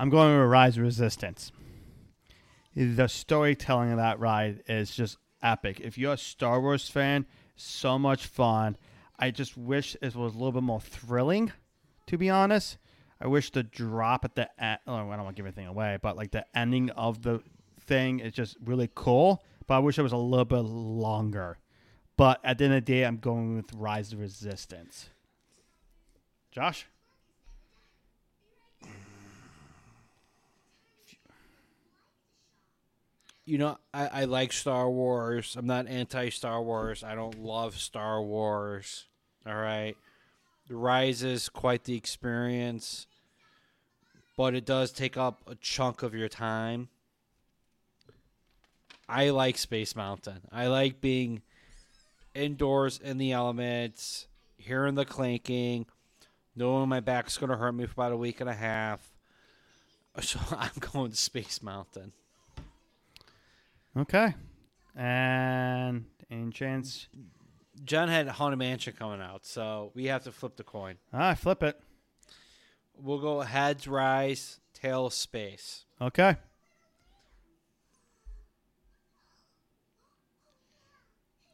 I'm 0.00 0.10
going 0.10 0.38
with 0.38 0.48
Rise 0.48 0.76
of 0.76 0.84
Resistance. 0.84 1.50
The 2.76 3.08
storytelling 3.08 3.90
of 3.90 3.96
that 3.96 4.20
ride 4.20 4.62
is 4.68 4.94
just 4.94 5.18
epic. 5.42 5.80
If 5.80 5.98
you're 5.98 6.12
a 6.12 6.18
Star 6.18 6.60
Wars 6.60 6.88
fan, 6.88 7.26
so 7.56 7.98
much 7.98 8.26
fun. 8.26 8.76
I 9.18 9.32
just 9.32 9.56
wish 9.56 9.96
it 10.00 10.14
was 10.14 10.34
a 10.34 10.38
little 10.38 10.52
bit 10.52 10.62
more 10.62 10.80
thrilling, 10.80 11.52
to 12.06 12.16
be 12.16 12.30
honest. 12.30 12.78
I 13.20 13.26
wish 13.26 13.50
the 13.50 13.64
drop 13.64 14.24
at 14.24 14.36
the 14.36 14.48
end, 14.62 14.78
oh, 14.86 14.94
I 14.94 14.98
don't 14.98 15.08
want 15.08 15.28
to 15.28 15.34
give 15.34 15.46
anything 15.46 15.66
away, 15.66 15.98
but 16.00 16.16
like 16.16 16.30
the 16.30 16.46
ending 16.56 16.90
of 16.90 17.22
the 17.22 17.42
thing 17.80 18.20
is 18.20 18.32
just 18.32 18.56
really 18.64 18.88
cool. 18.94 19.42
But 19.66 19.74
I 19.74 19.78
wish 19.80 19.98
it 19.98 20.02
was 20.02 20.12
a 20.12 20.16
little 20.16 20.44
bit 20.44 20.60
longer. 20.60 21.58
But 22.18 22.40
at 22.42 22.58
the 22.58 22.64
end 22.64 22.74
of 22.74 22.84
the 22.84 22.92
day, 22.92 23.04
I'm 23.04 23.18
going 23.18 23.54
with 23.54 23.72
Rise 23.72 24.12
of 24.12 24.18
Resistance. 24.18 25.08
Josh? 26.50 26.84
You 33.44 33.58
know, 33.58 33.78
I, 33.94 34.06
I 34.08 34.24
like 34.24 34.52
Star 34.52 34.90
Wars. 34.90 35.54
I'm 35.56 35.68
not 35.68 35.86
anti 35.86 36.30
Star 36.30 36.60
Wars. 36.60 37.04
I 37.04 37.14
don't 37.14 37.40
love 37.40 37.78
Star 37.78 38.20
Wars. 38.20 39.06
All 39.46 39.54
right. 39.54 39.96
The 40.66 40.74
Rise 40.74 41.22
is 41.22 41.48
quite 41.48 41.84
the 41.84 41.94
experience, 41.94 43.06
but 44.36 44.56
it 44.56 44.66
does 44.66 44.90
take 44.90 45.16
up 45.16 45.40
a 45.46 45.54
chunk 45.54 46.02
of 46.02 46.16
your 46.16 46.28
time. 46.28 46.88
I 49.08 49.30
like 49.30 49.56
Space 49.56 49.94
Mountain. 49.94 50.40
I 50.50 50.66
like 50.66 51.00
being 51.00 51.42
indoors 52.34 52.98
in 52.98 53.18
the 53.18 53.32
elements, 53.32 54.26
hearing 54.56 54.94
the 54.94 55.04
clanking, 55.04 55.86
knowing 56.54 56.88
my 56.88 57.00
back's 57.00 57.38
going 57.38 57.50
to 57.50 57.56
hurt 57.56 57.72
me 57.72 57.86
for 57.86 57.92
about 57.92 58.12
a 58.12 58.16
week 58.16 58.40
and 58.40 58.50
a 58.50 58.54
half. 58.54 59.12
So 60.20 60.40
I'm 60.50 60.72
going 60.80 61.12
to 61.12 61.16
Space 61.16 61.62
Mountain. 61.62 62.12
Okay. 63.96 64.34
And 64.96 66.06
any 66.28 66.50
chance? 66.50 67.06
Jen 67.84 68.08
had 68.08 68.26
Haunted 68.26 68.58
Mansion 68.58 68.94
coming 68.98 69.20
out, 69.20 69.46
so 69.46 69.92
we 69.94 70.06
have 70.06 70.24
to 70.24 70.32
flip 70.32 70.56
the 70.56 70.64
coin. 70.64 70.96
Ah, 71.12 71.34
flip 71.34 71.62
it. 71.62 71.80
We'll 73.00 73.20
go 73.20 73.40
heads, 73.42 73.86
rise, 73.86 74.58
tails, 74.74 75.14
space. 75.14 75.84
Okay. 76.00 76.36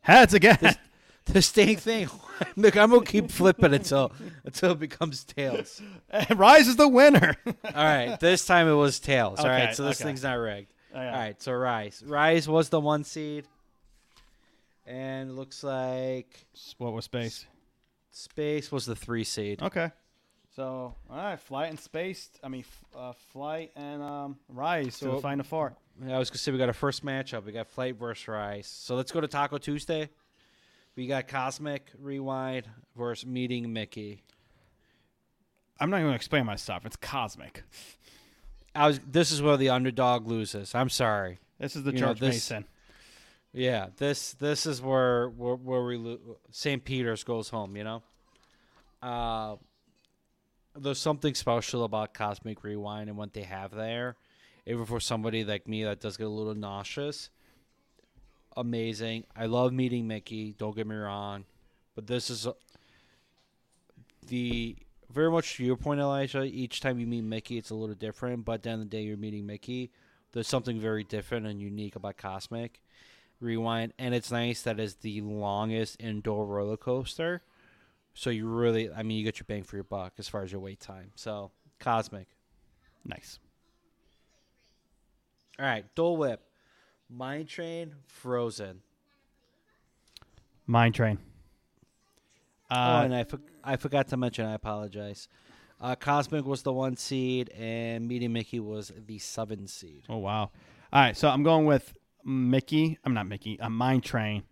Heads 0.04 0.32
again. 0.34 0.76
The 1.26 1.40
same 1.42 1.76
thing. 1.76 2.08
Look, 2.56 2.76
I'm 2.76 2.90
gonna 2.90 3.04
keep 3.04 3.30
flipping 3.30 3.72
until 3.74 4.12
until 4.44 4.72
it 4.72 4.78
becomes 4.78 5.24
tails. 5.24 5.80
Rise 6.36 6.68
is 6.68 6.76
the 6.76 6.86
winner. 6.88 7.34
All 7.46 7.52
right, 7.74 8.18
this 8.20 8.44
time 8.44 8.68
it 8.68 8.74
was 8.74 9.00
tails. 9.00 9.38
All 9.40 9.46
Okay, 9.46 9.66
right, 9.66 9.74
so 9.74 9.84
this 9.84 10.00
okay. 10.00 10.08
thing's 10.08 10.22
not 10.22 10.34
rigged. 10.34 10.72
Oh, 10.94 11.00
yeah. 11.00 11.10
All 11.12 11.18
right, 11.18 11.42
so 11.42 11.52
rise. 11.52 12.02
Rise 12.06 12.46
was 12.48 12.68
the 12.68 12.78
one 12.80 13.02
seed, 13.04 13.46
and 14.86 15.34
looks 15.36 15.64
like 15.64 16.44
What 16.78 16.92
was 16.92 17.06
space? 17.06 17.46
space 18.10 18.70
was 18.70 18.86
the 18.86 18.94
three 18.94 19.24
seed. 19.24 19.62
Okay. 19.62 19.90
So, 20.54 20.94
all 21.10 21.16
right, 21.16 21.40
flight 21.40 21.70
and 21.70 21.80
space. 21.80 22.30
I 22.44 22.48
mean, 22.48 22.60
f- 22.60 22.84
uh, 22.96 23.12
flight 23.32 23.72
and 23.74 24.00
um, 24.02 24.36
rise 24.48 24.98
to 24.98 25.04
So- 25.06 25.10
the 25.16 25.20
final 25.20 25.44
four. 25.44 25.74
I 26.02 26.18
was 26.18 26.30
gonna 26.30 26.38
say 26.38 26.52
we 26.52 26.58
got 26.58 26.68
a 26.68 26.72
first 26.74 27.04
matchup. 27.04 27.44
We 27.44 27.52
got 27.52 27.68
Flight 27.68 27.96
versus 27.96 28.26
Rise. 28.26 28.66
So 28.66 28.96
let's 28.96 29.12
go 29.12 29.20
to 29.20 29.28
Taco 29.28 29.58
Tuesday. 29.58 30.10
We 30.96 31.06
got 31.06 31.28
Cosmic 31.28 31.86
Rewind 31.98 32.68
versus 32.96 33.26
Meeting 33.26 33.72
Mickey. 33.72 34.22
I'm 35.78 35.90
not 35.90 35.96
even 35.98 36.06
gonna 36.08 36.16
explain 36.16 36.46
myself. 36.46 36.84
It's 36.86 36.96
cosmic. 36.96 37.62
I 38.74 38.86
was. 38.88 39.00
This 39.06 39.30
is 39.32 39.40
where 39.40 39.56
the 39.56 39.70
underdog 39.70 40.26
loses. 40.26 40.74
I'm 40.74 40.88
sorry. 40.88 41.38
This 41.58 41.76
is 41.76 41.84
the 41.84 41.92
You 41.92 42.00
know, 42.00 42.06
George 42.08 42.20
this- 42.20 42.34
Mason. 42.34 42.64
Yeah, 43.52 43.86
this 43.98 44.32
this 44.34 44.66
is 44.66 44.82
where 44.82 45.28
where, 45.28 45.54
where 45.54 45.84
we 45.84 45.96
lo- 45.96 46.38
St. 46.50 46.84
Peter's 46.84 47.22
goes 47.22 47.48
home. 47.48 47.76
You 47.76 47.84
know. 47.84 48.02
Uh, 49.00 49.56
there's 50.76 50.98
something 50.98 51.34
special 51.34 51.84
about 51.84 52.14
Cosmic 52.14 52.64
Rewind 52.64 53.08
and 53.08 53.16
what 53.16 53.32
they 53.32 53.42
have 53.42 53.70
there. 53.70 54.16
Even 54.66 54.86
for 54.86 55.00
somebody 55.00 55.44
like 55.44 55.68
me 55.68 55.84
that 55.84 56.00
does 56.00 56.16
get 56.16 56.26
a 56.26 56.30
little 56.30 56.54
nauseous. 56.54 57.30
Amazing. 58.56 59.24
I 59.36 59.46
love 59.46 59.72
meeting 59.72 60.06
Mickey. 60.06 60.54
Don't 60.56 60.76
get 60.76 60.86
me 60.86 60.96
wrong, 60.96 61.44
but 61.94 62.06
this 62.06 62.30
is 62.30 62.46
a, 62.46 62.54
the 64.28 64.76
very 65.10 65.30
much 65.30 65.56
to 65.56 65.64
your 65.64 65.76
point, 65.76 66.00
Elijah. 66.00 66.42
Each 66.42 66.80
time 66.80 66.98
you 66.98 67.06
meet 67.06 67.24
Mickey, 67.24 67.58
it's 67.58 67.70
a 67.70 67.74
little 67.74 67.94
different. 67.94 68.44
But 68.44 68.66
at 68.66 68.78
the 68.78 68.84
day, 68.84 69.02
you're 69.02 69.16
meeting 69.16 69.46
Mickey. 69.46 69.90
There's 70.32 70.48
something 70.48 70.80
very 70.80 71.04
different 71.04 71.46
and 71.46 71.60
unique 71.60 71.94
about 71.94 72.16
Cosmic 72.16 72.80
Rewind, 73.40 73.92
and 73.98 74.14
it's 74.14 74.32
nice 74.32 74.62
that 74.62 74.80
it's 74.80 74.94
the 74.94 75.20
longest 75.20 76.00
indoor 76.00 76.46
roller 76.46 76.76
coaster. 76.76 77.42
So 78.14 78.30
you 78.30 78.46
really, 78.46 78.90
I 78.90 79.02
mean, 79.02 79.18
you 79.18 79.24
get 79.24 79.38
your 79.38 79.46
bang 79.46 79.62
for 79.62 79.76
your 79.76 79.84
buck 79.84 80.14
as 80.18 80.28
far 80.28 80.42
as 80.42 80.50
your 80.50 80.60
wait 80.60 80.80
time. 80.80 81.10
So 81.14 81.50
Cosmic. 81.78 82.28
Nice. 83.04 83.38
All 85.58 85.66
right, 85.66 85.84
Dole 85.94 86.16
Whip, 86.16 86.40
Mine 87.08 87.46
Train, 87.46 87.94
Frozen. 88.06 88.80
Mine 90.66 90.92
Train. 90.92 91.18
oh, 92.70 92.74
Uh, 92.76 93.02
and 93.04 93.14
I, 93.14 93.24
for- 93.24 93.40
I 93.62 93.76
forgot 93.76 94.08
to 94.08 94.16
mention. 94.16 94.46
I 94.46 94.54
apologize. 94.54 95.28
Uh, 95.80 95.94
Cosmic 95.94 96.44
was 96.44 96.62
the 96.62 96.72
one 96.72 96.96
seed, 96.96 97.50
and 97.50 98.08
Meeting 98.08 98.32
Mickey 98.32 98.60
was 98.60 98.92
the 99.06 99.18
seven 99.18 99.66
seed. 99.66 100.04
oh 100.08 100.18
wow! 100.18 100.50
All 100.92 101.02
right, 101.02 101.16
so 101.16 101.28
I'm 101.28 101.42
going 101.42 101.66
with 101.66 101.94
Mickey. 102.24 102.98
I'm 103.04 103.12
not 103.12 103.26
Mickey. 103.26 103.58
I'm 103.60 103.76
Mine 103.76 104.00
Train. 104.00 104.44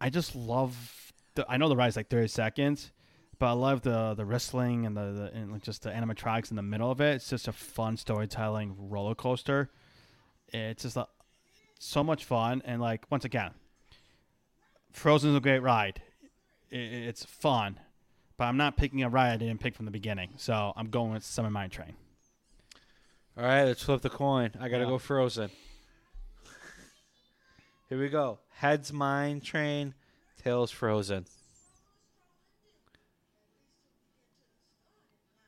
I 0.00 0.10
just 0.10 0.36
love. 0.36 1.12
The, 1.34 1.44
I 1.48 1.56
know 1.56 1.68
the 1.68 1.74
ride's 1.76 1.96
like 1.96 2.08
30 2.08 2.28
seconds, 2.28 2.92
but 3.38 3.46
I 3.46 3.52
love 3.52 3.82
the 3.82 4.14
the 4.14 4.24
wrestling 4.24 4.86
and 4.86 4.96
the, 4.96 5.30
the 5.32 5.38
and 5.38 5.60
just 5.62 5.82
the 5.82 5.90
animatronics 5.90 6.50
in 6.50 6.56
the 6.56 6.62
middle 6.62 6.90
of 6.90 7.00
it. 7.00 7.16
It's 7.16 7.30
just 7.30 7.48
a 7.48 7.52
fun 7.52 7.96
storytelling 7.96 8.76
roller 8.78 9.14
coaster. 9.16 9.70
It's 10.52 10.82
just 10.82 10.96
a, 10.96 11.06
so 11.78 12.04
much 12.04 12.24
fun, 12.24 12.62
and 12.64 12.80
like 12.80 13.04
once 13.10 13.24
again, 13.24 13.50
Frozen's 14.92 15.36
a 15.36 15.40
great 15.40 15.60
ride. 15.60 16.00
It's 16.70 17.24
fun, 17.24 17.78
but 18.36 18.44
I'm 18.44 18.56
not 18.56 18.76
picking 18.76 19.02
a 19.02 19.08
ride 19.08 19.32
I 19.32 19.36
didn't 19.36 19.60
pick 19.60 19.74
from 19.74 19.84
the 19.84 19.90
beginning. 19.90 20.30
So 20.36 20.72
I'm 20.76 20.90
going 20.90 21.12
with 21.12 21.24
Summer 21.24 21.50
Mine 21.50 21.70
Train. 21.70 21.94
All 23.36 23.44
right, 23.44 23.64
let's 23.64 23.82
flip 23.82 24.00
the 24.02 24.10
coin. 24.10 24.50
I 24.60 24.68
gotta 24.68 24.84
Yeah. 24.84 24.90
go 24.90 24.98
Frozen. 24.98 25.50
Here 27.88 27.98
we 27.98 28.08
go. 28.08 28.38
Heads 28.54 28.92
Mine 28.92 29.40
Train, 29.40 29.94
tails 30.42 30.70
Frozen. 30.70 31.26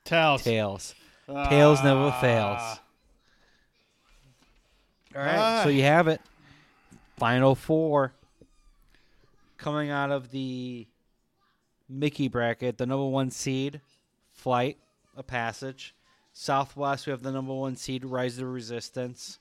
Tails. 0.05 0.43
Tails. 0.45 0.95
Ah. 1.29 1.49
Tails 1.49 1.83
never 1.83 2.13
fails. 2.21 2.79
Ah. 5.17 5.21
All 5.21 5.27
right, 5.27 5.63
so 5.65 5.69
you 5.71 5.83
have 5.83 6.09
it. 6.09 6.21
Final 7.17 7.55
four. 7.55 8.13
Coming 9.57 9.91
out 9.91 10.11
of 10.11 10.31
the 10.31 10.87
Mickey 11.89 12.29
bracket, 12.29 12.79
the 12.79 12.87
number 12.87 13.07
one 13.07 13.31
seed, 13.31 13.81
Flight, 14.33 14.77
a 15.17 15.23
passage. 15.23 15.95
Southwest, 16.33 17.07
we 17.07 17.11
have 17.13 17.23
the 17.23 17.33
number 17.33 17.55
one 17.55 17.77
seed, 17.77 18.05
Rise 18.05 18.35
of 18.35 18.41
the 18.41 18.47
Resistance. 18.47 19.39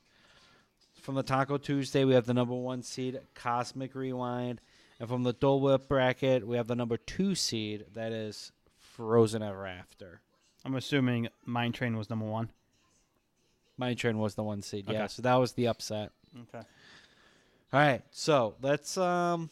From 1.02 1.16
the 1.16 1.24
Taco 1.24 1.58
Tuesday, 1.58 2.06
we 2.06 2.14
have 2.14 2.26
the 2.26 2.34
number 2.34 2.56
one 2.56 2.82
seed, 2.82 3.20
Cosmic 3.34 3.94
Rewind. 3.94 4.62
And 5.00 5.10
from 5.10 5.24
the 5.24 5.34
Dole 5.34 5.60
Whip 5.60 5.90
bracket, 5.90 6.48
we 6.48 6.56
have 6.56 6.68
the 6.68 6.76
number 6.76 6.96
two 6.96 7.36
seed, 7.36 7.86
that 7.94 8.14
is 8.14 8.54
Frozen 8.80 9.44
Ever 9.44 9.68
After. 9.68 10.22
I'm 10.64 10.76
assuming 10.76 11.28
Mine 11.44 11.74
Train 11.74 11.98
was 11.98 12.10
number 12.10 12.26
one. 12.26 12.50
Mine 13.78 13.96
Train 13.96 14.18
was 14.18 14.36
the 14.36 14.44
one 14.44 14.62
seed, 14.62 14.86
yeah. 14.90 15.00
Okay. 15.04 15.08
So 15.10 15.22
that 15.24 15.36
was 15.36 15.54
the 15.54 15.68
upset. 15.68 16.12
Okay. 16.54 16.66
All 17.74 17.80
right, 17.80 18.02
so 18.12 18.56
let's 18.62 18.98
um, 18.98 19.50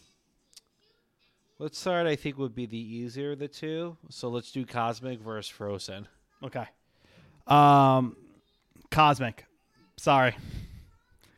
let's 1.59 1.77
start. 1.77 2.07
I 2.07 2.15
think 2.15 2.37
would 2.37 2.55
be 2.55 2.65
the 2.65 2.77
easier 2.77 3.33
of 3.33 3.39
the 3.39 3.47
two. 3.49 3.97
So 4.09 4.29
let's 4.29 4.51
do 4.51 4.65
Cosmic 4.65 5.19
versus 5.19 5.49
Frozen. 5.49 6.07
Okay. 6.41 6.65
Um, 7.47 8.15
Cosmic. 8.91 9.45
Sorry. 9.97 10.35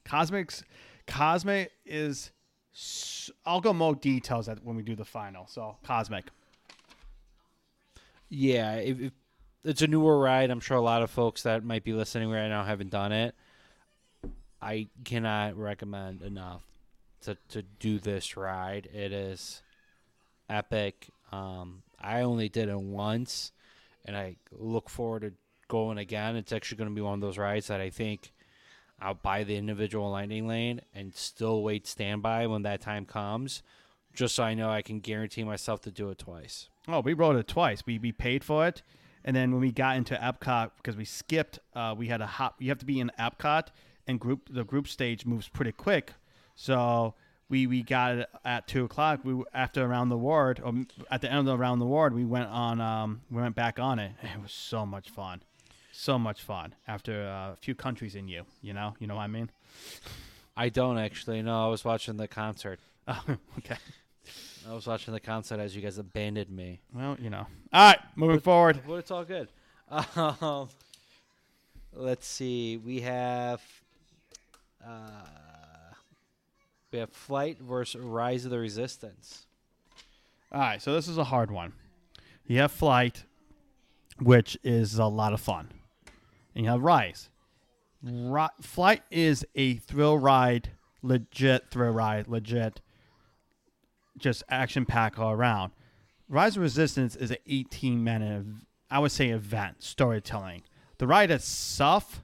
Cosmic's 0.03 0.63
Cosmic 1.07 1.71
is. 1.85 2.29
s- 2.75 3.31
I'll 3.45 3.61
go 3.61 3.73
more 3.73 3.95
details 3.95 4.47
at 4.47 4.63
when 4.63 4.75
we 4.75 4.83
do 4.83 4.95
the 4.95 5.05
final. 5.05 5.47
So 5.47 5.77
Cosmic. 5.83 6.25
Yeah, 8.29 8.75
if, 8.75 8.99
if 8.99 9.13
it's 9.65 9.81
a 9.81 9.87
newer 9.87 10.19
ride, 10.19 10.51
I'm 10.51 10.59
sure 10.59 10.77
a 10.77 10.81
lot 10.81 11.01
of 11.01 11.09
folks 11.09 11.43
that 11.43 11.63
might 11.63 11.83
be 11.83 11.93
listening 11.93 12.29
right 12.29 12.47
now 12.47 12.63
haven't 12.63 12.91
done 12.91 13.11
it. 13.11 13.35
I 14.61 14.87
cannot 15.03 15.57
recommend 15.57 16.21
enough 16.21 16.63
to 17.23 17.37
to 17.49 17.63
do 17.79 17.99
this 17.99 18.37
ride. 18.37 18.87
It 18.93 19.11
is 19.11 19.61
epic. 20.49 21.09
Um, 21.31 21.83
I 21.99 22.21
only 22.21 22.49
did 22.49 22.69
it 22.69 22.79
once, 22.79 23.51
and 24.05 24.15
I 24.15 24.37
look 24.51 24.89
forward 24.89 25.21
to 25.23 25.33
going 25.67 25.97
again. 25.97 26.35
It's 26.35 26.53
actually 26.53 26.77
going 26.77 26.89
to 26.89 26.95
be 26.95 27.01
one 27.01 27.15
of 27.15 27.21
those 27.21 27.37
rides 27.37 27.67
that 27.67 27.81
I 27.81 27.89
think 27.89 28.31
I'll 29.01 29.15
buy 29.15 29.43
the 29.43 29.57
individual 29.57 30.11
Lightning 30.11 30.47
Lane 30.47 30.81
and 30.93 31.13
still 31.13 31.63
wait 31.63 31.87
standby 31.87 32.47
when 32.47 32.61
that 32.61 32.81
time 32.81 33.05
comes, 33.05 33.61
just 34.13 34.35
so 34.35 34.43
I 34.43 34.53
know 34.53 34.69
I 34.69 34.81
can 34.81 34.99
guarantee 34.99 35.43
myself 35.43 35.81
to 35.81 35.91
do 35.91 36.09
it 36.09 36.19
twice. 36.19 36.69
Oh, 36.87 37.01
we 37.01 37.13
rode 37.13 37.35
it 37.35 37.47
twice. 37.47 37.83
We 37.85 37.97
we 37.97 38.11
paid 38.11 38.43
for 38.43 38.67
it, 38.67 38.83
and 39.25 39.35
then 39.35 39.51
when 39.51 39.59
we 39.59 39.71
got 39.71 39.97
into 39.97 40.13
Epcot 40.15 40.71
because 40.77 40.95
we 40.95 41.03
skipped, 41.03 41.59
uh, 41.73 41.95
we 41.97 42.07
had 42.07 42.21
a 42.21 42.27
hop. 42.27 42.61
You 42.61 42.69
have 42.69 42.77
to 42.77 42.85
be 42.85 42.99
in 42.99 43.11
Epcot, 43.19 43.67
and 44.07 44.19
group 44.19 44.47
the 44.49 44.63
group 44.63 44.87
stage 44.87 45.25
moves 45.25 45.49
pretty 45.49 45.71
quick. 45.71 46.13
So 46.55 47.15
we 47.49 47.65
we 47.65 47.81
got 47.81 48.15
it 48.15 48.29
at 48.45 48.67
two 48.67 48.85
o'clock. 48.85 49.21
We 49.23 49.43
after 49.51 49.83
around 49.83 50.09
the 50.09 50.17
world, 50.17 50.61
or 50.63 50.73
at 51.09 51.21
the 51.21 51.29
end 51.29 51.39
of 51.39 51.45
the 51.45 51.57
around 51.57 51.79
the 51.79 51.87
world, 51.87 52.13
we 52.13 52.23
went 52.23 52.49
on. 52.49 52.79
Um, 52.79 53.21
we 53.31 53.41
went 53.41 53.55
back 53.55 53.79
on 53.79 53.97
it. 53.97 54.11
It 54.21 54.41
was 54.41 54.51
so 54.51 54.85
much 54.85 55.09
fun, 55.09 55.41
so 55.91 56.19
much 56.19 56.43
fun. 56.43 56.75
After 56.87 57.27
uh, 57.27 57.53
a 57.53 57.57
few 57.59 57.73
countries 57.73 58.13
in 58.13 58.27
you, 58.27 58.43
you 58.61 58.73
know, 58.73 58.93
you 58.99 59.07
know 59.07 59.15
what 59.15 59.23
I 59.23 59.27
mean. 59.27 59.49
I 60.55 60.69
don't 60.69 60.99
actually. 60.99 61.41
No, 61.41 61.65
I 61.65 61.67
was 61.67 61.83
watching 61.83 62.17
the 62.17 62.27
concert. 62.27 62.79
Oh, 63.07 63.23
okay. 63.59 63.77
I 64.67 64.73
was 64.73 64.87
watching 64.87 65.13
the 65.13 65.19
concert 65.19 65.59
as 65.59 65.75
you 65.75 65.81
guys 65.81 65.97
abandoned 65.97 66.49
me. 66.49 66.81
Well, 66.93 67.17
you 67.19 67.29
know. 67.29 67.45
All 67.71 67.89
right, 67.89 67.99
moving 68.15 68.39
forward. 68.39 68.81
But 68.87 68.95
it's 68.95 69.11
all 69.11 69.23
good. 69.23 69.47
Um, 70.15 70.69
let's 71.93 72.27
see. 72.27 72.77
We 72.77 73.01
have 73.01 73.61
uh, 74.85 75.91
we 76.91 76.99
have 76.99 77.11
Flight 77.11 77.59
versus 77.59 78.01
Rise 78.01 78.45
of 78.45 78.51
the 78.51 78.57
Resistance. 78.59 79.45
All 80.51 80.61
right, 80.61 80.81
so 80.81 80.93
this 80.93 81.07
is 81.07 81.17
a 81.17 81.25
hard 81.25 81.51
one. 81.51 81.73
You 82.47 82.59
have 82.59 82.71
Flight, 82.71 83.25
which 84.19 84.57
is 84.63 84.97
a 84.97 85.05
lot 85.05 85.33
of 85.33 85.41
fun, 85.41 85.69
and 86.55 86.65
you 86.65 86.71
have 86.71 86.81
Rise. 86.81 87.29
Ri- 88.01 88.47
Flight 88.61 89.03
is 89.11 89.45
a 89.55 89.75
thrill 89.75 90.17
ride, 90.17 90.69
legit 91.01 91.69
thrill 91.69 91.91
ride, 91.91 92.27
legit, 92.27 92.81
just 94.17 94.43
action 94.49 94.85
pack 94.85 95.19
all 95.19 95.31
around. 95.31 95.71
Rise 96.27 96.55
of 96.57 96.63
Resistance 96.63 97.15
is 97.15 97.31
an 97.31 97.37
18 97.47 98.03
minute, 98.03 98.45
I 98.89 98.99
would 98.99 99.11
say, 99.11 99.29
event 99.29 99.83
storytelling. 99.83 100.63
The 100.97 101.07
ride 101.07 101.29
itself 101.31 102.23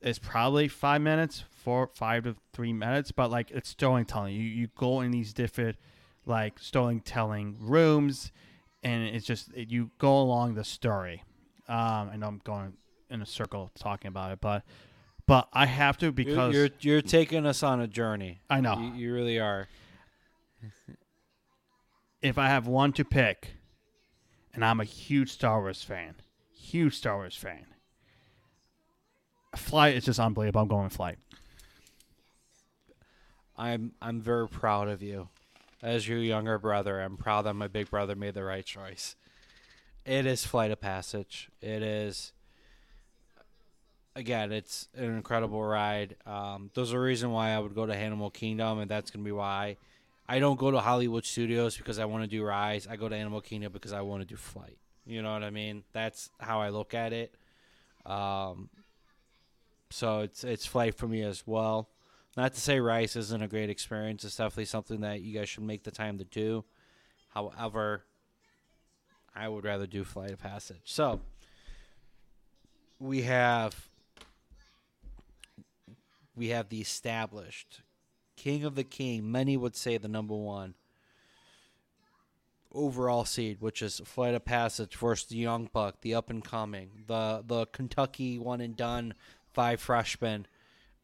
is 0.00 0.18
probably 0.18 0.68
five 0.68 1.00
minutes, 1.00 1.44
four, 1.50 1.88
five 1.94 2.24
to 2.24 2.36
three 2.52 2.72
minutes, 2.72 3.12
but 3.12 3.30
like 3.30 3.50
it's 3.50 3.70
storytelling. 3.70 4.34
You 4.34 4.42
you 4.42 4.68
go 4.76 5.00
in 5.00 5.10
these 5.10 5.32
different 5.32 5.76
like 6.26 6.58
storytelling 6.58 7.56
rooms, 7.60 8.32
and 8.82 9.04
it's 9.04 9.24
just 9.24 9.52
it, 9.54 9.70
you 9.70 9.90
go 9.98 10.20
along 10.20 10.54
the 10.54 10.64
story. 10.64 11.22
Um, 11.68 12.10
I 12.12 12.16
know 12.16 12.26
I'm 12.26 12.42
going 12.44 12.74
in 13.08 13.22
a 13.22 13.26
circle 13.26 13.70
talking 13.78 14.08
about 14.08 14.32
it, 14.32 14.40
but 14.42 14.64
but 15.26 15.48
I 15.52 15.64
have 15.66 15.96
to 15.98 16.06
You're, 16.06 16.12
because 16.12 16.54
you're 16.54 16.68
you're 16.80 17.02
taking 17.02 17.46
us 17.46 17.62
on 17.62 17.80
a 17.80 17.86
journey. 17.86 18.40
I 18.50 18.60
know 18.60 18.78
You, 18.78 18.92
you 18.94 19.14
really 19.14 19.38
are. 19.38 19.68
If 22.24 22.38
I 22.38 22.48
have 22.48 22.66
one 22.66 22.94
to 22.94 23.04
pick, 23.04 23.50
and 24.54 24.64
I'm 24.64 24.80
a 24.80 24.84
huge 24.84 25.30
Star 25.30 25.60
Wars 25.60 25.82
fan, 25.82 26.14
huge 26.50 26.96
Star 26.96 27.16
Wars 27.16 27.36
fan. 27.36 27.66
Flight 29.54 29.94
is 29.94 30.06
just 30.06 30.18
unbelievable. 30.18 30.62
I'm 30.62 30.68
going 30.68 30.88
Flight. 30.88 31.18
I'm 33.58 33.92
I'm 34.00 34.22
very 34.22 34.48
proud 34.48 34.88
of 34.88 35.02
you. 35.02 35.28
As 35.82 36.08
your 36.08 36.18
younger 36.18 36.58
brother, 36.58 36.98
I'm 36.98 37.18
proud 37.18 37.42
that 37.42 37.54
my 37.54 37.68
big 37.68 37.90
brother 37.90 38.16
made 38.16 38.32
the 38.32 38.42
right 38.42 38.64
choice. 38.64 39.16
It 40.06 40.24
is 40.24 40.46
Flight 40.46 40.70
of 40.70 40.80
Passage. 40.80 41.50
It 41.60 41.82
is 41.82 42.32
again, 44.16 44.50
it's 44.50 44.88
an 44.96 45.14
incredible 45.14 45.62
ride. 45.62 46.16
Um, 46.24 46.70
there's 46.74 46.92
a 46.92 46.98
reason 46.98 47.32
why 47.32 47.50
I 47.50 47.58
would 47.58 47.74
go 47.74 47.84
to 47.84 47.94
Animal 47.94 48.30
Kingdom, 48.30 48.78
and 48.78 48.90
that's 48.90 49.10
gonna 49.10 49.24
be 49.24 49.30
why 49.30 49.76
I 50.28 50.38
don't 50.38 50.58
go 50.58 50.70
to 50.70 50.80
Hollywood 50.80 51.24
Studios 51.24 51.76
because 51.76 51.98
I 51.98 52.06
want 52.06 52.24
to 52.24 52.28
do 52.28 52.42
Rise. 52.44 52.86
I 52.86 52.96
go 52.96 53.08
to 53.08 53.14
Animal 53.16 53.40
Kingdom 53.40 53.72
because 53.72 53.92
I 53.92 54.00
want 54.00 54.22
to 54.22 54.26
do 54.26 54.36
Flight. 54.36 54.78
You 55.04 55.22
know 55.22 55.32
what 55.32 55.42
I 55.42 55.50
mean? 55.50 55.84
That's 55.92 56.30
how 56.40 56.60
I 56.60 56.70
look 56.70 56.94
at 56.94 57.12
it. 57.12 57.34
Um, 58.06 58.70
so 59.90 60.20
it's 60.20 60.44
it's 60.44 60.66
Flight 60.66 60.94
for 60.94 61.06
me 61.06 61.22
as 61.22 61.46
well. 61.46 61.88
Not 62.36 62.54
to 62.54 62.60
say 62.60 62.80
Rise 62.80 63.16
isn't 63.16 63.42
a 63.42 63.48
great 63.48 63.70
experience. 63.70 64.24
It's 64.24 64.36
definitely 64.36 64.64
something 64.64 65.02
that 65.02 65.20
you 65.20 65.38
guys 65.38 65.48
should 65.48 65.62
make 65.62 65.84
the 65.84 65.90
time 65.90 66.18
to 66.18 66.24
do. 66.24 66.64
However, 67.28 68.04
I 69.34 69.48
would 69.48 69.64
rather 69.64 69.86
do 69.86 70.04
Flight 70.04 70.32
of 70.32 70.40
Passage. 70.40 70.80
So 70.84 71.20
we 72.98 73.22
have 73.22 73.88
we 76.34 76.48
have 76.48 76.70
the 76.70 76.80
established 76.80 77.82
King 78.36 78.64
of 78.64 78.74
the 78.74 78.84
King. 78.84 79.30
Many 79.30 79.56
would 79.56 79.76
say 79.76 79.98
the 79.98 80.08
number 80.08 80.34
one 80.34 80.74
overall 82.72 83.24
seed, 83.24 83.60
which 83.60 83.80
is 83.80 84.00
Flight 84.04 84.34
of 84.34 84.44
Passage 84.44 84.96
versus 84.96 85.28
the 85.28 85.36
Young 85.36 85.68
Buck, 85.72 86.00
the 86.00 86.14
up 86.14 86.28
and 86.30 86.44
coming, 86.44 86.90
the 87.06 87.42
the 87.46 87.66
Kentucky 87.66 88.38
one 88.38 88.60
and 88.60 88.76
done 88.76 89.14
five 89.52 89.80
freshmen 89.80 90.46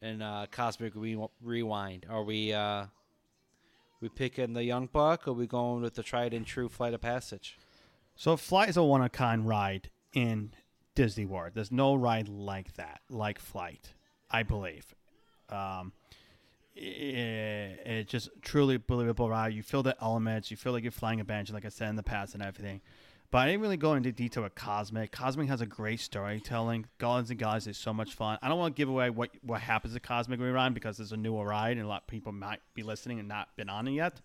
and 0.01 0.21
uh, 0.21 0.47
Cosmic 0.51 0.93
Re- 0.95 1.17
Rewind. 1.41 2.05
Are 2.09 2.23
we 2.23 2.53
uh, 2.53 2.87
We 4.01 4.09
picking 4.09 4.53
the 4.53 4.63
Young 4.63 4.87
Buck, 4.87 5.27
or 5.27 5.33
we 5.33 5.47
going 5.47 5.81
with 5.81 5.93
the 5.95 6.03
tried 6.03 6.33
and 6.33 6.45
true 6.45 6.67
Flight 6.67 6.93
of 6.93 7.01
Passage? 7.01 7.57
So 8.15 8.35
Flight 8.35 8.69
is 8.69 8.77
a 8.77 8.83
one 8.83 9.01
of 9.01 9.11
kind 9.11 9.47
ride 9.47 9.89
in 10.13 10.51
Disney 10.95 11.25
World. 11.25 11.51
There's 11.53 11.71
no 11.71 11.95
ride 11.95 12.27
like 12.27 12.73
that, 12.73 13.01
like 13.09 13.39
Flight, 13.39 13.93
I 14.29 14.43
believe. 14.43 14.93
Um, 15.49 15.93
it, 16.81 17.87
it 17.87 18.07
just 18.07 18.29
truly 18.41 18.77
believable 18.77 19.29
ride. 19.29 19.53
You 19.53 19.63
feel 19.63 19.83
the 19.83 19.95
elements. 20.01 20.51
You 20.51 20.57
feel 20.57 20.73
like 20.73 20.83
you're 20.83 20.91
flying 20.91 21.19
a 21.19 21.23
banshee, 21.23 21.53
like 21.53 21.65
I 21.65 21.69
said 21.69 21.89
in 21.89 21.95
the 21.95 22.03
past 22.03 22.33
and 22.33 22.43
everything. 22.43 22.81
But 23.29 23.39
I 23.39 23.45
didn't 23.47 23.61
really 23.61 23.77
go 23.77 23.93
into 23.93 24.11
detail 24.11 24.43
with 24.43 24.55
Cosmic. 24.55 25.13
Cosmic 25.13 25.47
has 25.47 25.61
a 25.61 25.65
great 25.65 26.01
storytelling. 26.01 26.87
Guardians 26.97 27.29
and 27.29 27.39
Galaxy 27.39 27.69
is 27.69 27.77
so 27.77 27.93
much 27.93 28.13
fun. 28.13 28.37
I 28.41 28.49
don't 28.49 28.59
want 28.59 28.75
to 28.75 28.77
give 28.77 28.89
away 28.89 29.09
what 29.09 29.29
what 29.41 29.61
happens 29.61 29.93
to 29.93 30.01
Cosmic 30.01 30.39
Rewind 30.41 30.73
because 30.73 30.99
it's 30.99 31.11
a 31.11 31.17
newer 31.17 31.45
ride 31.45 31.77
and 31.77 31.85
a 31.85 31.87
lot 31.87 32.01
of 32.01 32.07
people 32.07 32.33
might 32.33 32.59
be 32.73 32.83
listening 32.83 33.19
and 33.19 33.29
not 33.29 33.55
been 33.55 33.69
on 33.69 33.87
it 33.87 33.91
yet. 33.91 34.19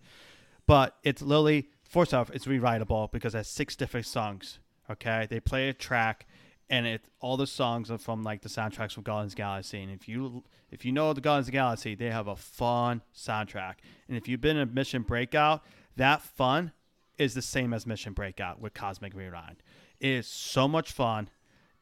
But 0.67 0.97
it's 1.05 1.23
literally 1.23 1.69
first 1.89 2.13
off, 2.13 2.31
it's 2.31 2.47
rewritable 2.47 3.13
because 3.13 3.35
it 3.35 3.39
has 3.39 3.49
six 3.49 3.77
different 3.77 4.07
songs. 4.07 4.59
Okay, 4.91 5.29
they 5.31 5.39
play 5.39 5.69
a 5.69 5.73
track, 5.73 6.27
and 6.69 6.87
it 6.87 7.03
all 7.21 7.37
the 7.37 7.47
songs 7.47 7.91
are 7.91 7.99
from 7.99 8.23
like 8.23 8.43
the 8.43 8.49
soundtracks 8.49 8.93
from 8.93 9.05
Guardians 9.05 9.35
Galaxy. 9.35 9.83
And 9.83 9.91
if 9.91 10.09
you 10.09 10.45
if 10.71 10.85
you 10.85 10.93
know 10.93 11.13
the 11.13 11.21
Guardians 11.21 11.49
of 11.49 11.53
Galaxy, 11.53 11.95
they 11.95 12.11
have 12.11 12.27
a 12.27 12.37
fun 12.37 13.03
soundtrack. 13.15 13.75
And 14.09 14.17
if 14.17 14.29
you've 14.29 14.41
been 14.41 14.57
in 14.57 14.75
Mission 14.75 15.03
Breakout, 15.03 15.63
that 15.97 16.23
fun 16.23 16.73
is 17.19 17.35
the 17.35 17.43
same 17.43 17.73
as 17.73 17.87
Mission 17.87 18.13
Breakout 18.13 18.61
with 18.61 18.75
Cosmic 18.75 19.15
Rewind. 19.15 19.63
It 20.01 20.09
is 20.11 20.27
so 20.27 20.69
much 20.69 20.93
fun. 20.93 21.29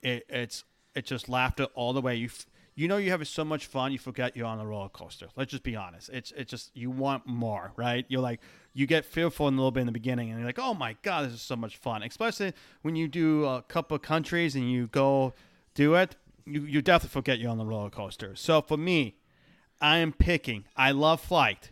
It, 0.02 0.24
it's 0.28 0.64
it's 0.94 1.08
just 1.08 1.28
laughter 1.28 1.64
all 1.74 1.92
the 1.92 2.00
way. 2.00 2.14
You 2.16 2.26
f- 2.26 2.46
you 2.74 2.88
know 2.88 2.96
you're 2.96 3.12
having 3.12 3.24
so 3.24 3.44
much 3.44 3.66
fun, 3.66 3.92
you 3.92 3.98
forget 3.98 4.36
you're 4.36 4.46
on 4.46 4.58
a 4.58 4.66
roller 4.66 4.88
coaster. 4.88 5.28
Let's 5.36 5.50
just 5.50 5.62
be 5.62 5.76
honest. 5.76 6.10
It's 6.12 6.32
it's 6.32 6.50
just 6.50 6.76
you 6.76 6.90
want 6.90 7.26
more, 7.26 7.72
right? 7.76 8.04
You're 8.08 8.20
like 8.20 8.40
you 8.72 8.86
get 8.86 9.04
fearful 9.04 9.46
in 9.48 9.54
a 9.54 9.56
little 9.56 9.70
bit 9.70 9.80
in 9.80 9.86
the 9.86 9.92
beginning, 9.92 10.30
and 10.30 10.38
you're 10.38 10.46
like, 10.46 10.58
oh 10.58 10.74
my 10.74 10.96
god, 11.02 11.26
this 11.26 11.34
is 11.34 11.42
so 11.42 11.56
much 11.56 11.76
fun. 11.76 12.02
Especially 12.02 12.52
when 12.82 12.96
you 12.96 13.06
do 13.06 13.44
a 13.44 13.62
couple 13.62 13.94
of 13.94 14.02
countries 14.02 14.56
and 14.56 14.70
you 14.70 14.88
go 14.88 15.34
do 15.74 15.94
it, 15.94 16.16
you 16.44 16.62
you 16.62 16.82
definitely 16.82 17.12
forget 17.12 17.38
you're 17.38 17.50
on 17.50 17.58
the 17.58 17.66
roller 17.66 17.90
coaster. 17.90 18.34
So 18.34 18.60
for 18.60 18.76
me, 18.76 19.16
I 19.80 19.98
am 19.98 20.12
picking. 20.12 20.64
I 20.76 20.90
love 20.90 21.20
flight, 21.20 21.70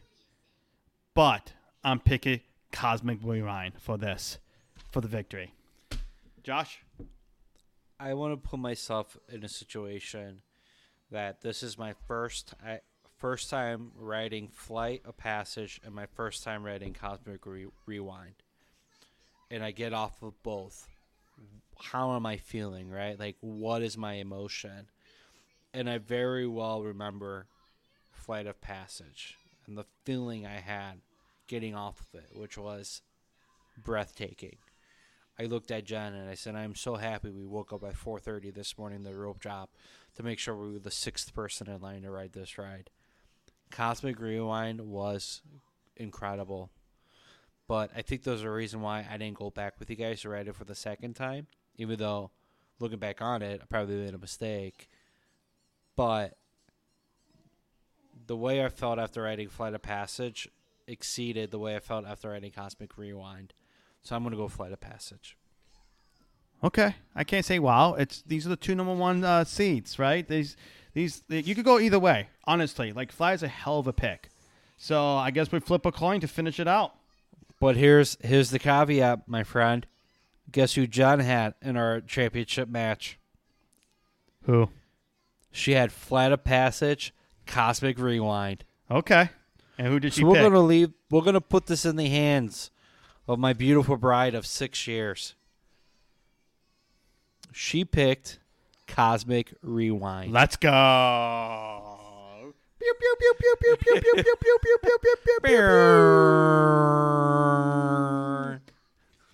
but 1.14 1.52
I'm 1.82 1.98
picking 1.98 2.40
Cosmic 2.70 3.18
Rewind 3.22 3.74
for 3.78 3.98
this, 3.98 4.38
for 4.90 5.00
the 5.00 5.08
victory. 5.08 5.52
Josh? 6.42 6.82
I 7.98 8.14
want 8.14 8.32
to 8.32 8.48
put 8.48 8.58
myself 8.58 9.16
in 9.28 9.44
a 9.44 9.48
situation 9.48 10.42
that 11.12 11.42
this 11.42 11.62
is 11.62 11.78
my 11.78 11.94
first 12.08 12.54
I, 12.64 12.80
first 13.18 13.50
time 13.50 13.92
writing 13.96 14.48
Flight 14.48 15.02
of 15.04 15.16
Passage 15.16 15.80
and 15.84 15.94
my 15.94 16.06
first 16.06 16.42
time 16.42 16.64
writing 16.64 16.94
Cosmic 16.94 17.46
Re- 17.46 17.66
Rewind, 17.86 18.34
and 19.50 19.62
I 19.62 19.70
get 19.70 19.92
off 19.92 20.22
of 20.22 20.42
both. 20.42 20.88
How 21.80 22.14
am 22.14 22.26
I 22.26 22.36
feeling? 22.36 22.90
Right, 22.90 23.18
like 23.18 23.36
what 23.40 23.82
is 23.82 23.96
my 23.96 24.14
emotion? 24.14 24.88
And 25.74 25.88
I 25.88 25.98
very 25.98 26.46
well 26.46 26.82
remember 26.82 27.46
Flight 28.10 28.46
of 28.46 28.60
Passage 28.60 29.36
and 29.66 29.76
the 29.76 29.86
feeling 30.04 30.46
I 30.46 30.60
had 30.60 31.00
getting 31.46 31.74
off 31.74 32.00
of 32.00 32.20
it, 32.20 32.36
which 32.36 32.56
was 32.58 33.02
breathtaking. 33.82 34.56
I 35.38 35.44
looked 35.44 35.70
at 35.70 35.84
Jen 35.84 36.14
and 36.14 36.28
I 36.28 36.34
said, 36.34 36.54
"I'm 36.54 36.74
so 36.74 36.96
happy 36.96 37.30
we 37.30 37.46
woke 37.46 37.72
up 37.72 37.82
at 37.84 37.96
4:30 37.96 38.50
this 38.50 38.76
morning, 38.76 39.02
the 39.02 39.16
rope 39.16 39.40
drop, 39.40 39.70
to 40.14 40.22
make 40.22 40.38
sure 40.38 40.54
we 40.54 40.72
were 40.72 40.78
the 40.78 40.90
sixth 40.90 41.32
person 41.34 41.68
in 41.68 41.80
line 41.80 42.02
to 42.02 42.10
ride 42.10 42.32
this 42.32 42.58
ride." 42.58 42.90
Cosmic 43.70 44.20
Rewind 44.20 44.82
was 44.82 45.40
incredible, 45.96 46.70
but 47.66 47.90
I 47.96 48.02
think 48.02 48.22
there's 48.22 48.42
a 48.42 48.50
reason 48.50 48.82
why 48.82 49.06
I 49.10 49.16
didn't 49.16 49.38
go 49.38 49.50
back 49.50 49.78
with 49.78 49.88
you 49.88 49.96
guys 49.96 50.20
to 50.20 50.28
ride 50.28 50.48
it 50.48 50.56
for 50.56 50.64
the 50.64 50.74
second 50.74 51.14
time, 51.14 51.46
even 51.76 51.98
though 51.98 52.30
looking 52.78 52.98
back 52.98 53.22
on 53.22 53.40
it, 53.40 53.62
I 53.62 53.64
probably 53.64 53.96
made 53.96 54.14
a 54.14 54.18
mistake. 54.18 54.90
But 55.96 56.36
the 58.26 58.36
way 58.36 58.64
I 58.64 58.68
felt 58.68 58.98
after 58.98 59.22
writing 59.22 59.48
Flight 59.48 59.74
of 59.74 59.82
Passage 59.82 60.48
exceeded 60.86 61.50
the 61.50 61.58
way 61.58 61.74
I 61.76 61.80
felt 61.80 62.04
after 62.04 62.30
writing 62.30 62.52
Cosmic 62.52 62.98
Rewind. 62.98 63.54
So 64.02 64.16
I'm 64.16 64.22
gonna 64.24 64.36
go 64.36 64.48
Flight 64.48 64.72
of 64.72 64.80
Passage. 64.80 65.36
Okay, 66.64 66.94
I 67.14 67.24
can't 67.24 67.44
say 67.44 67.58
wow. 67.58 67.94
It's 67.94 68.22
these 68.22 68.46
are 68.46 68.50
the 68.50 68.56
two 68.56 68.74
number 68.74 68.94
one 68.94 69.24
uh, 69.24 69.44
seeds, 69.44 69.98
right? 69.98 70.26
These 70.26 70.56
these 70.94 71.22
you 71.28 71.54
could 71.54 71.64
go 71.64 71.78
either 71.78 71.98
way. 71.98 72.28
Honestly, 72.44 72.92
like 72.92 73.12
Fly 73.12 73.32
is 73.32 73.42
a 73.42 73.48
hell 73.48 73.78
of 73.78 73.86
a 73.86 73.92
pick. 73.92 74.28
So 74.76 75.16
I 75.16 75.30
guess 75.30 75.52
we 75.52 75.60
flip 75.60 75.86
a 75.86 75.92
coin 75.92 76.20
to 76.20 76.28
finish 76.28 76.58
it 76.58 76.68
out. 76.68 76.94
But 77.60 77.76
here's 77.76 78.16
here's 78.20 78.50
the 78.50 78.58
caveat, 78.58 79.28
my 79.28 79.44
friend. 79.44 79.86
Guess 80.50 80.74
who 80.74 80.86
Jen 80.86 81.20
had 81.20 81.54
in 81.62 81.76
our 81.76 82.00
championship 82.00 82.68
match? 82.68 83.18
Who? 84.44 84.68
She 85.52 85.72
had 85.72 85.92
Flight 85.92 86.32
of 86.32 86.42
Passage, 86.42 87.14
Cosmic 87.46 87.98
Rewind. 87.98 88.64
Okay. 88.90 89.30
And 89.78 89.86
who 89.86 90.00
did 90.00 90.12
she 90.12 90.22
So 90.22 90.26
we're 90.26 90.34
pick? 90.34 90.42
gonna 90.42 90.60
leave. 90.60 90.90
We're 91.10 91.22
gonna 91.22 91.40
put 91.40 91.66
this 91.66 91.84
in 91.84 91.94
the 91.96 92.08
hands 92.08 92.71
of 93.32 93.38
my 93.38 93.52
beautiful 93.52 93.96
bride 93.96 94.34
of 94.34 94.46
six 94.46 94.86
years. 94.86 95.34
She 97.52 97.84
picked 97.84 98.38
Cosmic 98.86 99.52
Rewind. 99.62 100.32
Let's 100.32 100.56
go. 100.56 100.72
Pew, 102.78 102.94
pew, 102.98 103.14
pew, 103.18 103.34
pew, 103.38 103.56
pew, 103.60 103.76
pew, 103.76 103.96
pew, 104.00 104.00
pew, 104.00 104.22
pew, 104.22 104.34
pew, 104.40 104.58
pew, 104.62 104.78
pew, 104.82 104.98
pew, 105.02 105.16
pew, 105.24 105.38
pew. 105.44 105.56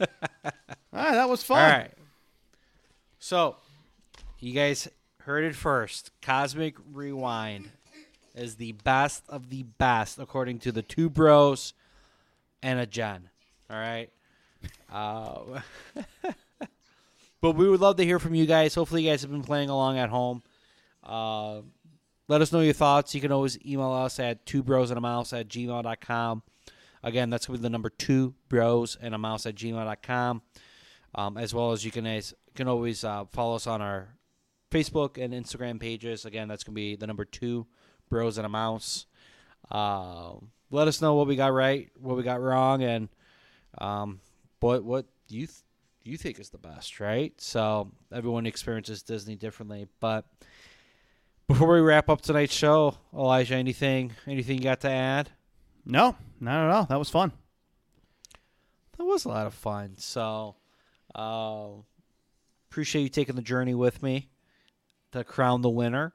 All 0.03 0.07
Ah, 0.93 1.13
that 1.13 1.29
was 1.29 1.43
fun. 1.43 1.59
right. 1.59 1.91
So, 3.19 3.57
you 4.39 4.53
guys 4.53 4.89
heard 5.23 5.45
it 5.45 5.55
first. 5.55 6.11
Cosmic 6.23 6.75
Rewind 6.93 7.71
is 8.35 8.57
the 8.57 8.73
best 8.73 9.25
of 9.29 9.51
the 9.51 9.63
best, 9.65 10.19
according 10.19 10.59
to 10.61 10.73
the 10.73 10.83
two 10.83 11.09
bros 11.11 11.73
and 12.63 12.79
a 12.81 12.87
Jen. 12.87 13.29
All 13.71 13.77
right. 13.77 14.11
Uh, 14.91 15.61
but 17.41 17.53
we 17.53 17.69
would 17.69 17.81
love 17.81 17.97
to 17.97 18.05
hear 18.05 18.19
from 18.19 18.35
you 18.35 18.47
guys. 18.47 18.75
Hopefully, 18.75 19.03
you 19.03 19.11
guys 19.11 19.23
have 19.23 19.31
been 19.31 19.43
playing 19.43 19.69
along 19.69 19.99
at 19.99 20.09
home. 20.09 20.43
Uh, 21.03 21.61
let 22.29 22.41
us 22.41 22.53
know 22.53 22.61
your 22.61 22.75
thoughts. 22.75 23.15
You 23.15 23.21
can 23.21 23.33
always 23.33 23.59
email 23.65 23.93
us 23.93 24.19
at 24.19 24.45
two 24.47 24.63
bros 24.63 24.91
and 24.91 24.99
a 24.99 25.01
mouse 25.01 25.33
at 25.33 25.49
gmail.com. 25.49 26.43
Again, 27.03 27.31
that's 27.31 27.47
going 27.47 27.57
to 27.57 27.61
be 27.61 27.63
the 27.63 27.71
number 27.71 27.91
two 27.91 28.35
bros 28.49 28.97
and 29.01 29.15
a 29.15 29.19
mouse 29.19 29.47
at 29.47 29.55
gmail.com. 29.55 30.43
Um, 31.15 31.37
as 31.39 31.55
well 31.55 31.73
as 31.73 31.85
you 31.85 31.91
can, 31.91 32.07
as, 32.07 32.35
can 32.55 32.69
always 32.69 33.03
uh, 33.03 33.25
follow 33.33 33.57
us 33.57 33.67
on 33.67 33.81
our 33.81 34.09
Facebook 34.71 35.23
and 35.23 35.33
Instagram 35.33 35.81
pages. 35.81 36.25
Again, 36.25 36.49
that's 36.49 36.65
going 36.65 36.75
to 36.75 36.81
be 36.81 36.97
the 36.97 37.07
number 37.07 37.25
two 37.25 37.67
bros 38.11 38.37
and 38.37 38.45
a 38.45 38.49
mouse. 38.49 39.07
Uh, 39.71 40.35
let 40.71 40.89
us 40.89 41.01
know 41.01 41.15
what 41.15 41.27
we 41.27 41.37
got 41.37 41.53
right, 41.53 41.91
what 41.99 42.17
we 42.17 42.23
got 42.23 42.43
wrong, 42.43 42.83
and 42.83 43.09
um, 43.81 44.21
what 44.61 44.85
what 44.85 45.07
you 45.29 45.47
th- 45.47 45.63
you 46.05 46.17
think 46.17 46.39
is 46.39 46.51
the 46.51 46.59
best, 46.59 47.01
right? 47.01 47.33
So 47.41 47.91
everyone 48.13 48.47
experiences 48.47 49.03
Disney 49.03 49.37
differently. 49.37 49.87
But 50.01 50.25
before 51.47 51.75
we 51.75 51.81
wrap 51.81 52.09
up 52.09 52.21
tonight's 52.21 52.55
show, 52.55 52.97
Elijah, 53.13 53.55
anything 53.55 54.13
anything 54.27 54.59
you 54.59 54.65
got 54.65 54.81
to 54.81 54.91
add? 54.91 55.31
No, 55.85 56.17
not 56.41 56.65
at 56.65 56.71
all. 56.71 56.85
That 56.85 56.99
was 56.99 57.11
fun. 57.11 57.33
That 58.97 59.05
was 59.05 59.25
a 59.25 59.29
lot 59.29 59.47
of 59.47 59.55
fun. 59.55 59.95
So 59.99 60.57
uh, 61.15 61.69
appreciate 62.71 63.03
you 63.03 63.09
taking 63.09 63.37
the 63.37 63.43
journey 63.43 63.75
with 63.75 64.03
me 64.03 64.29
to 65.13 65.25
crown 65.25 65.63
the 65.63 65.71
winner. 65.71 66.15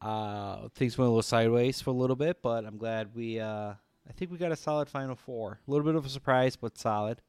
Uh, 0.00 0.68
things 0.74 0.98
went 0.98 1.06
a 1.06 1.10
little 1.10 1.22
sideways 1.22 1.80
for 1.80 1.90
a 1.90 1.94
little 1.94 2.16
bit, 2.16 2.42
but 2.42 2.66
I'm 2.66 2.76
glad 2.76 3.14
we. 3.14 3.40
Uh, 3.40 3.74
I 4.08 4.12
think 4.12 4.30
we 4.30 4.38
got 4.38 4.52
a 4.52 4.56
solid 4.56 4.88
final 4.88 5.16
four. 5.16 5.60
A 5.66 5.70
little 5.70 5.84
bit 5.84 5.94
of 5.94 6.04
a 6.04 6.08
surprise, 6.08 6.56
but 6.56 6.78
solid. 6.78 7.20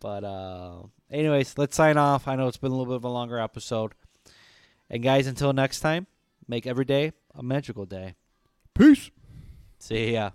But 0.00 0.22
uh, 0.24 0.82
anyways, 1.10 1.56
let's 1.56 1.76
sign 1.76 1.96
off. 1.96 2.28
I 2.28 2.36
know 2.36 2.46
it's 2.48 2.56
been 2.56 2.72
a 2.72 2.74
little 2.74 2.92
bit 2.92 2.96
of 2.96 3.04
a 3.04 3.08
longer 3.08 3.38
episode. 3.38 3.92
And 4.90 5.02
guys, 5.02 5.26
until 5.26 5.52
next 5.52 5.80
time, 5.80 6.06
make 6.46 6.66
every 6.66 6.84
day 6.84 7.12
a 7.34 7.42
magical 7.42 7.86
day. 7.86 8.14
Peace. 8.74 9.10
See 9.78 10.12
ya. 10.12 10.30